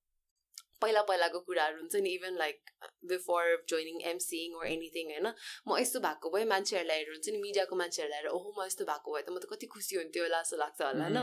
पहिला 0.82 1.02
पहिलाको 1.08 1.40
कुराहरू 1.48 1.80
हुन्छ 1.80 1.96
नि 2.04 2.10
even 2.20 2.36
like 2.38 2.58
before 3.03 3.43
joining 3.69 4.01
MCing 4.11 4.55
or 4.59 4.65
anything 4.67 5.11
होइन 5.15 5.27
म 5.67 5.77
यस्तो 5.79 5.99
भएको 6.05 6.29
भए 6.35 6.45
मान्छेहरूलाई 6.53 6.97
हेरेर 6.99 7.13
हुन्छ 7.15 7.35
नि 7.35 7.41
मिडियाको 7.45 7.75
मान्छेहरूलाई 7.81 8.19
हेरेर 8.19 8.33
ओहो 8.39 8.53
म 8.57 8.65
यस्तो 8.65 8.85
भएको 8.91 9.15
भए 9.15 9.21
त 9.21 9.29
म 9.29 9.37
त 9.39 9.51
कति 9.53 9.67
खुसी 9.75 9.95
हुन्थ्यो 10.01 10.23
होला 10.23 10.41
जस्तो 10.43 10.57
लाग्छ 10.63 10.81
होला 10.81 11.05
होइन. 11.09 11.19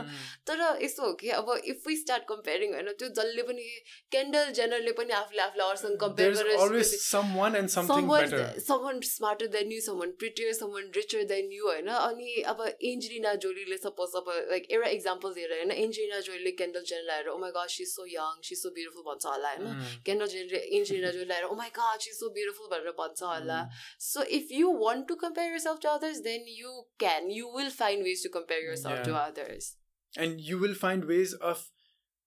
तर 0.47 0.63
यस्तो 0.83 1.03
हो 1.07 1.13
कि 1.21 1.29
अब 1.41 1.53
इफ 1.73 1.87
वी 1.87 1.95
स्टार्ट 2.03 2.23
कम्पेयरिङ 2.33 2.73
होइन 2.77 2.91
त्यो 3.03 3.09
जसले 3.21 3.43
पनि 3.51 3.67
केन्डल 4.15 4.51
जेनरले 4.61 4.91
पनि 5.01 5.17
आफूले 5.21 5.41
आफूलाई 5.47 5.67
अरूसँग 5.69 5.99
compare 6.05 6.35
There's 6.37 6.61
always 6.63 6.89
someone 7.03 7.55
and 7.57 7.71
something 7.71 8.07
better. 8.07 8.41
someone 8.65 9.01
smarter 9.09 9.47
than 9.47 9.71
you, 9.71 9.79
someone 9.81 10.11
prettier, 10.23 10.53
someone 10.53 10.89
richer 10.97 11.23
than 11.31 11.51
you, 11.51 11.67
होइन 11.67 11.87
अनि 11.93 12.41
अब 12.53 12.61
एन्जेलिना 12.89 13.33
जोलीले 13.45 13.77
सपोज 13.77 14.15
अब 14.21 14.29
लाइक 14.51 14.67
एउटा 14.71 14.89
इक्जाम्पल 14.97 15.33
दिएर 15.37 15.53
होइन 15.53 15.71
एन्जेलिना 15.77 16.19
जोलीले 16.27 16.51
केन्डल 16.61 16.83
जेनर 16.91 17.03
ल्याएर 17.07 17.29
ओ 17.29 17.37
my 17.43 17.51
God 17.57 17.69
see 17.75 17.85
so 17.91 18.05
young 18.11 18.41
see 18.49 18.55
so 18.61 18.69
beautiful 18.77 19.03
भन्छ 19.07 19.25
होला 19.25 19.51
होइन. 19.53 19.81
केन्डल 20.05 20.27
जेनले 20.33 20.61
एन्जेलिना 20.79 21.11
जोली 21.17 21.25
ल्याएर 21.31 21.45
ओ 21.45 21.55
my 21.67 21.71
god, 21.73 22.01
she's 22.01 22.19
so 22.19 22.29
beautiful, 22.33 22.67
but 22.69 22.83
mm. 22.83 23.69
So 23.97 24.23
if 24.29 24.51
you 24.51 24.69
want 24.69 25.07
to 25.07 25.15
compare 25.15 25.51
yourself 25.51 25.79
to 25.81 25.89
others, 25.89 26.21
then 26.21 26.41
you 26.47 26.83
can. 26.99 27.29
You 27.29 27.49
will 27.53 27.69
find 27.69 28.03
ways 28.03 28.21
to 28.23 28.29
compare 28.29 28.61
yourself 28.61 28.99
yeah. 28.99 29.03
to 29.03 29.15
others. 29.15 29.75
And 30.15 30.39
you 30.39 30.57
will 30.57 30.73
find 30.73 31.05
ways 31.05 31.33
of 31.33 31.69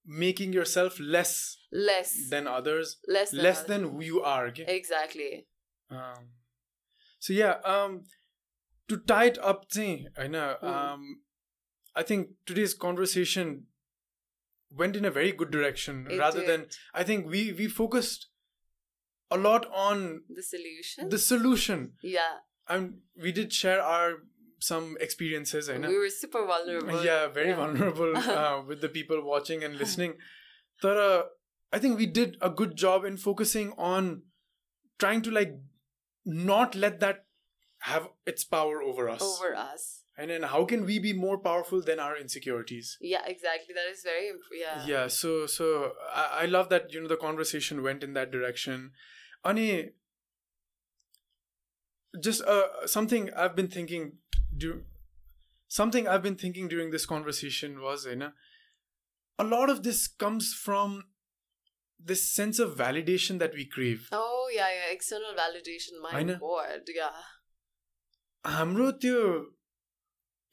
making 0.07 0.53
yourself 0.53 0.99
less 1.01 1.57
less 1.73 2.29
than 2.31 2.47
others. 2.47 2.99
Less 3.07 3.31
than 3.31 3.43
less 3.43 3.65
others. 3.65 3.69
than 3.69 3.91
who 3.91 4.03
you 4.03 4.23
are. 4.23 4.47
Exactly. 4.57 5.47
Um, 5.91 6.31
so 7.19 7.33
yeah, 7.33 7.57
um 7.65 8.05
to 8.89 8.99
tie 8.99 9.27
it 9.27 9.39
up, 9.39 9.67
I 10.19 10.27
know. 10.27 10.57
Hmm. 10.61 10.67
Um 10.67 11.21
I 11.95 12.03
think 12.03 12.29
today's 12.47 12.75
conversation 12.75 13.67
went 14.73 14.97
in 14.97 15.05
a 15.05 15.11
very 15.11 15.33
good 15.33 15.51
direction 15.51 16.07
it 16.09 16.19
rather 16.19 16.41
did. 16.41 16.49
than 16.49 16.67
I 16.95 17.03
think 17.03 17.27
we 17.27 17.53
we 17.53 17.67
focused 17.67 18.29
a 19.31 19.39
lot 19.39 19.67
on 19.73 20.23
the 20.29 20.43
solution 20.43 21.09
the 21.09 21.19
solution, 21.19 21.93
yeah 22.03 22.39
and 22.69 22.99
we 23.21 23.33
did 23.33 23.53
share 23.53 23.83
our 23.83 24.19
some 24.63 24.97
experiences. 25.01 25.69
Know. 25.69 25.89
we 25.89 25.99
were 25.99 26.11
super 26.11 26.45
vulnerable 26.47 27.03
Yeah, 27.05 27.29
very 27.29 27.49
Yeah. 27.49 27.57
vulnerable 27.57 28.17
uh, 28.17 28.63
with 28.67 28.81
the 28.81 28.89
people 28.89 29.23
watching 29.25 29.65
and 29.65 29.77
listening. 29.77 30.15
But 30.83 30.97
uh, 30.99 31.23
I 31.73 31.79
think 31.79 31.99
we 31.99 32.07
did 32.07 32.37
a 32.41 32.51
good 32.51 32.77
job 32.77 33.05
in 33.05 33.17
focusing 33.17 33.73
on 33.79 34.23
trying 34.99 35.23
to 35.23 35.31
like 35.31 35.55
not 36.25 36.75
let 36.75 37.01
that 37.01 37.25
have 37.79 38.09
its 38.27 38.45
power 38.45 38.83
over 38.83 39.09
us. 39.09 39.23
over 39.23 39.55
us 39.57 40.05
And 40.19 40.31
then 40.31 40.43
how 40.43 40.67
can 40.67 40.85
we 40.85 40.99
be 40.99 41.13
more 41.15 41.39
powerful 41.39 41.81
than 41.83 41.99
our 41.99 42.17
insecurities? 42.23 42.99
Yeah, 43.01 43.25
exactly. 43.27 43.75
That 43.75 43.91
is 43.91 44.03
very 44.03 44.33
yeah. 44.61 44.87
Yeah, 44.87 45.07
so 45.09 45.47
so 45.47 45.93
I, 46.15 46.25
I 46.43 46.47
love 46.47 46.69
that 46.69 46.93
you 46.93 47.01
know 47.01 47.09
the 47.09 47.17
conversation 47.17 47.83
went 47.83 48.05
in 48.05 48.13
that 48.19 48.31
direction. 48.31 48.93
Ani 49.44 49.68
just 52.28 52.42
uh 52.44 52.88
something 52.88 53.30
I've 53.36 53.56
been 53.56 53.68
thinking 53.68 54.12
dur- 54.58 54.84
something 55.68 56.08
I've 56.08 56.24
been 56.24 56.36
thinking 56.44 56.68
during 56.68 56.92
this 56.92 57.06
conversation 57.06 57.82
was 57.82 58.06
you 58.06 58.16
know 58.16 58.32
a 59.40 59.44
lot 59.44 59.70
of 59.70 59.84
this 59.84 60.08
comes 60.08 60.54
from 60.54 61.04
this 62.12 62.24
sense 62.32 62.60
of 62.60 62.76
validation 62.78 63.40
that 63.40 63.54
we 63.54 63.66
crave. 63.66 64.08
Oh 64.12 64.50
yeah, 64.54 64.68
yeah. 64.78 64.92
External 64.94 65.34
validation, 65.40 66.00
my 66.02 66.12
I 66.20 66.24
know. 66.24 66.38
lord. 66.42 66.90
Yeah. 66.96 67.22
हाम्रो 68.56 68.92
त्यो 69.04 69.20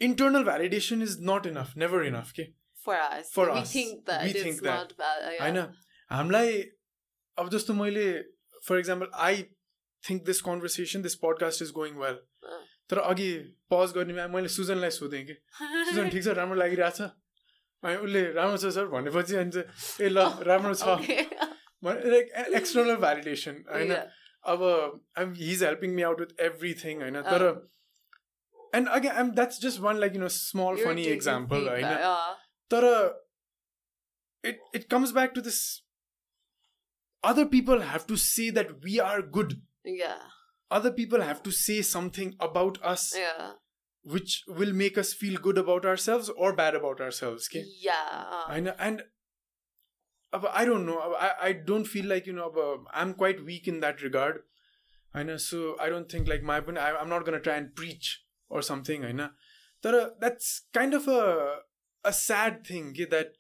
internal 0.01 0.45
validation 0.45 1.03
is 1.07 1.19
not 1.31 1.47
enough, 1.47 1.75
never 1.77 2.03
enough, 2.03 2.31
okay? 2.35 2.47
For 2.85 2.95
us. 2.97 3.31
For 3.31 3.45
we 3.53 3.59
us. 3.61 3.73
think 3.73 4.07
that 4.07 4.23
We 4.25 4.31
it's 4.31 4.43
think 4.43 4.63
that. 4.63 4.75
not 4.79 4.97
bad. 5.03 5.19
Uh, 5.27 5.33
yeah. 5.33 5.43
होइन 5.45 5.59
हामीलाई 6.13 6.57
अब 7.43 7.51
जस्तो 7.57 7.75
मैले 7.83 8.07
For 8.67 8.79
example 8.79 9.11
I 9.27 9.43
think 10.05 10.23
this 10.25 10.41
conversation 10.43 11.03
this 11.03 11.15
podcast 11.25 11.63
is 11.63 11.71
going 11.73 11.99
well 11.99 12.15
अँ। 12.45 12.61
तर 12.91 12.99
अघि 13.01 13.29
pause 13.71 13.93
गर्ने 13.93 14.13
बेला 14.13 14.27
मैले 14.29 14.49
सुजनलाई 14.55 14.91
सोधेँ 14.99 15.25
कि 15.27 15.35
सुजन 15.61 16.09
ठिक 16.11 16.25
छ 16.25 16.37
राम्रो 16.39 16.57
लागिरहेछ 16.61 17.01
अनि 17.03 17.97
उसले 17.99 18.23
राम्रो 18.33 18.57
छ 18.59 18.73
सर 18.75 18.87
भनेपछि 18.89 19.37
अनि 19.37 19.51
चाहिँ 19.53 20.07
ए 20.07 20.09
ल 20.11 20.27
राम्रो 20.51 20.75
छ 20.75 20.97
okay. 20.97 21.21
एक्सटर्नल 21.83 22.97
भ्यालिडेसन 22.97 23.65
होइन 23.71 23.93
Yeah. 23.93 24.11
अब 24.45 24.63
he 25.37 25.51
is 25.53 25.63
helping 25.65 25.95
me 25.95 26.03
out 26.03 26.21
with 26.21 26.41
everything 26.47 27.03
होइन 27.03 27.21
तर 27.25 27.45
अँ। 27.47 27.57
And 28.75 28.89
again 28.91 29.31
that's 29.33 29.61
just 29.63 29.81
one 29.81 29.99
like 29.99 30.15
you 30.15 30.21
know 30.21 30.29
small 30.37 30.77
You're 30.77 30.89
funny 30.89 31.03
taking 31.03 31.17
example 31.17 31.69
होइन 31.69 31.85
feedback, 31.85 32.07
uh, 32.07 32.35
तर 32.71 32.87
it 34.45 34.63
it 34.75 34.89
comes 34.89 35.13
back 35.13 35.35
to 35.35 35.43
this 35.43 35.59
other 37.24 37.46
people 37.46 37.82
have 37.82 38.06
to 38.08 38.16
say 38.18 38.50
that 38.50 38.84
we 38.84 39.00
are 39.00 39.22
good 39.22 39.62
yeah. 39.84 40.18
other 40.70 40.92
people 40.92 41.22
have 41.22 41.42
to 41.44 41.52
say 41.52 41.82
something 41.82 42.36
about 42.40 42.78
us 42.84 43.14
Yeah. 43.18 43.54
which 44.04 44.44
will 44.48 44.74
make 44.74 44.98
us 44.98 45.14
feel 45.14 45.40
good 45.40 45.58
about 45.58 45.86
ourselves 45.86 46.30
or 46.30 46.54
bad 46.54 46.76
about 46.76 47.02
ourselves 47.02 47.48
okay 47.50 47.66
Yeah. 47.82 48.44
I 48.48 48.60
know, 48.60 48.76
and 48.80 49.04
uh, 50.34 50.42
I 50.52 50.66
don't 50.66 50.86
know. 50.86 51.00
I, 51.00 51.32
I 51.42 51.52
don't 51.54 51.86
feel 51.86 52.06
like, 52.06 52.28
you 52.28 52.34
know, 52.34 52.86
I'm 52.94 53.14
quite 53.14 53.46
weak 53.46 53.68
in 53.68 53.80
that 53.80 54.02
regard. 54.02 54.42
I 55.14 55.24
know, 55.24 55.38
so 55.38 55.78
I 55.80 55.90
don't 55.90 56.12
think 56.12 56.28
like 56.28 56.44
my 56.44 56.58
opinion, 56.58 56.84
I, 56.84 56.96
I'm 56.98 57.10
not 57.10 57.26
going 57.26 57.38
to 57.38 57.44
try 57.44 57.56
and 57.56 57.74
preach 57.76 58.24
or 58.50 58.62
something. 58.62 59.06
I 59.06 59.12
know. 59.14 59.30
But, 59.82 59.96
uh, 59.96 60.10
that's 60.20 60.64
kind 60.74 60.94
of 60.94 61.08
a, 61.08 61.60
a 62.04 62.12
sad 62.14 62.66
thing 62.68 62.90
okay, 62.90 63.06
that, 63.06 63.34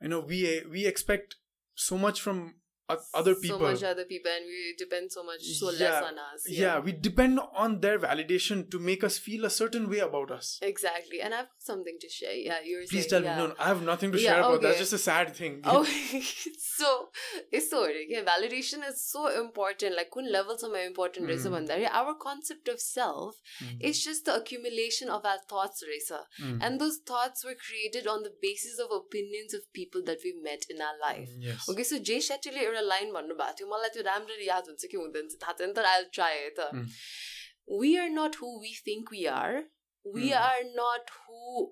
you 0.00 0.08
know, 0.08 0.20
we, 0.20 0.62
we 0.70 0.86
expect 0.86 1.36
so 1.74 1.98
much 1.98 2.20
from 2.20 2.54
other 3.14 3.34
people. 3.34 3.58
So 3.58 3.64
much 3.64 3.82
other 3.82 4.04
people, 4.04 4.30
and 4.34 4.46
we 4.46 4.74
depend 4.78 5.12
so 5.12 5.24
much, 5.24 5.42
so 5.42 5.70
yeah, 5.70 5.78
less 5.84 6.02
on 6.04 6.18
us. 6.18 6.48
Yeah. 6.48 6.60
yeah, 6.60 6.78
we 6.80 6.92
depend 6.92 7.40
on 7.54 7.80
their 7.80 7.98
validation 7.98 8.70
to 8.70 8.78
make 8.78 9.04
us 9.04 9.18
feel 9.18 9.44
a 9.44 9.50
certain 9.50 9.88
way 9.88 9.98
about 9.98 10.30
us. 10.30 10.58
Exactly, 10.62 11.20
and 11.20 11.34
I've 11.34 11.46
something 11.58 11.96
to 12.00 12.08
share. 12.08 12.34
Yeah, 12.34 12.58
you're. 12.64 12.82
Please 12.82 13.08
saying, 13.08 13.10
tell 13.10 13.24
yeah. 13.24 13.36
me. 13.36 13.42
No, 13.42 13.48
no, 13.48 13.54
I 13.58 13.68
have 13.68 13.82
nothing 13.82 14.12
to 14.12 14.18
share 14.18 14.38
about 14.38 14.52
okay. 14.52 14.62
that. 14.62 14.68
That's 14.68 14.78
just 14.78 14.92
a 14.92 14.98
sad 14.98 15.34
thing. 15.34 15.62
Oh, 15.72 15.84
so 16.58 17.08
it's 17.50 17.70
so 17.70 17.86
yeah, 18.08 18.22
validation 18.22 18.86
is 18.86 19.02
so 19.02 19.28
important. 19.40 19.96
Like, 19.96 20.10
kun 20.10 20.26
are 20.34 20.58
sama 20.58 20.78
important 20.78 21.28
mm. 21.28 21.88
Our 21.90 22.14
concept 22.14 22.68
of 22.68 22.80
self 22.80 23.36
mm. 23.62 23.80
is 23.80 24.04
just 24.04 24.26
the 24.26 24.36
accumulation 24.36 25.08
of 25.08 25.24
our 25.24 25.38
thoughts 25.48 25.82
resa, 25.86 26.20
mm. 26.42 26.58
and 26.60 26.80
those 26.80 26.98
thoughts 27.06 27.44
were 27.44 27.54
created 27.54 28.06
on 28.06 28.22
the 28.22 28.32
basis 28.40 28.78
of 28.78 28.90
opinions 28.90 29.54
of 29.54 29.60
people 29.72 30.02
that 30.04 30.18
we 30.24 30.34
met 30.42 30.66
in 30.68 30.80
our 30.80 30.98
life. 31.00 31.28
Hmm, 31.34 31.42
yes. 31.42 31.68
Okay, 31.68 31.82
so 31.84 31.98
Jay 31.98 32.18
Shetty 32.18 32.54
एउटा 32.81 32.81
line 32.91 33.11
भन्नुभएको 33.13 33.53
थियो 33.59 33.67
मलाई 33.73 33.89
त्यो 33.95 34.03
राम्ररी 34.09 34.47
याद 34.47 34.67
हुन्छ 34.73 34.85
कि 34.91 34.97
हुँदैन 34.97 35.27
थाहा 35.43 35.53
छैन 35.61 35.73
तर 35.79 35.85
आई 35.93 36.03
ट्राई 36.19 36.37
है 36.43 36.49
त 36.59 36.69
Mm. 36.73 36.87
We 37.81 37.95
are 38.03 38.09
not 38.19 38.35
who 38.41 38.49
we 38.61 38.73
think 38.87 39.11
we 39.17 39.25
are 39.39 39.57
we 40.05 40.29
Mm. 40.29 40.37
Are 40.43 40.63
not 40.79 41.11
who 41.25 41.65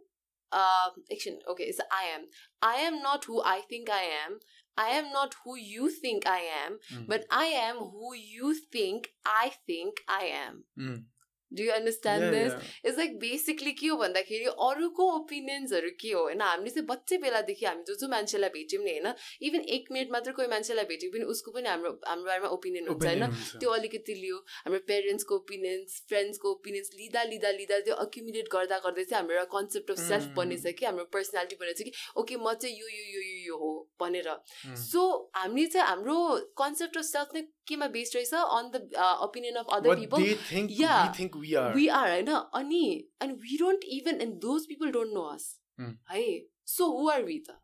एकछिन 0.52 1.40
okay 1.52 1.64
it's 1.70 1.82
I 2.00 2.08
am 2.10 2.28
I 2.70 2.82
am 2.86 2.96
not 3.08 3.26
who 3.30 3.42
I 3.54 3.62
think 3.72 3.90
I 3.98 4.06
am 4.20 4.38
I 4.78 4.92
am 4.98 5.06
not 5.16 5.36
who 5.46 5.56
you 5.58 5.90
think 6.04 6.28
I 6.36 6.46
am 6.62 6.78
Mm. 6.94 7.08
But 7.10 7.26
I 7.42 7.52
am 7.64 7.78
who 7.96 8.14
you 8.16 8.54
think 8.76 9.08
I 9.34 9.50
think 9.70 10.00
I 10.20 10.28
am 10.44 10.64
Mm. 10.88 10.98
Do 11.53 11.63
you 11.63 11.73
understand 11.73 12.25
this. 12.35 12.53
It's 12.87 12.99
like 12.99 13.19
basically 13.19 13.73
के 13.81 13.87
हो 13.87 13.97
भन्दाखेरि 14.03 14.45
अरूको 14.69 15.05
ओपिनियन्सहरू 15.15 15.91
के 16.01 16.13
हो 16.13 16.23
होइन 16.23 16.41
हामीले 16.41 16.71
चाहिँ 16.71 16.87
बच्चे 16.87 17.19
बेलादेखि 17.25 17.67
हामी 17.67 17.83
जो 17.89 17.95
जो 18.01 18.09
मान्छेलाई 18.09 18.51
भेट्यौँ 18.57 18.83
नि 18.85 18.91
होइन 18.91 19.13
इभन 19.51 19.61
एक 19.79 19.93
मिनट 19.93 20.13
मात्र 20.13 20.33
कोही 20.39 20.49
मान्छेलाई 20.55 20.85
भेट्यौँ 20.93 21.13
पनि 21.13 21.25
उसको 21.35 21.51
पनि 21.59 21.69
हाम्रो 21.69 21.93
हाम्रो 22.07 22.27
बारेमा 22.31 22.49
ओपिनियन 22.59 22.89
हुन्छ 22.89 23.07
होइन। 23.07 23.27
त्यो 23.61 23.71
अलिकति 23.71 24.15
लियो 24.15 24.37
हाम्रो 24.65 24.81
पेरेन्ट्सको 24.93 25.37
ओपिनियन्स 25.37 26.03
फ्रेन्ड्सको 26.09 26.51
ओपिनियन्स 26.53 26.91
लिँदा 26.97 27.23
लिँदा 27.33 27.51
लिँदा 27.59 27.81
त्यो 27.89 27.95
अक्युमुलेट 28.07 28.49
गर्दा 28.53 28.79
गर्दै 28.87 29.05
चाहिँ 29.05 29.21
हाम्रो 29.21 29.37
एउटा 29.37 29.51
कन्सेप्ट 29.59 29.91
अफ 29.91 29.99
सेल्फ 30.09 30.29
Mm. 30.31 30.37
बनेछ 30.37 30.75
कि 30.79 30.87
हाम्रो 30.87 31.05
पर्सनालिटी 31.13 31.57
बनेछ 31.61 31.83
कि 31.83 31.93
ओके 32.17 32.37
म 32.37 32.53
चाहिँ 32.55 32.77
यो 32.77 32.89
यो 32.89 33.05
यो 33.13 33.21
यो 33.23 33.39
यो 33.47 33.57
हो 33.59 33.71
भनेर 34.01 34.29
Mm. 34.29 34.77
सो 34.77 35.03
हामीले 35.37 35.67
चाहिँ 35.67 35.87
हाम्रो 35.89 36.17
कन्सेप्ट 36.59 36.97
अफ 36.99 37.05
सेल्फ 37.05 37.35
नै 37.35 37.43
केमा 37.69 37.87
बेस्ड 37.95 38.17
रहेछ 38.17 38.35
on 38.35 38.71
the 38.75 39.09
opinion 39.27 39.57
of 39.63 39.67
other 39.73 39.95
people 40.01 40.23
Yeah. 40.81 41.01
we 41.41 41.57
are 41.57 41.73
we 41.75 41.89
are 41.89 42.05
right 42.05 42.29
uh, 42.29 42.33
now 42.33 42.47
ani 42.61 43.07
and 43.21 43.39
we 43.41 43.57
don't 43.57 43.85
even 43.89 44.21
and 44.21 44.41
those 44.43 44.67
people 44.67 44.91
don't 44.91 45.15
know 45.15 45.27
us 45.31 45.57
mm. 45.81 45.97
hey 46.11 46.45
so 46.65 46.91
who 46.97 47.11
are 47.11 47.23
we 47.23 47.43
the 47.47 47.57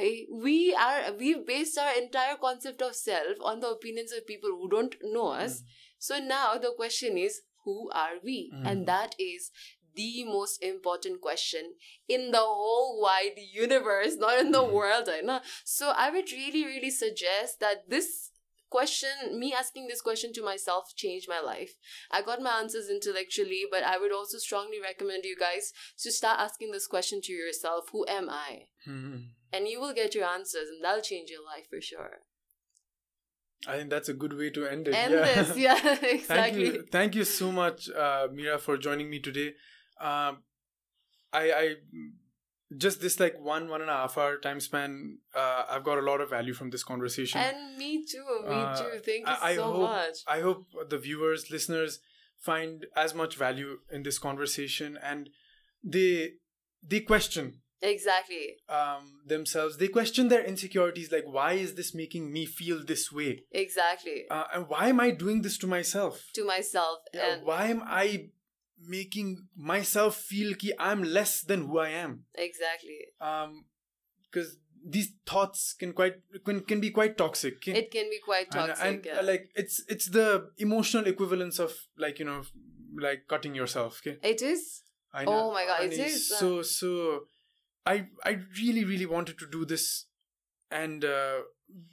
hey 0.00 0.26
we 0.44 0.74
are 0.74 1.12
we've 1.18 1.46
based 1.46 1.78
our 1.78 1.92
entire 2.00 2.36
concept 2.36 2.82
of 2.82 2.94
self 2.94 3.44
on 3.52 3.60
the 3.60 3.68
opinions 3.68 4.12
of 4.12 4.26
people 4.26 4.50
who 4.50 4.68
don't 4.68 4.94
know 5.02 5.28
us 5.28 5.60
mm. 5.60 5.64
so 5.98 6.18
now 6.18 6.54
the 6.54 6.72
question 6.76 7.18
is 7.18 7.40
who 7.64 7.90
are 7.92 8.14
we 8.24 8.52
mm. 8.54 8.70
and 8.70 8.86
that 8.86 9.14
is 9.18 9.50
the 9.98 10.24
most 10.24 10.62
important 10.62 11.20
question 11.20 11.74
in 12.08 12.30
the 12.30 12.38
whole 12.38 13.00
wide 13.02 13.34
universe, 13.52 14.14
not 14.16 14.38
in 14.38 14.52
the 14.52 14.62
hmm. 14.62 14.72
world, 14.72 15.08
right? 15.08 15.42
So 15.64 15.92
I 15.96 16.10
would 16.10 16.30
really, 16.30 16.64
really 16.64 16.90
suggest 16.90 17.58
that 17.58 17.90
this 17.90 18.27
question, 18.70 19.38
me 19.38 19.52
asking 19.52 19.88
this 19.88 20.00
question 20.00 20.32
to 20.34 20.42
myself, 20.42 20.94
changed 20.96 21.28
my 21.28 21.40
life. 21.40 21.74
I 22.10 22.22
got 22.22 22.42
my 22.42 22.58
answers 22.58 22.88
intellectually, 22.90 23.64
but 23.70 23.82
I 23.82 23.98
would 23.98 24.12
also 24.12 24.38
strongly 24.38 24.80
recommend 24.80 25.24
you 25.24 25.36
guys 25.36 25.72
to 26.02 26.12
start 26.12 26.40
asking 26.40 26.72
this 26.72 26.86
question 26.86 27.20
to 27.22 27.32
yourself 27.32 27.86
Who 27.92 28.06
am 28.08 28.28
I? 28.30 28.68
Mhm. 28.86 29.30
And 29.52 29.68
you 29.68 29.80
will 29.80 29.94
get 29.94 30.14
your 30.14 30.26
answers, 30.26 30.68
and 30.68 30.84
that'll 30.84 31.02
change 31.02 31.30
your 31.30 31.44
life 31.44 31.68
for 31.70 31.80
sure. 31.80 32.22
I 33.66 33.76
think 33.76 33.90
that's 33.90 34.08
a 34.08 34.14
good 34.14 34.34
way 34.34 34.50
to 34.50 34.66
end 34.66 34.88
it. 34.88 34.94
End 34.94 35.14
yeah. 35.14 35.42
this, 35.42 35.56
yeah, 35.66 35.74
thank 35.96 36.02
exactly. 36.02 36.64
you, 36.64 36.86
thank 36.92 37.14
you 37.14 37.24
so 37.24 37.50
much, 37.50 37.90
uh, 37.90 38.28
Mira, 38.32 38.58
for 38.58 38.76
joining 38.76 39.10
me 39.10 39.18
today. 39.18 39.48
Um, 40.00 40.42
I, 41.32 41.52
I 41.52 41.74
just 42.76 43.00
this 43.00 43.18
like 43.18 43.38
one 43.40 43.68
one 43.68 43.80
and 43.80 43.90
a 43.90 43.94
half 43.94 44.18
hour 44.18 44.38
time 44.38 44.60
span. 44.60 45.18
Uh, 45.34 45.64
I've 45.70 45.84
got 45.84 45.98
a 45.98 46.02
lot 46.02 46.20
of 46.20 46.30
value 46.30 46.52
from 46.52 46.70
this 46.70 46.84
conversation. 46.84 47.40
And 47.40 47.76
me 47.78 48.04
too, 48.04 48.24
me 48.46 48.54
Uh, 48.54 48.76
too. 48.76 48.98
Thank 49.00 49.20
you 49.26 49.32
I- 49.34 49.50
I 49.50 49.54
so 49.56 49.64
hope- 49.72 49.80
much. 49.90 50.16
I 50.26 50.40
hope 50.40 50.66
the 50.88 50.98
viewers, 50.98 51.50
listeners, 51.50 52.00
find 52.38 52.86
as 52.94 53.14
much 53.14 53.36
value 53.36 53.80
in 53.90 54.02
this 54.02 54.18
conversation, 54.18 54.98
and 55.02 55.30
they 55.82 56.34
they 56.82 57.00
question 57.00 57.62
Exactly. 57.82 58.56
um, 58.68 59.20
themselves. 59.26 59.76
They 59.78 59.88
question 59.88 60.28
their 60.28 60.44
insecurities, 60.44 61.10
like 61.10 61.24
why 61.26 61.52
is 61.54 61.74
this 61.74 61.94
making 61.94 62.32
me 62.32 62.44
feel 62.46 62.84
this 62.84 63.10
way, 63.10 63.44
Exactly. 63.50 64.26
uh, 64.30 64.44
and 64.52 64.68
why 64.68 64.88
am 64.88 65.00
I 65.00 65.10
doing 65.10 65.42
this 65.42 65.58
to 65.58 65.66
myself? 65.66 66.30
to 66.34 66.44
myself. 66.44 66.98
Yeah, 67.14 67.34
and 67.34 67.44
why 67.46 67.66
am 67.68 67.82
I 67.84 68.30
making 68.86 69.46
myself 69.56 70.16
feel 70.16 70.54
ki 70.54 70.72
I'm 70.78 71.02
less 71.02 71.42
than 71.42 71.66
who 71.66 71.78
I 71.78 71.90
am? 71.90 72.24
exactly. 72.34 72.98
Um, 73.20 73.64
because 74.30 74.56
these 74.86 75.12
thoughts 75.26 75.74
can 75.74 75.92
quite 75.92 76.14
can, 76.44 76.60
can 76.60 76.80
be 76.80 76.90
quite 76.90 77.16
toxic. 77.18 77.60
can- 77.60 77.76
It 77.76 77.90
can 77.90 78.08
be 78.10 78.20
quite 78.24 78.50
toxic. 78.50 78.84
and, 78.86 79.04
yeah. 79.04 79.18
uh, 79.18 79.22
like 79.24 79.50
it's 79.54 79.82
it's 79.88 80.10
the 80.10 80.50
emotional 80.58 81.06
equivalence 81.06 81.58
of 81.58 81.72
like 81.96 82.18
you 82.18 82.24
know 82.24 82.42
like 83.00 83.24
cutting 83.28 83.54
yourself. 83.54 84.00
Okay. 84.06 84.18
it 84.22 84.42
is. 84.42 84.82
I 85.12 85.24
Oh 85.26 85.52
my 85.52 85.64
God, 85.64 85.82
and 85.82 85.92
it's 85.92 86.30
uh, 86.32 86.36
So 86.36 86.62
so, 86.62 87.20
I 87.86 88.06
I 88.24 88.38
really 88.62 88.84
really 88.84 89.06
wanted 89.06 89.38
to 89.38 89.46
do 89.50 89.64
this, 89.64 90.06
and 90.70 91.04
uh, 91.04 91.38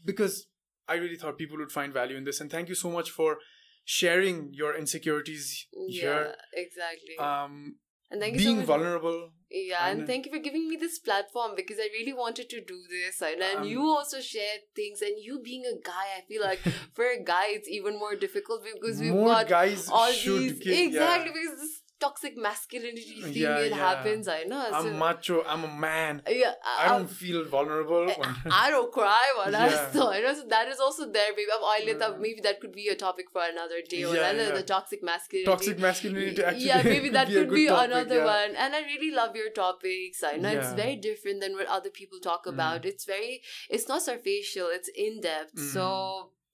because 0.03 0.47
I 0.88 0.95
really 0.95 1.15
thought 1.15 1.38
people 1.38 1.57
would 1.57 1.71
find 1.71 1.93
value 1.93 2.17
in 2.17 2.25
this, 2.25 2.41
and 2.41 2.51
thank 2.51 2.69
you 2.69 2.75
so 2.75 2.91
much 2.91 3.09
for 3.09 3.38
sharing 3.86 4.49
your 4.53 4.75
insecurities 4.75 5.67
Yeah, 5.73 6.01
here. 6.01 6.36
exactly. 6.53 7.17
Um, 7.19 7.75
and 8.11 8.21
thank 8.21 8.33
you 8.36 8.39
so 8.41 8.53
being 8.53 8.65
vulnerable. 8.65 9.29
Yeah, 9.49 9.88
and 9.88 9.99
and- 9.99 10.07
thank 10.07 10.25
you 10.25 10.31
for 10.31 10.39
giving 10.39 10.67
me 10.67 10.75
this 10.75 10.99
platform 10.99 11.53
because 11.55 11.77
I 11.79 11.88
really 11.93 12.13
wanted 12.13 12.49
to 12.49 12.59
do 12.61 12.77
this. 12.89 13.21
And, 13.21 13.41
and 13.41 13.59
Um, 13.59 13.67
you 13.67 13.81
also 13.81 14.19
shared 14.19 14.61
things, 14.75 15.01
and 15.01 15.15
you 15.27 15.39
being 15.43 15.63
a 15.65 15.75
guy, 15.88 16.05
I 16.17 16.21
feel 16.27 16.41
like 16.41 16.59
for 16.97 17.05
a 17.05 17.23
guy 17.23 17.47
it's 17.57 17.69
even 17.69 17.97
more 17.97 18.15
difficult 18.15 18.63
because 18.73 18.99
we've 18.99 19.13
got 19.13 19.47
guys 19.47 19.88
all 19.89 20.11
should 20.11 20.41
these 20.41 20.65
yeah. 20.65 20.83
exactly 20.88 21.31
because 21.38 21.55
this 21.61 21.64
toxic 22.05 22.33
masculinity 22.47 23.15
thing 23.21 23.33
Yeah, 23.43 23.57
it 23.67 23.71
yeah. 23.71 23.77
happens. 23.89 24.27
I 24.27 24.43
know. 24.51 24.61
so- 24.69 24.75
I'm 24.89 24.97
macho. 25.03 25.35
I'm 25.53 25.63
a 25.69 25.73
man. 25.87 26.21
yeah, 26.43 26.53
I 26.83 26.87
don't 26.93 27.09
feel 27.21 27.41
vulnerable. 27.55 28.05
I, 28.09 28.33
I 28.65 28.69
don't 28.75 28.91
cry 28.99 29.25
when 29.39 29.55
I 29.55 29.67
Yeah. 29.69 29.91
saw 29.91 30.09
it. 30.17 30.23
So 30.39 30.43
that 30.55 30.67
is 30.73 30.79
also 30.79 31.03
there, 31.17 31.31
baby. 31.37 31.51
Of 31.57 31.61
oil 31.73 31.87
it 31.95 32.01
up. 32.07 32.13
Mm. 32.17 32.21
Maybe 32.27 32.41
that 32.47 32.59
could 32.61 32.73
be 32.81 32.87
a 32.95 32.97
topic 33.07 33.27
for 33.35 33.43
another 33.53 33.79
day. 33.93 34.03
or 34.03 34.15
Yeah, 34.15 34.29
another- 34.31 34.49
yeah. 34.49 34.55
The 34.61 34.63
toxic 34.75 35.01
masculinity. 35.11 35.51
Toxic 35.53 35.79
masculinity. 35.87 36.43
Actually, 36.43 36.65
yeah, 36.71 36.81
maybe 36.93 37.09
that 37.17 37.27
be 37.27 37.33
could 37.39 37.51
be 37.59 37.65
topic, 37.67 37.91
another 37.91 38.19
yeah. 38.23 38.33
one. 38.37 38.51
And 38.55 38.75
I 38.75 38.81
really 38.93 39.11
love 39.21 39.35
your 39.41 39.51
topics. 39.63 40.23
I 40.23 40.35
know 40.37 40.49
it's 40.59 40.73
very 40.73 40.95
different 41.09 41.41
than 41.41 41.53
what 41.61 41.67
other 41.79 41.89
people 42.01 42.19
talk 42.29 42.45
Mm. 42.45 42.53
about. 42.55 42.85
It's 42.85 43.05
very, 43.05 43.41
it's 43.69 43.87
not 43.87 44.01
surfacial. 44.09 44.67
It's 44.77 44.89
in 45.07 45.21
depth. 45.21 45.55
Mm. 45.55 45.73
So 45.75 45.85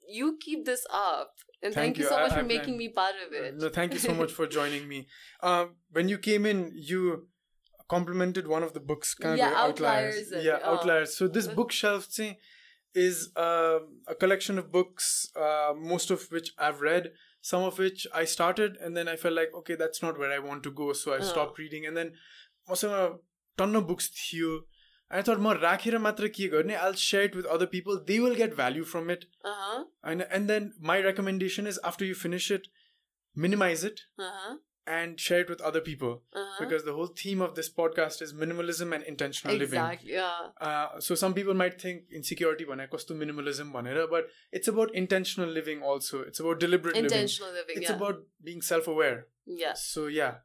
you 0.08 0.38
keep 0.40 0.66
this 0.66 0.86
up 0.92 1.34
and 1.64 1.74
thank, 1.74 1.96
thank 1.96 1.98
you. 1.98 2.04
you 2.04 2.10
so 2.10 2.20
much 2.20 2.32
I, 2.32 2.40
for 2.40 2.44
making 2.44 2.78
me 2.78 2.90
part 2.90 3.14
of 3.26 3.34
it 3.34 3.58
no, 3.58 3.70
thank 3.70 3.94
you 3.94 4.00
so 4.00 4.14
much 4.14 4.32
for 4.32 4.48
joining 4.48 4.88
me 4.88 5.08
uh, 5.42 5.66
when 5.92 6.10
you 6.10 6.18
came 6.18 6.46
in 6.46 6.72
you 6.76 7.28
complimented 7.88 8.48
one 8.48 8.64
of 8.64 8.74
the 8.74 8.80
books 8.80 9.14
kind 9.14 9.38
yeah, 9.38 9.50
of 9.50 9.58
outliers, 9.58 10.16
outliers 10.16 10.46
yeah 10.46 10.60
oh. 10.64 10.74
outliers 10.76 11.16
so 11.16 11.28
this 11.28 11.48
bookshelf 11.60 12.06
thing 12.06 12.36
is 12.94 13.32
uh, 13.36 13.80
a 14.08 14.16
collection 14.16 14.58
of 14.58 14.72
books 14.72 15.30
uh, 15.36 15.74
most 15.78 16.12
of 16.12 16.28
which 16.32 16.52
i've 16.58 16.82
read 16.82 17.12
some 17.42 17.64
of 17.64 17.78
which 17.78 18.08
i 18.14 18.24
started 18.24 18.78
and 18.78 18.96
then 18.96 19.08
i 19.08 19.16
felt 19.16 19.34
like 19.34 19.50
okay 19.56 19.76
that's 19.76 20.02
not 20.02 20.18
where 20.18 20.32
i 20.32 20.40
want 20.40 20.64
to 20.64 20.72
go 20.72 20.94
so 20.94 21.14
i 21.14 21.18
oh. 21.18 21.22
stopped 21.22 21.58
reading 21.58 21.86
and 21.86 21.96
then 21.96 22.14
also 22.68 22.94
a 22.94 23.18
ton 23.58 23.76
of 23.76 23.88
books 23.88 24.10
here. 24.30 24.60
I 25.12 25.22
thought, 25.22 25.40
more 25.40 25.56
rakhera 25.56 26.00
matra 26.00 26.30
kiya 26.30 26.52
garne, 26.52 26.72
I'll 26.80 26.94
share 26.94 27.24
it 27.24 27.36
with 27.36 27.46
other 27.46 27.68
people. 27.68 28.02
They 28.04 28.20
will 28.20 28.36
get 28.36 28.56
value 28.56 28.84
from 28.84 29.10
it. 29.10 29.26
Uh-huh. 29.44 29.84
And, 30.04 30.22
and 30.32 30.50
then 30.50 30.74
my 30.80 31.02
recommendation 31.02 31.68
is 31.68 31.80
after 31.84 32.06
you 32.06 32.16
finish 32.16 32.50
it, 32.50 32.68
minimize 33.36 33.84
it 33.84 34.02
uh-huh. 34.18 34.56
and 34.88 35.20
share 35.20 35.42
it 35.42 35.50
with 35.50 35.60
other 35.62 35.82
people. 35.82 36.24
Uh-huh. 36.34 36.64
Because 36.64 36.86
the 36.86 36.94
whole 36.94 37.08
theme 37.08 37.42
of 37.42 37.56
this 37.56 37.70
podcast 37.70 38.22
is 38.22 38.34
minimalism 38.34 38.96
and 38.96 39.04
intentional 39.04 39.58
living. 39.58 39.80
Exactly, 39.80 40.14
yeah. 40.14 40.32
Uh, 40.62 41.00
so 41.00 41.16
some 41.16 41.34
people 41.34 41.54
might 41.54 41.82
think 41.82 42.04
insecurity 42.14 42.64
bana 42.64 42.88
to 42.88 43.14
minimalism 43.14 43.74
one 43.74 43.86
banera, 43.86 44.10
but 44.10 44.28
it's 44.52 44.70
about 44.70 44.96
intentional 44.96 45.50
living 45.50 45.82
also. 45.82 46.22
It's 46.22 46.40
about 46.40 46.60
deliberate 46.60 46.96
intentional 46.96 47.52
living. 47.52 47.76
it's 47.82 47.90
about 47.90 48.24
being 48.42 48.62
self-aware. 48.62 49.28
Yeah. 49.46 49.74
So 49.74 50.08
yeah. 50.08 50.36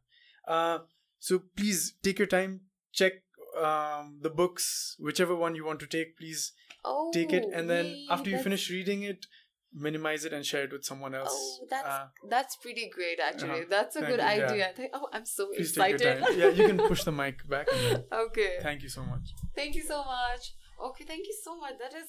Uh, 0.48 0.78
so 1.18 1.42
please 1.56 1.94
take 2.02 2.18
your 2.18 2.28
time, 2.28 2.62
check 2.92 3.12
um, 3.56 4.18
the 4.22 4.30
books, 4.30 4.96
whichever 4.98 5.34
one 5.34 5.54
you 5.54 5.64
want 5.64 5.80
to 5.80 5.86
take. 5.86 6.16
Please 6.18 6.52
Oh. 6.84 7.10
take 7.12 7.32
it, 7.32 7.44
and 7.52 7.68
then 7.68 7.86
yay, 7.86 8.06
after 8.10 8.30
you 8.30 8.38
finish 8.38 8.70
reading 8.70 9.02
it, 9.02 9.26
minimize 9.72 10.24
it 10.24 10.32
and 10.32 10.46
share 10.46 10.64
it 10.64 10.72
with 10.72 10.84
someone 10.84 11.14
else. 11.14 11.32
Oh, 11.32 11.66
that's 11.68 11.88
Uh, 11.88 12.06
that's 12.30 12.56
pretty 12.56 12.88
great 12.88 13.18
actually. 13.20 13.50
uh-huh. 13.50 13.64
That's 13.68 13.96
a 13.96 14.00
Thank 14.00 14.10
good 14.12 14.20
you, 14.20 14.26
yeah. 14.26 14.46
idea. 14.50 14.68
I 14.68 14.72
think, 14.72 14.90
oh, 14.94 15.08
I'm 15.12 15.26
so 15.26 15.46
please 15.48 15.70
excited. 15.70 16.24
Yeah, 16.36 16.48
you 16.50 16.66
can 16.68 16.78
push 16.78 17.02
the 17.04 17.12
mic 17.22 17.46
back. 17.48 17.66
Okay. 18.12 18.58
thank 18.62 18.82
you 18.82 18.88
so 18.88 19.02
much. 19.04 19.34
Thank 19.54 19.74
you 19.74 19.82
so 19.82 19.98
much. 20.04 20.54
Okay, 20.88 21.04
thank 21.04 21.26
you 21.26 21.36
so 21.42 21.56
much. 21.58 21.74
That 21.78 21.94
is 21.94 22.08